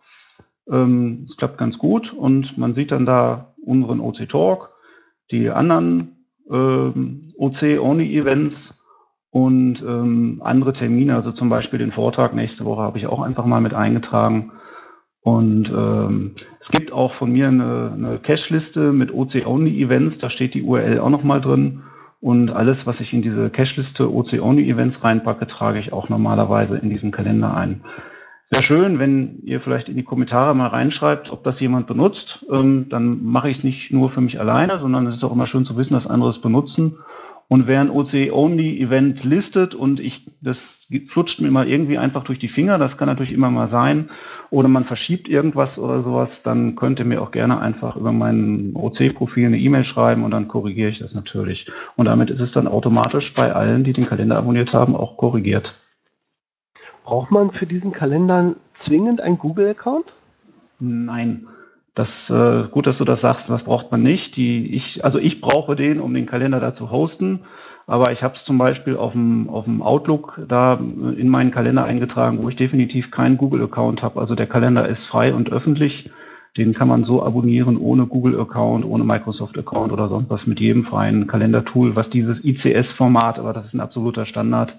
Ähm, 0.71 1.25
es 1.27 1.37
klappt 1.37 1.59
ganz 1.59 1.79
gut 1.79 2.13
und 2.13 2.59
man 2.59 2.75
sieht 2.75 2.93
dann 2.93 3.07
da 3.07 3.55
unseren 3.65 4.01
OC 4.01 4.29
Talk, 4.29 4.71
die 5.31 5.51
anderen 5.51 6.27
ähm, 6.51 7.33
OC-Only-Events 7.37 8.83
und 9.31 9.83
ähm, 9.83 10.43
andere 10.45 10.73
Termine, 10.73 11.15
also 11.15 11.33
zum 11.33 11.49
Beispiel 11.49 11.79
den 11.79 11.91
Vortrag 11.91 12.35
nächste 12.35 12.65
Woche 12.65 12.83
habe 12.83 12.99
ich 12.99 13.07
auch 13.07 13.23
einfach 13.23 13.47
mal 13.47 13.61
mit 13.61 13.75
eingetragen. 13.75 14.53
Und 15.23 15.71
ähm, 15.71 16.35
es 16.59 16.71
gibt 16.71 16.93
auch 16.93 17.13
von 17.13 17.33
mir 17.33 17.49
eine, 17.49 17.93
eine 17.95 18.19
Cache-Liste 18.19 18.93
mit 18.93 19.15
OC-Only-Events, 19.15 20.19
da 20.19 20.29
steht 20.29 20.55
die 20.55 20.63
URL 20.63 20.99
auch 20.99 21.11
nochmal 21.11 21.41
drin. 21.41 21.83
Und 22.21 22.51
alles, 22.51 22.87
was 22.87 23.01
ich 23.01 23.13
in 23.15 23.23
diese 23.23 23.49
Cache-Liste 23.49 24.13
OC-Only-Events 24.13 25.03
reinpacke, 25.03 25.47
trage 25.47 25.79
ich 25.79 25.93
auch 25.93 26.09
normalerweise 26.09 26.77
in 26.77 26.91
diesen 26.91 27.11
Kalender 27.11 27.55
ein. 27.57 27.83
Sehr 28.45 28.63
schön, 28.63 28.99
wenn 28.99 29.41
ihr 29.45 29.61
vielleicht 29.61 29.89
in 29.89 29.97
die 29.97 30.03
Kommentare 30.03 30.55
mal 30.55 30.67
reinschreibt, 30.67 31.31
ob 31.31 31.43
das 31.43 31.59
jemand 31.61 31.87
benutzt. 31.87 32.45
Ähm, 32.51 32.89
dann 32.91 33.25
mache 33.25 33.49
ich 33.49 33.59
es 33.59 33.65
nicht 33.65 33.93
nur 33.93 34.11
für 34.11 34.21
mich 34.21 34.39
alleine, 34.41 34.79
sondern 34.79 35.07
es 35.07 35.17
ist 35.17 35.25
auch 35.25 35.33
immer 35.33 35.47
schön 35.47 35.65
zu 35.65 35.77
wissen, 35.77 35.95
dass 35.95 36.07
andere 36.07 36.31
es 36.31 36.41
benutzen. 36.41 36.99
Und 37.53 37.67
wer 37.67 37.83
ein 37.83 37.91
OC-Only-Event 37.91 39.25
listet 39.25 39.75
und 39.75 40.01
ich, 40.01 40.25
das 40.41 40.89
flutscht 41.07 41.43
mir 41.43 41.51
mal 41.51 41.69
irgendwie 41.69 41.99
einfach 41.99 42.25
durch 42.25 42.39
die 42.39 42.49
Finger, 42.49 42.79
das 42.79 42.97
kann 42.97 43.09
natürlich 43.09 43.35
immer 43.35 43.51
mal 43.51 43.69
sein, 43.69 44.09
oder 44.49 44.69
man 44.69 44.85
verschiebt 44.85 45.29
irgendwas 45.29 45.79
oder 45.79 46.01
sowas, 46.01 46.43
dann 46.43 46.77
könnt 46.77 46.99
ihr 46.99 47.05
mir 47.05 47.21
auch 47.21 47.31
gerne 47.31 47.61
einfach 47.61 47.97
über 47.97 48.11
mein 48.11 48.73
OC-Profil 48.75 49.49
eine 49.49 49.59
E-Mail 49.59 49.85
schreiben 49.85 50.25
und 50.25 50.31
dann 50.31 50.49
korrigiere 50.49 50.89
ich 50.89 51.01
das 51.01 51.15
natürlich. 51.15 51.71
Und 51.97 52.07
damit 52.07 52.31
ist 52.31 52.41
es 52.41 52.53
dann 52.53 52.67
automatisch 52.67 53.35
bei 53.35 53.53
allen, 53.53 53.85
die 53.85 53.93
den 53.93 54.07
Kalender 54.07 54.39
abonniert 54.39 54.73
haben, 54.73 54.97
auch 54.97 55.19
korrigiert. 55.19 55.75
Braucht 57.05 57.31
man 57.31 57.51
für 57.51 57.67
diesen 57.67 57.93
Kalender 57.93 58.55
zwingend 58.75 59.21
einen 59.21 59.39
Google-Account? 59.39 60.15
Nein. 60.79 61.47
Das 61.95 62.31
äh, 62.31 62.65
gut, 62.71 62.87
dass 62.87 62.99
du 62.99 63.05
das 63.05 63.21
sagst. 63.21 63.51
Was 63.51 63.65
braucht 63.65 63.91
man 63.91 64.03
nicht? 64.03 64.37
Die, 64.37 64.75
ich, 64.75 65.05
also 65.05 65.19
ich 65.19 65.41
brauche 65.41 65.77
den, 65.77 66.01
um 66.01 66.15
den 66.15 66.27
Kalender 66.27 66.59
da 66.59 66.73
zu 66.73 66.91
hosten. 66.91 67.41
Aber 67.87 68.13
ich 68.13 68.23
habe 68.23 68.35
es 68.35 68.45
zum 68.45 68.57
Beispiel 68.57 68.97
auf 68.97 69.13
dem, 69.13 69.51
auf 69.51 69.65
dem 69.65 69.83
Outlook 69.83 70.41
da 70.49 70.75
in 70.75 71.29
meinen 71.29 71.51
Kalender 71.51 71.85
eingetragen, 71.85 72.43
wo 72.43 72.49
ich 72.49 72.57
definitiv 72.57 73.11
keinen 73.11 73.37
Google-Account 73.37 74.03
habe. 74.03 74.21
Also 74.21 74.35
der 74.35 74.47
Kalender 74.47 74.89
ist 74.89 75.05
frei 75.05 75.35
und 75.35 75.51
öffentlich. 75.51 76.11
Den 76.57 76.75
kann 76.75 76.89
man 76.89 77.03
so 77.03 77.23
abonnieren 77.23 77.79
ohne 77.79 78.07
Google-Account, 78.07 78.85
ohne 78.85 79.05
Microsoft-Account 79.05 79.91
oder 79.91 80.09
sonst 80.09 80.29
was 80.29 80.47
mit 80.47 80.61
jedem 80.61 80.85
freien 80.85 81.27
Kalendertool, 81.27 81.97
was 81.97 82.11
dieses 82.11 82.45
ICS-Format, 82.45 83.39
aber 83.39 83.55
das 83.55 83.65
ist 83.65 83.75
ein 83.75 83.81
absoluter 83.81 84.27
Standard, 84.27 84.79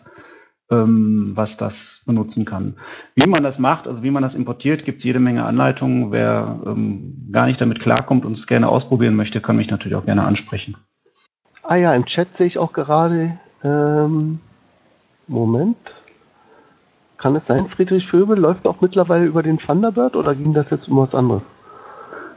was 0.76 1.58
das 1.58 2.02
benutzen 2.06 2.46
kann. 2.46 2.76
Wie 3.16 3.28
man 3.28 3.44
das 3.44 3.60
macht, 3.60 3.88
also 3.88 4.04
wie 4.04 4.12
man 4.12 4.24
das 4.24 4.36
importiert, 4.36 4.86
gibt 4.86 5.00
es 5.00 5.04
jede 5.04 5.20
Menge 5.20 5.46
Anleitungen. 5.46 6.12
Wer 6.12 6.60
ähm, 6.66 7.30
gar 7.32 7.46
nicht 7.46 7.62
damit 7.62 7.80
klarkommt 7.80 8.26
und 8.26 8.34
es 8.34 8.48
gerne 8.48 8.70
ausprobieren 8.70 9.16
möchte, 9.16 9.42
kann 9.42 9.56
mich 9.56 9.70
natürlich 9.70 9.96
auch 9.96 10.06
gerne 10.06 10.24
ansprechen. 10.24 10.76
Ah 11.64 11.76
ja, 11.76 11.94
im 11.94 12.06
Chat 12.06 12.36
sehe 12.36 12.48
ich 12.48 12.58
auch 12.58 12.74
gerade. 12.74 13.38
Ähm, 13.64 14.40
Moment. 15.28 15.96
Kann 17.18 17.36
es 17.38 17.46
sein, 17.46 17.70
Friedrich 17.70 18.08
Vöbel 18.08 18.38
läuft 18.38 18.68
auch 18.68 18.82
mittlerweile 18.82 19.26
über 19.26 19.44
den 19.44 19.58
Thunderbird 19.58 20.18
oder 20.18 20.36
ging 20.36 20.54
das 20.54 20.72
jetzt 20.72 20.90
um 20.90 20.98
was 20.98 21.16
anderes? 21.16 21.54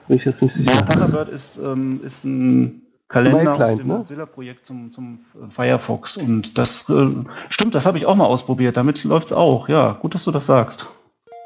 Bin 0.07 0.16
ich 0.16 0.25
jetzt 0.25 0.40
nicht 0.42 0.53
sicher. 0.53 0.72
Ja, 0.72 0.83
Thunderbird 0.83 1.29
ist, 1.29 1.59
ähm, 1.59 2.01
ist 2.05 2.25
ein 2.25 2.86
Kalender 3.09 3.55
aus 3.55 3.77
dem 3.77 3.87
ne? 3.87 3.99
Mozilla-Projekt 3.99 4.66
zum, 4.66 4.92
zum 4.92 5.19
Firefox. 5.51 6.17
Und 6.17 6.59
das 6.59 6.88
äh, 6.90 7.09
stimmt, 7.50 7.75
das 7.75 7.87
habe 7.87 7.98
ich 7.98 8.07
auch 8.07 8.17
mal 8.17 8.27
ausprobiert. 8.27 8.77
Damit 8.77 9.04
läuft 9.04 9.29
es 9.29 9.33
auch. 9.33 9.69
Ja, 9.69 9.92
gut, 9.92 10.15
dass 10.15 10.25
du 10.25 10.33
das 10.33 10.46
sagst. 10.46 10.87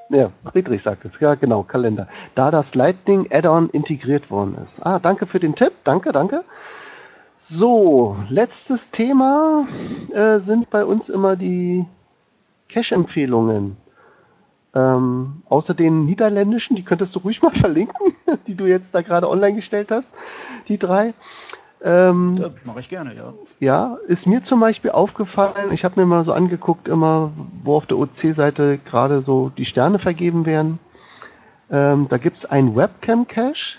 Ja, 0.08 0.30
Friedrich 0.50 0.82
sagt 0.82 1.04
es. 1.04 1.20
Ja, 1.20 1.34
genau, 1.34 1.62
Kalender. 1.62 2.08
Da 2.34 2.50
das 2.50 2.74
Lightning 2.74 3.28
Add-on 3.30 3.70
integriert 3.70 4.30
worden 4.30 4.56
ist. 4.60 4.84
Ah, 4.84 4.98
danke 4.98 5.26
für 5.26 5.38
den 5.38 5.54
Tipp. 5.54 5.72
Danke, 5.84 6.12
danke. 6.12 6.44
So, 7.36 8.16
letztes 8.28 8.90
Thema 8.90 9.66
äh, 10.12 10.38
sind 10.40 10.68
bei 10.68 10.84
uns 10.84 11.08
immer 11.08 11.36
die 11.36 11.86
Cache-Empfehlungen. 12.68 13.76
Ähm, 14.74 15.42
außer 15.48 15.74
den 15.74 16.04
niederländischen, 16.04 16.76
die 16.76 16.84
könntest 16.84 17.14
du 17.14 17.20
ruhig 17.20 17.42
mal 17.42 17.50
verlinken, 17.54 18.14
die 18.46 18.54
du 18.54 18.66
jetzt 18.66 18.94
da 18.94 19.02
gerade 19.02 19.28
online 19.28 19.54
gestellt 19.56 19.90
hast, 19.90 20.10
die 20.68 20.78
drei. 20.78 21.14
Ähm, 21.82 22.36
Das 22.38 22.52
mache 22.64 22.80
ich 22.80 22.88
gerne, 22.90 23.14
ja. 23.14 23.32
ja, 23.58 23.96
ist 24.06 24.26
mir 24.26 24.42
zum 24.42 24.60
Beispiel 24.60 24.90
aufgefallen, 24.90 25.72
ich 25.72 25.82
habe 25.84 25.98
mir 25.98 26.04
mal 26.06 26.22
so 26.24 26.32
angeguckt, 26.34 26.88
immer, 26.88 27.30
wo 27.64 27.76
auf 27.76 27.86
der 27.86 27.96
OC-Seite 27.98 28.78
gerade 28.84 29.22
so 29.22 29.50
die 29.56 29.64
Sterne 29.64 29.98
vergeben 29.98 30.44
werden. 30.44 30.78
Ähm, 31.70 32.06
da 32.10 32.18
gibt 32.18 32.36
es 32.36 32.44
einen 32.44 32.76
Webcam-Cache, 32.76 33.78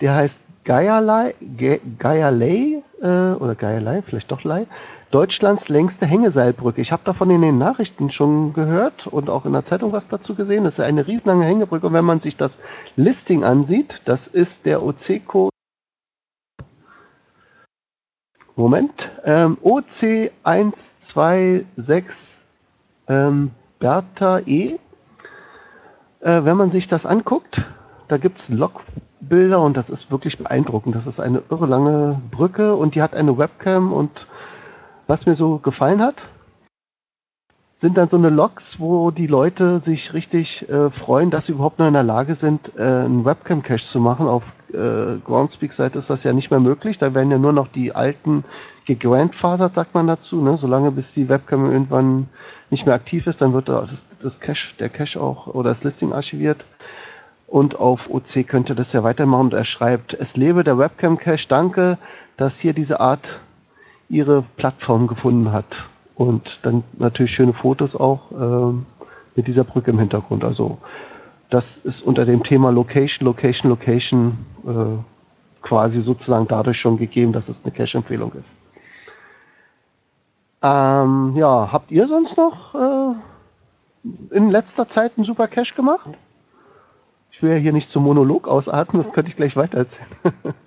der 0.00 0.14
heißt 0.14 0.40
Gaialei, 0.64 1.34
Ga- 1.58 1.80
Gaialei 1.98 2.82
äh, 3.02 3.32
oder 3.34 3.54
Gaialei, 3.54 4.02
vielleicht 4.02 4.30
doch 4.30 4.42
Lei, 4.44 4.66
Deutschlands 5.10 5.68
längste 5.68 6.06
Hängeseilbrücke. 6.06 6.80
Ich 6.80 6.90
habe 6.90 7.02
davon 7.04 7.30
in 7.30 7.42
den 7.42 7.58
Nachrichten 7.58 8.10
schon 8.10 8.52
gehört 8.52 9.06
und 9.06 9.30
auch 9.30 9.44
in 9.44 9.52
der 9.52 9.64
Zeitung 9.64 9.92
was 9.92 10.08
dazu 10.08 10.34
gesehen. 10.34 10.64
Das 10.64 10.78
ist 10.78 10.84
eine 10.84 11.06
riesenlange 11.06 11.44
Hängebrücke 11.44 11.86
und 11.86 11.92
wenn 11.92 12.04
man 12.04 12.20
sich 12.20 12.36
das 12.36 12.58
Listing 12.96 13.44
ansieht, 13.44 14.02
das 14.04 14.26
ist 14.26 14.66
der 14.66 14.82
OC-Code 14.82 15.50
Moment. 18.56 19.10
Ähm, 19.24 19.58
OC126 19.62 22.38
ähm, 23.08 23.50
Bertha 23.78 24.40
E. 24.46 24.78
Äh, 26.20 26.44
wenn 26.44 26.56
man 26.56 26.70
sich 26.70 26.88
das 26.88 27.04
anguckt, 27.04 27.66
da 28.08 28.16
gibt 28.16 28.38
es 28.38 28.48
Logbilder 28.48 29.60
und 29.60 29.76
das 29.76 29.90
ist 29.90 30.10
wirklich 30.10 30.38
beeindruckend. 30.38 30.96
Das 30.96 31.06
ist 31.06 31.20
eine 31.20 31.42
irre 31.50 31.66
lange 31.66 32.22
Brücke 32.30 32.74
und 32.74 32.94
die 32.94 33.02
hat 33.02 33.14
eine 33.14 33.36
Webcam 33.36 33.92
und 33.92 34.26
was 35.06 35.26
mir 35.26 35.34
so 35.34 35.58
gefallen 35.58 36.02
hat, 36.02 36.28
sind 37.76 37.98
dann 37.98 38.08
so 38.08 38.16
eine 38.16 38.30
Logs, 38.30 38.80
wo 38.80 39.10
die 39.10 39.26
Leute 39.26 39.80
sich 39.80 40.14
richtig 40.14 40.66
äh, 40.70 40.90
freuen, 40.90 41.30
dass 41.30 41.46
sie 41.46 41.52
überhaupt 41.52 41.78
noch 41.78 41.86
in 41.86 41.92
der 41.92 42.02
Lage 42.02 42.34
sind, 42.34 42.72
äh, 42.78 42.82
einen 42.82 43.26
Webcam-Cache 43.26 43.84
zu 43.84 44.00
machen. 44.00 44.26
Auf 44.26 44.44
äh, 44.72 45.18
Groundspeak-Seite 45.22 45.98
ist 45.98 46.08
das 46.08 46.24
ja 46.24 46.32
nicht 46.32 46.50
mehr 46.50 46.58
möglich. 46.58 46.96
Da 46.96 47.12
werden 47.12 47.30
ja 47.30 47.36
nur 47.36 47.52
noch 47.52 47.68
die 47.68 47.94
alten 47.94 48.44
gegrandfathered, 48.86 49.74
sagt 49.74 49.92
man 49.92 50.06
dazu. 50.06 50.40
Ne? 50.40 50.56
Solange 50.56 50.90
bis 50.90 51.12
die 51.12 51.28
Webcam 51.28 51.70
irgendwann 51.70 52.28
nicht 52.70 52.86
mehr 52.86 52.94
aktiv 52.94 53.26
ist, 53.26 53.42
dann 53.42 53.52
wird 53.52 53.68
das, 53.68 54.06
das 54.22 54.40
Cache, 54.40 54.74
der 54.78 54.88
Cache 54.88 55.20
auch 55.20 55.46
oder 55.48 55.68
das 55.68 55.84
Listing 55.84 56.14
archiviert. 56.14 56.64
Und 57.46 57.78
auf 57.78 58.08
OC 58.08 58.48
könnte 58.48 58.74
das 58.74 58.94
ja 58.94 59.04
weitermachen. 59.04 59.46
Und 59.46 59.54
er 59.54 59.64
schreibt, 59.64 60.14
es 60.14 60.38
lebe 60.38 60.64
der 60.64 60.78
Webcam-Cache. 60.78 61.46
Danke, 61.46 61.98
dass 62.38 62.58
hier 62.58 62.72
diese 62.72 63.00
Art 63.00 63.38
ihre 64.08 64.42
Plattform 64.56 65.06
gefunden 65.06 65.52
hat. 65.52 65.84
Und 66.14 66.60
dann 66.62 66.82
natürlich 66.98 67.32
schöne 67.32 67.52
Fotos 67.52 67.94
auch 67.94 68.30
ähm, 68.32 68.86
mit 69.34 69.46
dieser 69.46 69.64
Brücke 69.64 69.90
im 69.90 69.98
Hintergrund. 69.98 70.44
Also 70.44 70.78
das 71.50 71.78
ist 71.78 72.02
unter 72.02 72.24
dem 72.24 72.42
Thema 72.42 72.70
Location, 72.70 73.26
Location, 73.26 73.70
Location 73.70 74.38
äh, 74.66 75.62
quasi 75.62 76.00
sozusagen 76.00 76.46
dadurch 76.48 76.78
schon 76.78 76.96
gegeben, 76.96 77.32
dass 77.32 77.48
es 77.48 77.64
eine 77.64 77.72
Cache-Empfehlung 77.72 78.32
ist. 78.32 78.56
Ähm, 80.62 81.34
ja, 81.36 81.70
habt 81.70 81.90
ihr 81.90 82.08
sonst 82.08 82.36
noch 82.36 82.74
äh, 82.74 83.14
in 84.34 84.50
letzter 84.50 84.88
Zeit 84.88 85.12
einen 85.16 85.24
super 85.24 85.48
Cache 85.48 85.74
gemacht? 85.74 86.08
Ich 87.30 87.42
will 87.42 87.50
ja 87.50 87.56
hier 87.56 87.72
nicht 87.72 87.90
zum 87.90 88.04
Monolog 88.04 88.48
ausatmen, 88.48 89.02
das 89.02 89.12
könnte 89.12 89.28
ich 89.28 89.36
gleich 89.36 89.56
weitererzählen. 89.56 90.08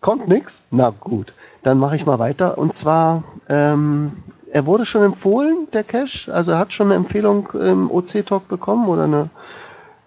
Kommt 0.00 0.28
nichts? 0.28 0.62
Na 0.70 0.90
gut, 0.90 1.34
dann 1.62 1.78
mache 1.78 1.96
ich 1.96 2.06
mal 2.06 2.18
weiter. 2.18 2.56
Und 2.56 2.72
zwar, 2.72 3.22
ähm, 3.48 4.12
er 4.50 4.64
wurde 4.66 4.86
schon 4.86 5.02
empfohlen, 5.02 5.68
der 5.72 5.84
Cache. 5.84 6.32
Also 6.32 6.52
er 6.52 6.58
hat 6.58 6.72
schon 6.72 6.86
eine 6.86 6.94
Empfehlung 6.94 7.48
im 7.52 7.90
OC-Talk 7.90 8.48
bekommen 8.48 8.88
oder 8.88 9.04
eine 9.04 9.30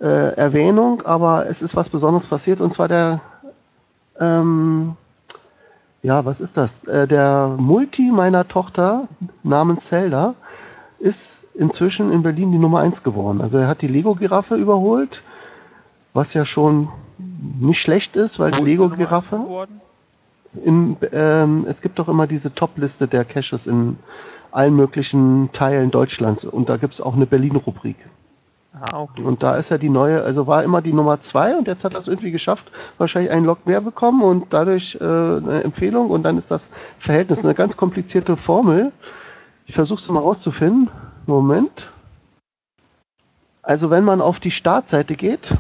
äh, 0.02 0.36
Erwähnung, 0.36 1.04
aber 1.04 1.48
es 1.48 1.62
ist 1.62 1.76
was 1.76 1.90
Besonderes 1.90 2.26
passiert. 2.26 2.60
Und 2.60 2.72
zwar 2.72 2.88
der, 2.88 3.22
ähm, 4.20 4.96
ja, 6.02 6.26
was 6.26 6.42
ist 6.42 6.58
das? 6.58 6.84
Äh, 6.86 7.08
der 7.08 7.56
Multi 7.58 8.12
meiner 8.12 8.48
Tochter 8.48 9.08
namens 9.44 9.86
Zelda 9.86 10.34
ist 11.00 11.44
inzwischen 11.54 12.12
in 12.12 12.24
Berlin 12.24 12.52
die 12.52 12.58
Nummer 12.58 12.80
1 12.80 13.04
geworden. 13.04 13.42
Also 13.42 13.60
er 13.60 13.68
hat 13.68 13.84
die 13.84 13.88
Lego-Giraffe 13.88 14.56
überholt, 14.56 15.22
was 16.14 16.34
ja 16.34 16.46
schon 16.46 16.90
nicht 17.60 17.80
schlecht 17.80 18.16
ist, 18.16 18.40
weil 18.40 18.52
die 18.52 18.58
Wo 18.58 18.64
Nummer 18.64 18.96
Lego-Giraffe? 18.96 19.68
In, 20.64 20.98
ähm, 21.12 21.66
es 21.68 21.82
gibt 21.82 22.00
doch 22.00 22.08
immer 22.08 22.28
diese 22.28 22.54
Top-Liste 22.54 23.08
der 23.08 23.26
Caches 23.26 23.68
in 23.68 23.98
allen 24.52 24.76
möglichen 24.76 25.50
Teilen 25.52 25.92
Deutschlands 25.92 26.46
und 26.46 26.70
da 26.70 26.78
gibt 26.78 26.94
es 26.94 27.02
auch 27.02 27.16
eine 27.16 27.26
Berlin-Rubrik. 27.26 27.98
Ah, 28.80 29.02
okay. 29.02 29.22
Und 29.22 29.44
da 29.44 29.56
ist 29.56 29.70
ja 29.70 29.78
die 29.78 29.90
neue, 29.90 30.24
also 30.24 30.48
war 30.48 30.64
immer 30.64 30.82
die 30.82 30.94
Nummer 30.94 31.20
zwei 31.22 31.56
und 31.56 31.68
jetzt 31.68 31.84
hat 31.84 31.94
er 31.94 32.00
es 32.00 32.08
irgendwie 32.08 32.32
geschafft, 32.32 32.72
wahrscheinlich 32.98 33.32
einen 33.32 33.46
Log 33.46 33.66
mehr 33.66 33.82
bekommen 33.82 34.24
und 34.24 34.52
dadurch 34.52 34.98
äh, 35.00 35.04
eine 35.04 35.64
Empfehlung 35.64 36.10
und 36.10 36.24
dann 36.24 36.38
ist 36.38 36.50
das 36.50 36.70
Verhältnis 36.98 37.46
eine 37.46 37.54
ganz 37.54 37.78
komplizierte 37.78 38.36
Formel. 38.36 38.92
Ich 39.66 39.76
versuche 39.76 40.00
es 40.00 40.10
mal 40.10 40.20
rauszufinden. 40.20 40.90
Moment. 41.26 41.92
Also 43.62 43.90
wenn 43.90 44.04
man 44.04 44.22
auf 44.22 44.40
die 44.40 44.52
Startseite 44.52 45.16
geht, 45.16 45.56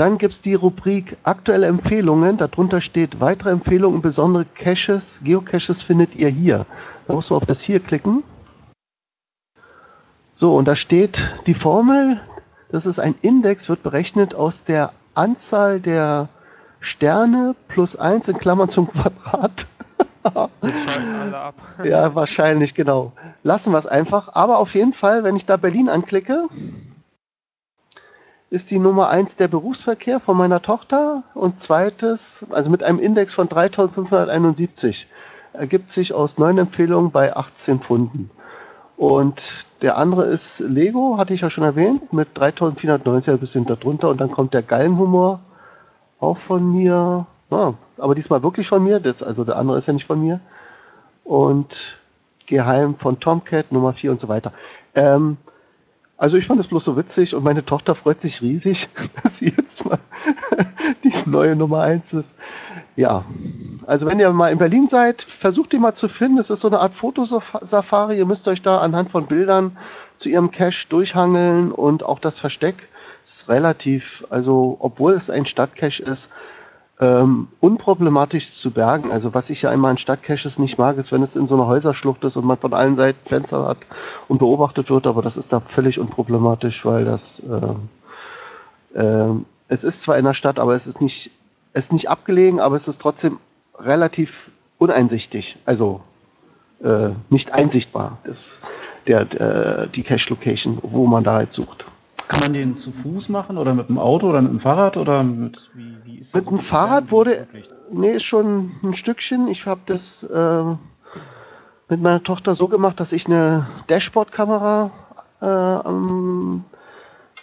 dann 0.00 0.16
gibt 0.16 0.32
es 0.32 0.40
die 0.40 0.54
Rubrik 0.54 1.18
aktuelle 1.24 1.66
Empfehlungen. 1.66 2.38
Darunter 2.38 2.80
steht 2.80 3.20
weitere 3.20 3.50
Empfehlungen 3.50 3.96
und 3.96 4.02
besondere 4.02 4.46
Caches, 4.46 5.20
Geocaches 5.22 5.82
findet 5.82 6.16
ihr 6.16 6.30
hier. 6.30 6.64
Da 7.06 7.12
muss 7.12 7.28
man 7.28 7.36
auf 7.36 7.46
das 7.46 7.60
hier 7.60 7.80
klicken. 7.80 8.22
So, 10.32 10.56
und 10.56 10.66
da 10.66 10.74
steht 10.74 11.34
die 11.46 11.52
Formel, 11.52 12.18
das 12.70 12.86
ist 12.86 12.98
ein 12.98 13.14
Index, 13.20 13.68
wird 13.68 13.82
berechnet 13.82 14.34
aus 14.34 14.64
der 14.64 14.92
Anzahl 15.12 15.80
der 15.80 16.30
Sterne 16.80 17.54
plus 17.68 17.94
1 17.94 18.28
in 18.28 18.38
Klammern 18.38 18.70
zum 18.70 18.90
Quadrat. 18.90 19.66
Ja, 21.84 22.14
wahrscheinlich, 22.14 22.74
genau. 22.74 23.12
Lassen 23.42 23.72
wir 23.72 23.78
es 23.78 23.86
einfach. 23.86 24.30
Aber 24.32 24.58
auf 24.58 24.74
jeden 24.74 24.94
Fall, 24.94 25.24
wenn 25.24 25.36
ich 25.36 25.44
da 25.44 25.58
Berlin 25.58 25.90
anklicke, 25.90 26.46
ist 28.50 28.70
die 28.70 28.80
Nummer 28.80 29.08
1 29.08 29.36
der 29.36 29.48
Berufsverkehr 29.48 30.18
von 30.18 30.36
meiner 30.36 30.60
Tochter 30.60 31.22
und 31.34 31.58
zweites, 31.58 32.44
also 32.50 32.68
mit 32.68 32.82
einem 32.82 32.98
Index 32.98 33.32
von 33.32 33.48
3571, 33.48 35.06
ergibt 35.52 35.90
sich 35.90 36.12
aus 36.12 36.36
neun 36.36 36.58
Empfehlungen 36.58 37.12
bei 37.12 37.34
18 37.34 37.80
Pfunden. 37.80 38.30
Und 38.96 39.64
der 39.80 39.96
andere 39.96 40.26
ist 40.26 40.60
Lego, 40.60 41.16
hatte 41.16 41.32
ich 41.32 41.40
ja 41.40 41.48
schon 41.48 41.64
erwähnt, 41.64 42.12
mit 42.12 42.28
3490 42.34 43.32
ein 43.32 43.38
bisschen 43.38 43.64
darunter. 43.64 44.10
Und 44.10 44.20
dann 44.20 44.30
kommt 44.30 44.52
der 44.52 44.62
Gallenhumor, 44.62 45.40
auch 46.18 46.36
von 46.36 46.70
mir. 46.70 47.26
Ja, 47.50 47.74
aber 47.96 48.14
diesmal 48.14 48.42
wirklich 48.42 48.68
von 48.68 48.84
mir. 48.84 49.00
Das, 49.00 49.22
also 49.22 49.42
der 49.42 49.56
andere 49.56 49.78
ist 49.78 49.86
ja 49.86 49.94
nicht 49.94 50.06
von 50.06 50.20
mir. 50.20 50.40
Und 51.24 51.98
Geheim 52.46 52.94
von 52.96 53.18
Tomcat, 53.20 53.72
Nummer 53.72 53.94
4 53.94 54.10
und 54.10 54.20
so 54.20 54.28
weiter. 54.28 54.52
Ähm, 54.94 55.38
also 56.20 56.36
ich 56.36 56.46
fand 56.46 56.60
es 56.60 56.66
bloß 56.66 56.84
so 56.84 56.98
witzig 56.98 57.34
und 57.34 57.42
meine 57.42 57.64
Tochter 57.64 57.94
freut 57.94 58.20
sich 58.20 58.42
riesig, 58.42 58.90
dass 59.22 59.38
sie 59.38 59.54
jetzt 59.56 59.86
mal 59.86 59.98
die 61.04 61.12
neue 61.24 61.56
Nummer 61.56 61.80
1 61.80 62.12
ist. 62.12 62.36
Ja, 62.94 63.24
also 63.86 64.06
wenn 64.06 64.20
ihr 64.20 64.30
mal 64.30 64.52
in 64.52 64.58
Berlin 64.58 64.86
seid, 64.86 65.22
versucht 65.22 65.72
die 65.72 65.78
mal 65.78 65.94
zu 65.94 66.08
finden. 66.08 66.36
Es 66.36 66.50
ist 66.50 66.60
so 66.60 66.68
eine 66.68 66.80
Art 66.80 66.94
Fotosafari. 66.94 68.18
Ihr 68.18 68.26
müsst 68.26 68.46
euch 68.48 68.60
da 68.60 68.78
anhand 68.78 69.10
von 69.10 69.28
Bildern 69.28 69.78
zu 70.16 70.28
ihrem 70.28 70.50
Cache 70.50 70.86
durchhangeln 70.90 71.72
und 71.72 72.02
auch 72.02 72.18
das 72.18 72.38
Versteck 72.38 72.76
ist 73.24 73.48
relativ, 73.48 74.26
also 74.28 74.76
obwohl 74.78 75.14
es 75.14 75.30
ein 75.30 75.46
Stadtcache 75.46 76.02
ist, 76.02 76.28
ähm, 77.00 77.48
unproblematisch 77.60 78.52
zu 78.52 78.70
bergen. 78.70 79.10
Also 79.10 79.34
was 79.34 79.50
ich 79.50 79.62
ja 79.62 79.70
einmal 79.70 79.92
in 79.92 79.96
Stadtcaches 79.96 80.58
nicht 80.58 80.78
mag, 80.78 80.98
ist, 80.98 81.12
wenn 81.12 81.22
es 81.22 81.34
in 81.34 81.46
so 81.46 81.54
einer 81.54 81.66
Häuserschlucht 81.66 82.22
ist 82.24 82.36
und 82.36 82.44
man 82.44 82.58
von 82.58 82.74
allen 82.74 82.94
Seiten 82.94 83.26
Fenster 83.26 83.66
hat 83.66 83.78
und 84.28 84.38
beobachtet 84.38 84.90
wird, 84.90 85.06
aber 85.06 85.22
das 85.22 85.36
ist 85.36 85.52
da 85.52 85.60
völlig 85.60 85.98
unproblematisch, 85.98 86.84
weil 86.84 87.04
das 87.04 87.42
ähm, 87.50 87.88
ähm, 88.94 89.46
es 89.68 89.84
ist 89.84 90.02
zwar 90.02 90.18
in 90.18 90.24
der 90.24 90.34
Stadt, 90.34 90.58
aber 90.58 90.74
es 90.74 90.86
ist 90.86 91.00
nicht, 91.00 91.30
es 91.72 91.86
ist 91.86 91.92
nicht 91.92 92.10
abgelegen, 92.10 92.60
aber 92.60 92.76
es 92.76 92.88
ist 92.88 93.00
trotzdem 93.00 93.38
relativ 93.78 94.50
uneinsichtig, 94.78 95.56
also 95.64 96.00
äh, 96.82 97.10
nicht 97.28 97.52
einsichtbar, 97.52 98.18
das, 98.24 98.60
der, 99.06 99.24
der, 99.24 99.86
die 99.86 100.02
Cache-Location, 100.02 100.78
wo 100.82 101.06
man 101.06 101.24
da 101.24 101.34
halt 101.34 101.52
sucht. 101.52 101.86
Kann 102.30 102.40
man 102.42 102.52
den 102.52 102.76
zu 102.76 102.92
Fuß 102.92 103.28
machen 103.28 103.58
oder 103.58 103.74
mit 103.74 103.88
dem 103.88 103.98
Auto 103.98 104.28
oder 104.28 104.40
mit 104.40 104.52
dem 104.52 104.60
Fahrrad 104.60 104.96
oder 104.96 105.24
mit 105.24 105.68
wie, 105.74 105.96
wie 106.04 106.18
ist 106.18 106.32
Mit 106.32 106.44
das? 106.44 106.48
dem 106.48 106.60
Fahrrad 106.60 107.10
wurde, 107.10 107.48
nee, 107.90 108.14
ist 108.14 108.22
schon 108.22 108.70
ein 108.84 108.94
Stückchen. 108.94 109.48
Ich 109.48 109.66
habe 109.66 109.80
das 109.86 110.22
äh, 110.22 110.64
mit 111.88 112.00
meiner 112.00 112.22
Tochter 112.22 112.54
so 112.54 112.68
gemacht, 112.68 113.00
dass 113.00 113.12
ich 113.12 113.26
eine 113.26 113.66
Dashboard-Kamera 113.88 114.92
äh, 115.40 115.44
am 115.44 116.62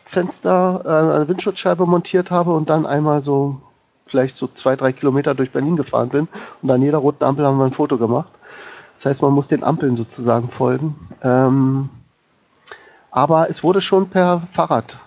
Fenster, 0.05 0.81
äh, 0.85 0.87
an 0.87 1.07
der 1.09 1.27
Windschutzscheibe 1.27 1.85
montiert 1.85 2.31
habe 2.31 2.53
und 2.53 2.69
dann 2.69 2.85
einmal 2.85 3.21
so 3.21 3.57
vielleicht 4.05 4.37
so 4.37 4.47
zwei, 4.47 4.77
drei 4.77 4.93
Kilometer 4.93 5.35
durch 5.35 5.51
Berlin 5.51 5.75
gefahren 5.75 6.07
bin 6.07 6.29
und 6.61 6.71
an 6.71 6.81
jeder 6.81 6.99
roten 6.99 7.25
Ampel 7.25 7.45
haben 7.45 7.57
wir 7.57 7.65
ein 7.65 7.73
Foto 7.73 7.97
gemacht. 7.97 8.31
Das 8.93 9.05
heißt, 9.05 9.21
man 9.21 9.33
muss 9.33 9.49
den 9.49 9.65
Ampeln 9.65 9.97
sozusagen 9.97 10.47
folgen. 10.47 10.95
Ähm, 11.21 11.89
aber 13.11 13.49
es 13.49 13.63
wurde 13.63 13.81
schon 13.81 14.09
per 14.09 14.43
Fahrrad 14.51 14.97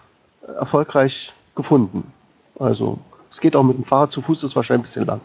erfolgreich 0.59 1.33
gefunden. 1.55 2.13
Also 2.59 2.99
es 3.29 3.41
geht 3.41 3.55
auch 3.57 3.63
mit 3.63 3.77
dem 3.77 3.85
Fahrrad 3.85 4.13
zu 4.13 4.23
Fuß, 4.23 4.43
ist 4.45 4.57
wahrscheinlich 4.57 4.81
ein 4.81 4.83
bisschen 4.83 5.07
lang. 5.07 5.21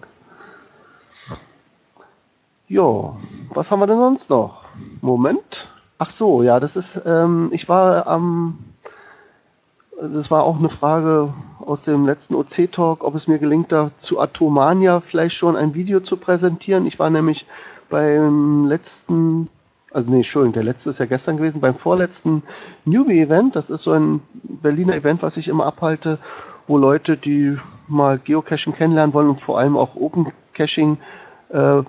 Jo, 2.67 3.17
was 3.53 3.69
haben 3.69 3.79
wir 3.79 3.87
denn 3.87 3.97
sonst 3.97 4.29
noch? 4.29 4.63
Moment. 5.01 5.67
Ach 5.97 6.09
so, 6.09 6.43
ja, 6.43 6.59
das 6.59 6.75
ist, 6.75 7.01
ähm, 7.05 7.49
ich 7.51 7.69
war 7.69 8.07
am, 8.07 8.57
das 10.01 10.29
war 10.29 10.43
auch 10.43 10.57
eine 10.57 10.69
Frage 10.69 11.33
aus 11.59 11.83
dem 11.83 12.05
letzten 12.05 12.35
OC-Talk, 12.35 13.03
ob 13.03 13.15
es 13.15 13.27
mir 13.27 13.39
gelingt, 13.39 13.71
da 13.71 13.91
zu 13.97 14.19
Atomania 14.19 14.99
vielleicht 14.99 15.35
schon 15.35 15.55
ein 15.55 15.73
Video 15.73 15.99
zu 15.99 16.17
präsentieren. 16.17 16.85
Ich 16.85 16.99
war 16.99 17.09
nämlich 17.09 17.45
beim 17.89 18.65
letzten, 18.65 19.47
also 19.95 20.09
nee, 20.09 20.17
Entschuldigung, 20.17 20.51
der 20.51 20.63
letzte 20.63 20.89
ist 20.89 20.99
ja 20.99 21.05
gestern 21.05 21.37
gewesen, 21.37 21.61
beim 21.61 21.75
vorletzten 21.75 22.43
Newbie-Event. 22.83 23.55
Das 23.55 23.69
ist 23.69 23.83
so 23.83 23.93
ein 23.93 24.21
Berliner 24.43 24.93
Event, 24.93 25.23
was 25.23 25.37
ich 25.37 25.47
immer 25.47 25.65
abhalte, 25.65 26.19
wo 26.67 26.77
Leute, 26.77 27.15
die 27.15 27.57
mal 27.87 28.19
Geocaching 28.19 28.73
kennenlernen 28.73 29.13
wollen 29.13 29.29
und 29.29 29.39
vor 29.39 29.57
allem 29.57 29.77
auch 29.77 29.95
Open 29.95 30.33
Caching 30.53 30.97
äh, 31.47 31.81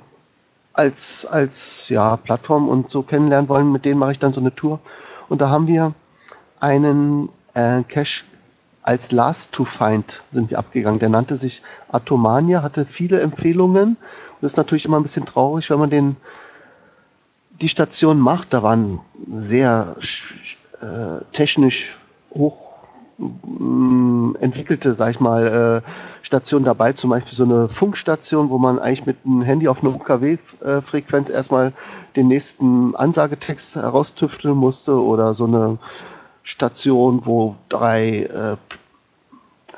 als, 0.72 1.26
als 1.26 1.88
ja, 1.88 2.16
Plattform 2.16 2.68
und 2.68 2.90
so 2.90 3.02
kennenlernen 3.02 3.48
wollen, 3.48 3.72
mit 3.72 3.84
denen 3.84 3.98
mache 3.98 4.12
ich 4.12 4.20
dann 4.20 4.32
so 4.32 4.40
eine 4.40 4.54
Tour. 4.54 4.78
Und 5.28 5.40
da 5.40 5.48
haben 5.48 5.66
wir 5.66 5.92
einen 6.60 7.28
äh, 7.54 7.82
Cache 7.88 8.22
als 8.82 9.10
Last 9.10 9.50
to 9.50 9.64
Find 9.64 10.22
sind 10.28 10.50
wir 10.50 10.60
abgegangen. 10.60 11.00
Der 11.00 11.08
nannte 11.08 11.34
sich 11.34 11.60
Atomania, 11.88 12.62
hatte 12.62 12.84
viele 12.84 13.20
Empfehlungen. 13.20 13.96
Und 14.40 14.44
ist 14.44 14.56
natürlich 14.56 14.84
immer 14.84 14.98
ein 14.98 15.02
bisschen 15.02 15.26
traurig, 15.26 15.70
wenn 15.70 15.80
man 15.80 15.90
den 15.90 16.16
die 17.60 17.68
Station 17.68 18.18
macht. 18.18 18.52
Da 18.52 18.62
waren 18.62 19.00
sehr 19.32 19.96
äh, 20.80 21.24
technisch 21.32 21.96
hoch 22.32 22.66
entwickelte, 24.40 24.92
sag 24.92 25.10
ich 25.10 25.20
mal, 25.20 25.82
äh, 25.82 25.90
Stationen 26.22 26.66
dabei, 26.66 26.92
zum 26.92 27.10
Beispiel 27.10 27.32
so 27.32 27.44
eine 27.44 27.68
Funkstation, 27.68 28.50
wo 28.50 28.58
man 28.58 28.78
eigentlich 28.78 29.06
mit 29.06 29.16
einem 29.24 29.40
Handy 29.40 29.68
auf 29.68 29.82
einer 29.82 29.94
UKW-Frequenz 29.94 31.30
erstmal 31.30 31.72
den 32.14 32.28
nächsten 32.28 32.94
Ansagetext 32.94 33.76
heraustüfteln 33.76 34.54
musste 34.54 35.02
oder 35.02 35.32
so 35.32 35.46
eine 35.46 35.78
Station, 36.42 37.22
wo 37.24 37.56
drei 37.70 38.24
äh, 38.24 38.56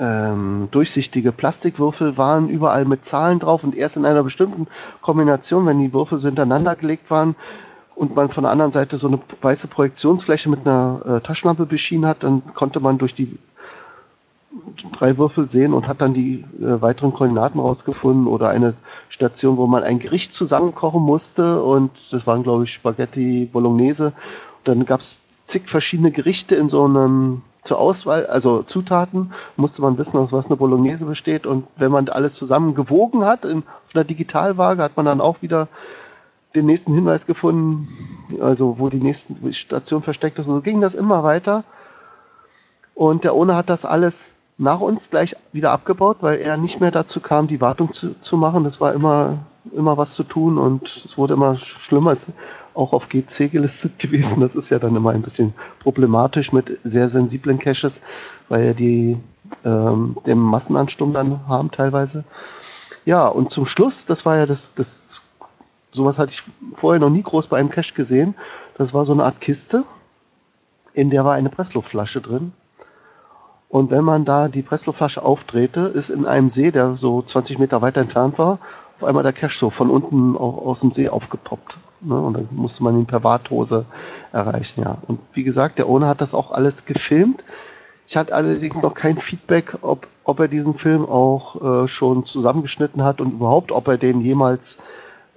ähm, 0.01 0.69
durchsichtige 0.71 1.31
Plastikwürfel 1.31 2.17
waren, 2.17 2.49
überall 2.49 2.85
mit 2.85 3.05
Zahlen 3.05 3.39
drauf 3.39 3.63
und 3.63 3.75
erst 3.75 3.97
in 3.97 4.05
einer 4.05 4.23
bestimmten 4.23 4.67
Kombination, 5.01 5.67
wenn 5.67 5.79
die 5.79 5.93
Würfel 5.93 6.19
so 6.19 6.29
hintereinander 6.29 6.77
gelegt 6.77 7.11
waren, 7.11 7.37
und 7.99 8.15
man 8.15 8.31
von 8.31 8.45
der 8.45 8.53
anderen 8.53 8.71
Seite 8.71 8.97
so 8.97 9.09
eine 9.09 9.19
weiße 9.43 9.67
Projektionsfläche 9.67 10.49
mit 10.49 10.65
einer 10.65 11.01
äh, 11.05 11.21
Taschenlampe 11.21 11.67
beschienen 11.67 12.07
hat, 12.07 12.23
dann 12.23 12.43
konnte 12.55 12.79
man 12.79 12.97
durch 12.97 13.15
die 13.15 13.37
drei 14.93 15.19
Würfel 15.19 15.49
sehen 15.49 15.75
und 15.75 15.89
hat 15.89 16.01
dann 16.01 16.15
die 16.15 16.45
äh, 16.61 16.81
weiteren 16.81 17.13
Koordinaten 17.13 17.59
rausgefunden 17.59 18.29
oder 18.29 18.51
eine 18.51 18.75
Station, 19.09 19.57
wo 19.57 19.67
man 19.67 19.83
ein 19.83 19.99
Gericht 19.99 20.33
zusammenkochen 20.33 21.03
musste 21.03 21.61
und 21.63 21.91
das 22.13 22.27
waren, 22.27 22.45
glaube 22.45 22.65
ich, 22.65 22.73
Spaghetti 22.73 23.49
Bolognese. 23.53 24.07
Und 24.59 24.69
dann 24.69 24.85
gab 24.87 25.01
es 25.01 25.21
zig 25.45 25.69
verschiedene 25.69 26.13
Gerichte 26.13 26.55
in 26.55 26.69
so 26.69 26.85
einem 26.85 27.43
zur 27.65 27.79
Auswahl, 27.81 28.27
also 28.27 28.63
Zutaten, 28.63 29.33
musste 29.57 29.83
man 29.83 29.99
wissen, 29.99 30.19
aus 30.19 30.33
was 30.33 30.47
eine 30.47 30.57
Bolognese 30.57 31.05
besteht. 31.05 31.47
Und 31.47 31.67
wenn 31.77 31.91
man 31.91 32.09
alles 32.09 32.35
zusammen 32.35 32.77
gewogen 32.77 33.25
hat, 33.25 33.45
in, 33.45 33.59
auf 33.59 33.95
einer 33.95 34.05
Digitalwaage, 34.05 34.83
hat 34.83 34.97
man 34.97 35.05
dann 35.05 35.21
auch 35.21 35.43
wieder 35.43 35.67
den 36.55 36.67
nächsten 36.67 36.95
Hinweis 36.95 37.27
gefunden, 37.27 37.89
also 38.41 38.79
wo 38.79 38.89
die 38.89 39.01
nächste 39.01 39.35
Station 39.53 40.03
versteckt 40.03 40.39
ist. 40.39 40.47
Und 40.47 40.55
so 40.55 40.61
ging 40.61 40.81
das 40.81 40.95
immer 40.95 41.23
weiter. 41.23 41.65
Und 42.95 43.25
der 43.25 43.35
Ohne 43.37 43.55
hat 43.55 43.71
das 43.71 43.85
alles 43.85 44.33
nach 44.57 44.81
uns 44.81 45.09
gleich 45.11 45.37
wieder 45.53 45.71
abgebaut, 45.71 46.19
weil 46.21 46.41
er 46.41 46.57
nicht 46.57 46.81
mehr 46.81 46.91
dazu 46.91 47.21
kam, 47.21 47.47
die 47.47 47.61
Wartung 47.61 47.93
zu, 47.93 48.19
zu 48.21 48.37
machen. 48.37 48.65
Das 48.65 48.81
war 48.81 48.93
immer, 48.93 49.39
immer 49.75 49.97
was 49.97 50.15
zu 50.15 50.25
tun 50.25 50.59
und 50.59 51.03
es 51.05 51.17
wurde 51.17 51.35
immer 51.35 51.57
schlimmer. 51.59 52.11
Es 52.11 52.25
ist 52.25 52.35
auch 52.75 52.93
auf 52.93 53.09
GC 53.09 53.51
gelistet 53.53 53.99
gewesen. 53.99 54.41
Das 54.41 54.57
ist 54.57 54.71
ja 54.71 54.79
dann 54.79 54.97
immer 54.97 55.11
ein 55.11 55.23
bisschen 55.23 55.55
problematisch 55.81 56.53
mit 56.53 56.79
sehr 56.85 57.09
sensiblen 57.09 57.59
Caches, 57.59 58.03
weil 58.49 58.75
die 58.75 59.17
ähm, 59.65 60.17
den 60.27 60.39
Massenansturm 60.39 61.13
dann 61.13 61.47
haben 61.47 61.71
teilweise. 61.71 62.25
Ja, 63.05 63.29
und 63.29 63.51
zum 63.51 63.65
Schluss, 63.65 64.07
das 64.07 64.27
war 64.27 64.37
ja 64.37 64.47
das, 64.47 64.73
das 64.75 65.23
sowas 65.93 66.19
hatte 66.19 66.33
ich 66.33 66.43
vorher 66.77 67.01
noch 67.01 67.11
nie 67.11 67.23
groß 67.23 67.47
bei 67.47 67.59
einem 67.59 67.71
Cache 67.71 67.95
gesehen. 67.95 68.35
Das 68.77 68.95
war 68.95 69.05
so 69.05 69.13
eine 69.13 69.25
Art 69.25 69.41
Kiste, 69.41 69.85
in 70.95 71.11
der 71.11 71.25
war 71.25 71.35
eine 71.35 71.49
Pressluftflasche 71.49 72.21
drin. 72.21 72.53
Und 73.69 73.91
wenn 73.91 74.05
man 74.05 74.25
da 74.25 74.49
die 74.49 74.63
Pressluftflasche 74.63 75.23
aufdrehte, 75.23 75.81
ist 75.81 76.11
in 76.11 76.27
einem 76.27 76.49
See, 76.49 76.71
der 76.71 76.97
so 76.97 77.23
20 77.23 77.59
Meter 77.59 77.83
weiter 77.83 78.01
entfernt 78.01 78.39
war, 78.39 78.59
auf 78.97 79.05
einmal 79.05 79.23
der 79.23 79.33
Cache 79.33 79.57
so 79.57 79.71
von 79.71 79.91
unten 79.91 80.37
aus 80.37 80.81
dem 80.81 80.91
See 80.91 81.09
aufgepoppt. 81.09 81.79
Ne? 82.01 82.19
Und 82.19 82.35
dann 82.35 82.49
musste 82.51 82.83
man 82.83 82.99
ihn 82.99 83.07
per 83.07 83.23
Warthose 83.23 83.85
erreichen. 84.33 84.83
Ja. 84.83 84.99
Und 85.07 85.21
wie 85.35 85.45
gesagt, 85.45 85.79
der 85.79 85.89
Owner 85.89 86.09
hat 86.09 86.21
das 86.21 86.35
auch 86.35 86.51
alles 86.51 86.85
gefilmt. 86.85 87.45
Ich 88.07 88.17
hatte 88.17 88.35
allerdings 88.35 88.81
noch 88.81 88.95
kein 88.95 89.19
Feedback, 89.19 89.77
ob, 89.83 90.07
ob 90.25 90.41
er 90.41 90.49
diesen 90.49 90.75
Film 90.75 91.05
auch 91.05 91.85
äh, 91.85 91.89
schon 91.89 92.25
zusammengeschnitten 92.25 93.05
hat 93.05 93.21
und 93.21 93.35
überhaupt, 93.35 93.71
ob 93.71 93.87
er 93.87 93.99
den 93.99 94.23
jemals 94.23 94.79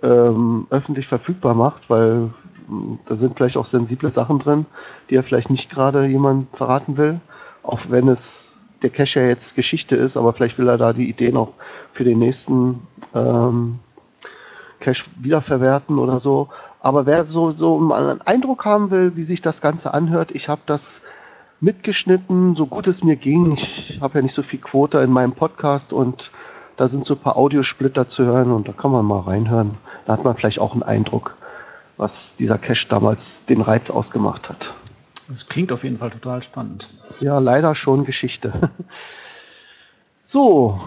ähm, 0.03 0.67
öffentlich 0.69 1.07
verfügbar 1.07 1.53
macht, 1.53 1.89
weil 1.89 2.29
hm, 2.67 2.99
da 3.05 3.15
sind 3.15 3.37
vielleicht 3.37 3.57
auch 3.57 3.65
sensible 3.65 4.09
Sachen 4.09 4.39
drin, 4.39 4.65
die 5.09 5.15
er 5.15 5.23
vielleicht 5.23 5.49
nicht 5.49 5.69
gerade 5.69 6.05
jemand 6.05 6.55
verraten 6.55 6.97
will, 6.97 7.19
auch 7.63 7.81
wenn 7.89 8.07
es 8.07 8.61
der 8.81 8.89
Cache 8.89 9.19
ja 9.19 9.27
jetzt 9.27 9.55
Geschichte 9.55 9.95
ist, 9.95 10.17
aber 10.17 10.33
vielleicht 10.33 10.57
will 10.57 10.67
er 10.67 10.77
da 10.77 10.93
die 10.93 11.09
Idee 11.09 11.31
noch 11.31 11.53
für 11.93 12.03
den 12.03 12.19
nächsten 12.19 12.87
ähm, 13.13 13.79
Cache 14.79 15.05
wiederverwerten 15.19 15.99
oder 15.99 16.19
so. 16.19 16.49
Aber 16.79 17.05
wer 17.05 17.27
so, 17.27 17.51
so 17.51 17.77
einen 17.93 18.21
Eindruck 18.21 18.65
haben 18.65 18.89
will, 18.89 19.15
wie 19.15 19.23
sich 19.23 19.41
das 19.41 19.61
Ganze 19.61 19.93
anhört, 19.93 20.31
ich 20.31 20.49
habe 20.49 20.61
das 20.65 21.01
mitgeschnitten, 21.59 22.55
so 22.55 22.65
gut 22.65 22.87
es 22.87 23.03
mir 23.03 23.15
ging. 23.15 23.53
Ich 23.53 23.99
habe 24.01 24.17
ja 24.17 24.23
nicht 24.23 24.33
so 24.33 24.41
viel 24.41 24.59
Quote 24.59 24.97
in 24.97 25.11
meinem 25.11 25.33
Podcast 25.33 25.93
und 25.93 26.31
da 26.75 26.87
sind 26.87 27.05
so 27.05 27.13
ein 27.13 27.19
paar 27.19 27.37
Audiosplitter 27.37 28.07
zu 28.07 28.25
hören 28.25 28.51
und 28.51 28.67
da 28.67 28.71
kann 28.71 28.91
man 28.91 29.05
mal 29.05 29.19
reinhören. 29.19 29.77
Da 30.05 30.13
hat 30.13 30.23
man 30.23 30.35
vielleicht 30.35 30.59
auch 30.59 30.73
einen 30.73 30.83
Eindruck, 30.83 31.35
was 31.97 32.35
dieser 32.35 32.57
Cache 32.57 32.87
damals 32.89 33.45
den 33.45 33.61
Reiz 33.61 33.89
ausgemacht 33.89 34.49
hat. 34.49 34.73
Das 35.27 35.47
klingt 35.47 35.71
auf 35.71 35.83
jeden 35.83 35.97
Fall 35.97 36.11
total 36.11 36.43
spannend. 36.43 36.89
Ja, 37.19 37.39
leider 37.39 37.75
schon 37.75 38.05
Geschichte. 38.05 38.71
So, 40.23 40.79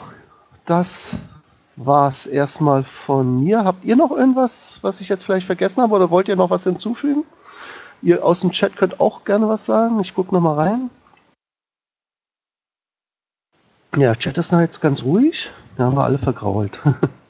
das 0.64 1.16
war 1.74 2.08
es 2.08 2.28
erstmal 2.28 2.84
von 2.84 3.42
mir. 3.42 3.64
Habt 3.64 3.84
ihr 3.84 3.96
noch 3.96 4.12
irgendwas, 4.12 4.78
was 4.82 5.00
ich 5.00 5.08
jetzt 5.08 5.24
vielleicht 5.24 5.46
vergessen 5.46 5.82
habe 5.82 5.96
oder 5.96 6.08
wollt 6.08 6.28
ihr 6.28 6.36
noch 6.36 6.50
was 6.50 6.62
hinzufügen? 6.62 7.24
Ihr 8.00 8.24
aus 8.24 8.40
dem 8.40 8.52
Chat 8.52 8.76
könnt 8.76 9.00
auch 9.00 9.24
gerne 9.24 9.48
was 9.48 9.66
sagen. 9.66 9.98
Ich 9.98 10.14
gucke 10.14 10.32
nochmal 10.32 10.54
rein. 10.54 10.90
Ja, 13.96 14.14
Chat 14.14 14.38
ist 14.38 14.52
noch 14.52 14.60
jetzt 14.60 14.80
ganz 14.80 15.02
ruhig. 15.02 15.50
Da 15.76 15.84
haben 15.86 15.96
wir 15.96 16.04
alle 16.04 16.18
vergrault. 16.18 16.80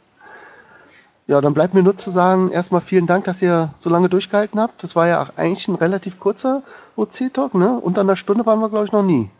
Ja, 1.26 1.40
dann 1.40 1.54
bleibt 1.54 1.72
mir 1.72 1.82
nur 1.82 1.96
zu 1.96 2.10
sagen, 2.10 2.50
erstmal 2.50 2.82
vielen 2.82 3.06
Dank, 3.06 3.24
dass 3.24 3.40
ihr 3.40 3.72
so 3.78 3.88
lange 3.88 4.10
durchgehalten 4.10 4.60
habt. 4.60 4.82
Das 4.82 4.94
war 4.94 5.08
ja 5.08 5.30
eigentlich 5.36 5.66
ein 5.68 5.74
relativ 5.74 6.20
kurzer 6.20 6.62
OC-Talk, 6.96 7.54
ne? 7.54 7.80
Unter 7.80 8.02
einer 8.02 8.16
Stunde 8.16 8.44
waren 8.44 8.60
wir, 8.60 8.68
glaube 8.68 8.84
ich, 8.84 8.92
noch 8.92 9.02
nie. 9.02 9.30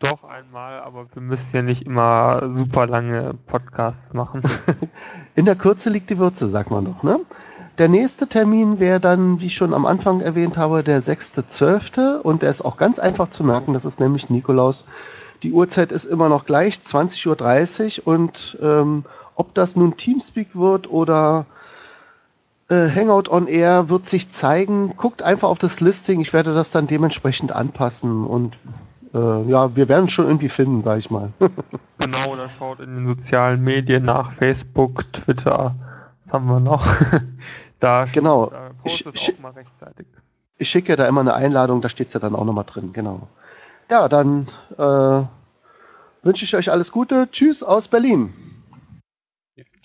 Doch, 0.00 0.24
einmal, 0.24 0.80
aber 0.80 1.06
wir 1.12 1.22
müssen 1.22 1.50
ja 1.52 1.62
nicht 1.62 1.86
immer 1.86 2.50
super 2.54 2.86
lange 2.86 3.34
Podcasts 3.46 4.12
machen. 4.12 4.42
In 5.36 5.44
der 5.44 5.56
Kürze 5.56 5.90
liegt 5.90 6.10
die 6.10 6.18
Würze, 6.18 6.48
sagt 6.48 6.70
man 6.70 6.86
doch, 6.86 7.02
ne? 7.02 7.20
Der 7.78 7.88
nächste 7.88 8.26
Termin 8.26 8.80
wäre 8.80 8.98
dann, 8.98 9.40
wie 9.40 9.46
ich 9.46 9.54
schon 9.54 9.72
am 9.72 9.86
Anfang 9.86 10.20
erwähnt 10.20 10.56
habe, 10.56 10.82
der 10.82 11.00
6.12. 11.00 12.18
und 12.18 12.42
der 12.42 12.50
ist 12.50 12.62
auch 12.62 12.76
ganz 12.76 12.98
einfach 12.98 13.30
zu 13.30 13.44
merken, 13.44 13.72
das 13.72 13.84
ist 13.84 14.00
nämlich 14.00 14.30
Nikolaus. 14.30 14.84
Die 15.42 15.52
Uhrzeit 15.52 15.92
ist 15.92 16.04
immer 16.04 16.28
noch 16.28 16.44
gleich, 16.44 16.76
20.30 16.76 18.00
Uhr 18.00 18.06
und 18.06 18.58
ähm, 18.60 19.04
ob 19.40 19.54
das 19.54 19.74
nun 19.74 19.96
Teamspeak 19.96 20.54
wird 20.54 20.90
oder 20.90 21.46
äh, 22.68 22.90
Hangout 22.90 23.30
on 23.30 23.46
Air, 23.46 23.88
wird 23.88 24.04
sich 24.04 24.30
zeigen. 24.30 24.94
Guckt 24.98 25.22
einfach 25.22 25.48
auf 25.48 25.58
das 25.58 25.80
Listing. 25.80 26.20
Ich 26.20 26.34
werde 26.34 26.52
das 26.54 26.70
dann 26.70 26.86
dementsprechend 26.86 27.50
anpassen 27.50 28.26
und 28.26 28.58
äh, 29.14 29.42
ja, 29.50 29.74
wir 29.74 29.88
werden 29.88 30.04
es 30.04 30.12
schon 30.12 30.26
irgendwie 30.26 30.50
finden, 30.50 30.82
sage 30.82 30.98
ich 30.98 31.10
mal. 31.10 31.32
genau, 31.98 32.32
oder 32.32 32.50
schaut 32.50 32.80
in 32.80 32.94
den 32.94 33.06
sozialen 33.06 33.64
Medien 33.64 34.04
nach, 34.04 34.34
Facebook, 34.34 35.10
Twitter. 35.14 35.74
Was 36.24 36.34
haben 36.34 36.46
wir 36.46 36.60
noch? 36.60 36.86
da 37.80 38.04
genau. 38.12 38.50
Da 38.50 38.70
ich, 38.84 39.06
ich, 39.06 39.34
rechtzeitig. 39.42 40.06
Ich 40.58 40.68
schicke 40.68 40.90
ja 40.90 40.96
da 40.96 41.08
immer 41.08 41.22
eine 41.22 41.32
Einladung, 41.32 41.80
da 41.80 41.88
steht 41.88 42.08
es 42.08 42.14
ja 42.14 42.20
dann 42.20 42.36
auch 42.36 42.44
nochmal 42.44 42.64
drin, 42.66 42.92
genau. 42.92 43.26
Ja, 43.88 44.06
dann 44.06 44.48
äh, 44.76 45.22
wünsche 46.22 46.44
ich 46.44 46.54
euch 46.54 46.70
alles 46.70 46.92
Gute. 46.92 47.28
Tschüss 47.32 47.62
aus 47.62 47.88
Berlin. 47.88 48.49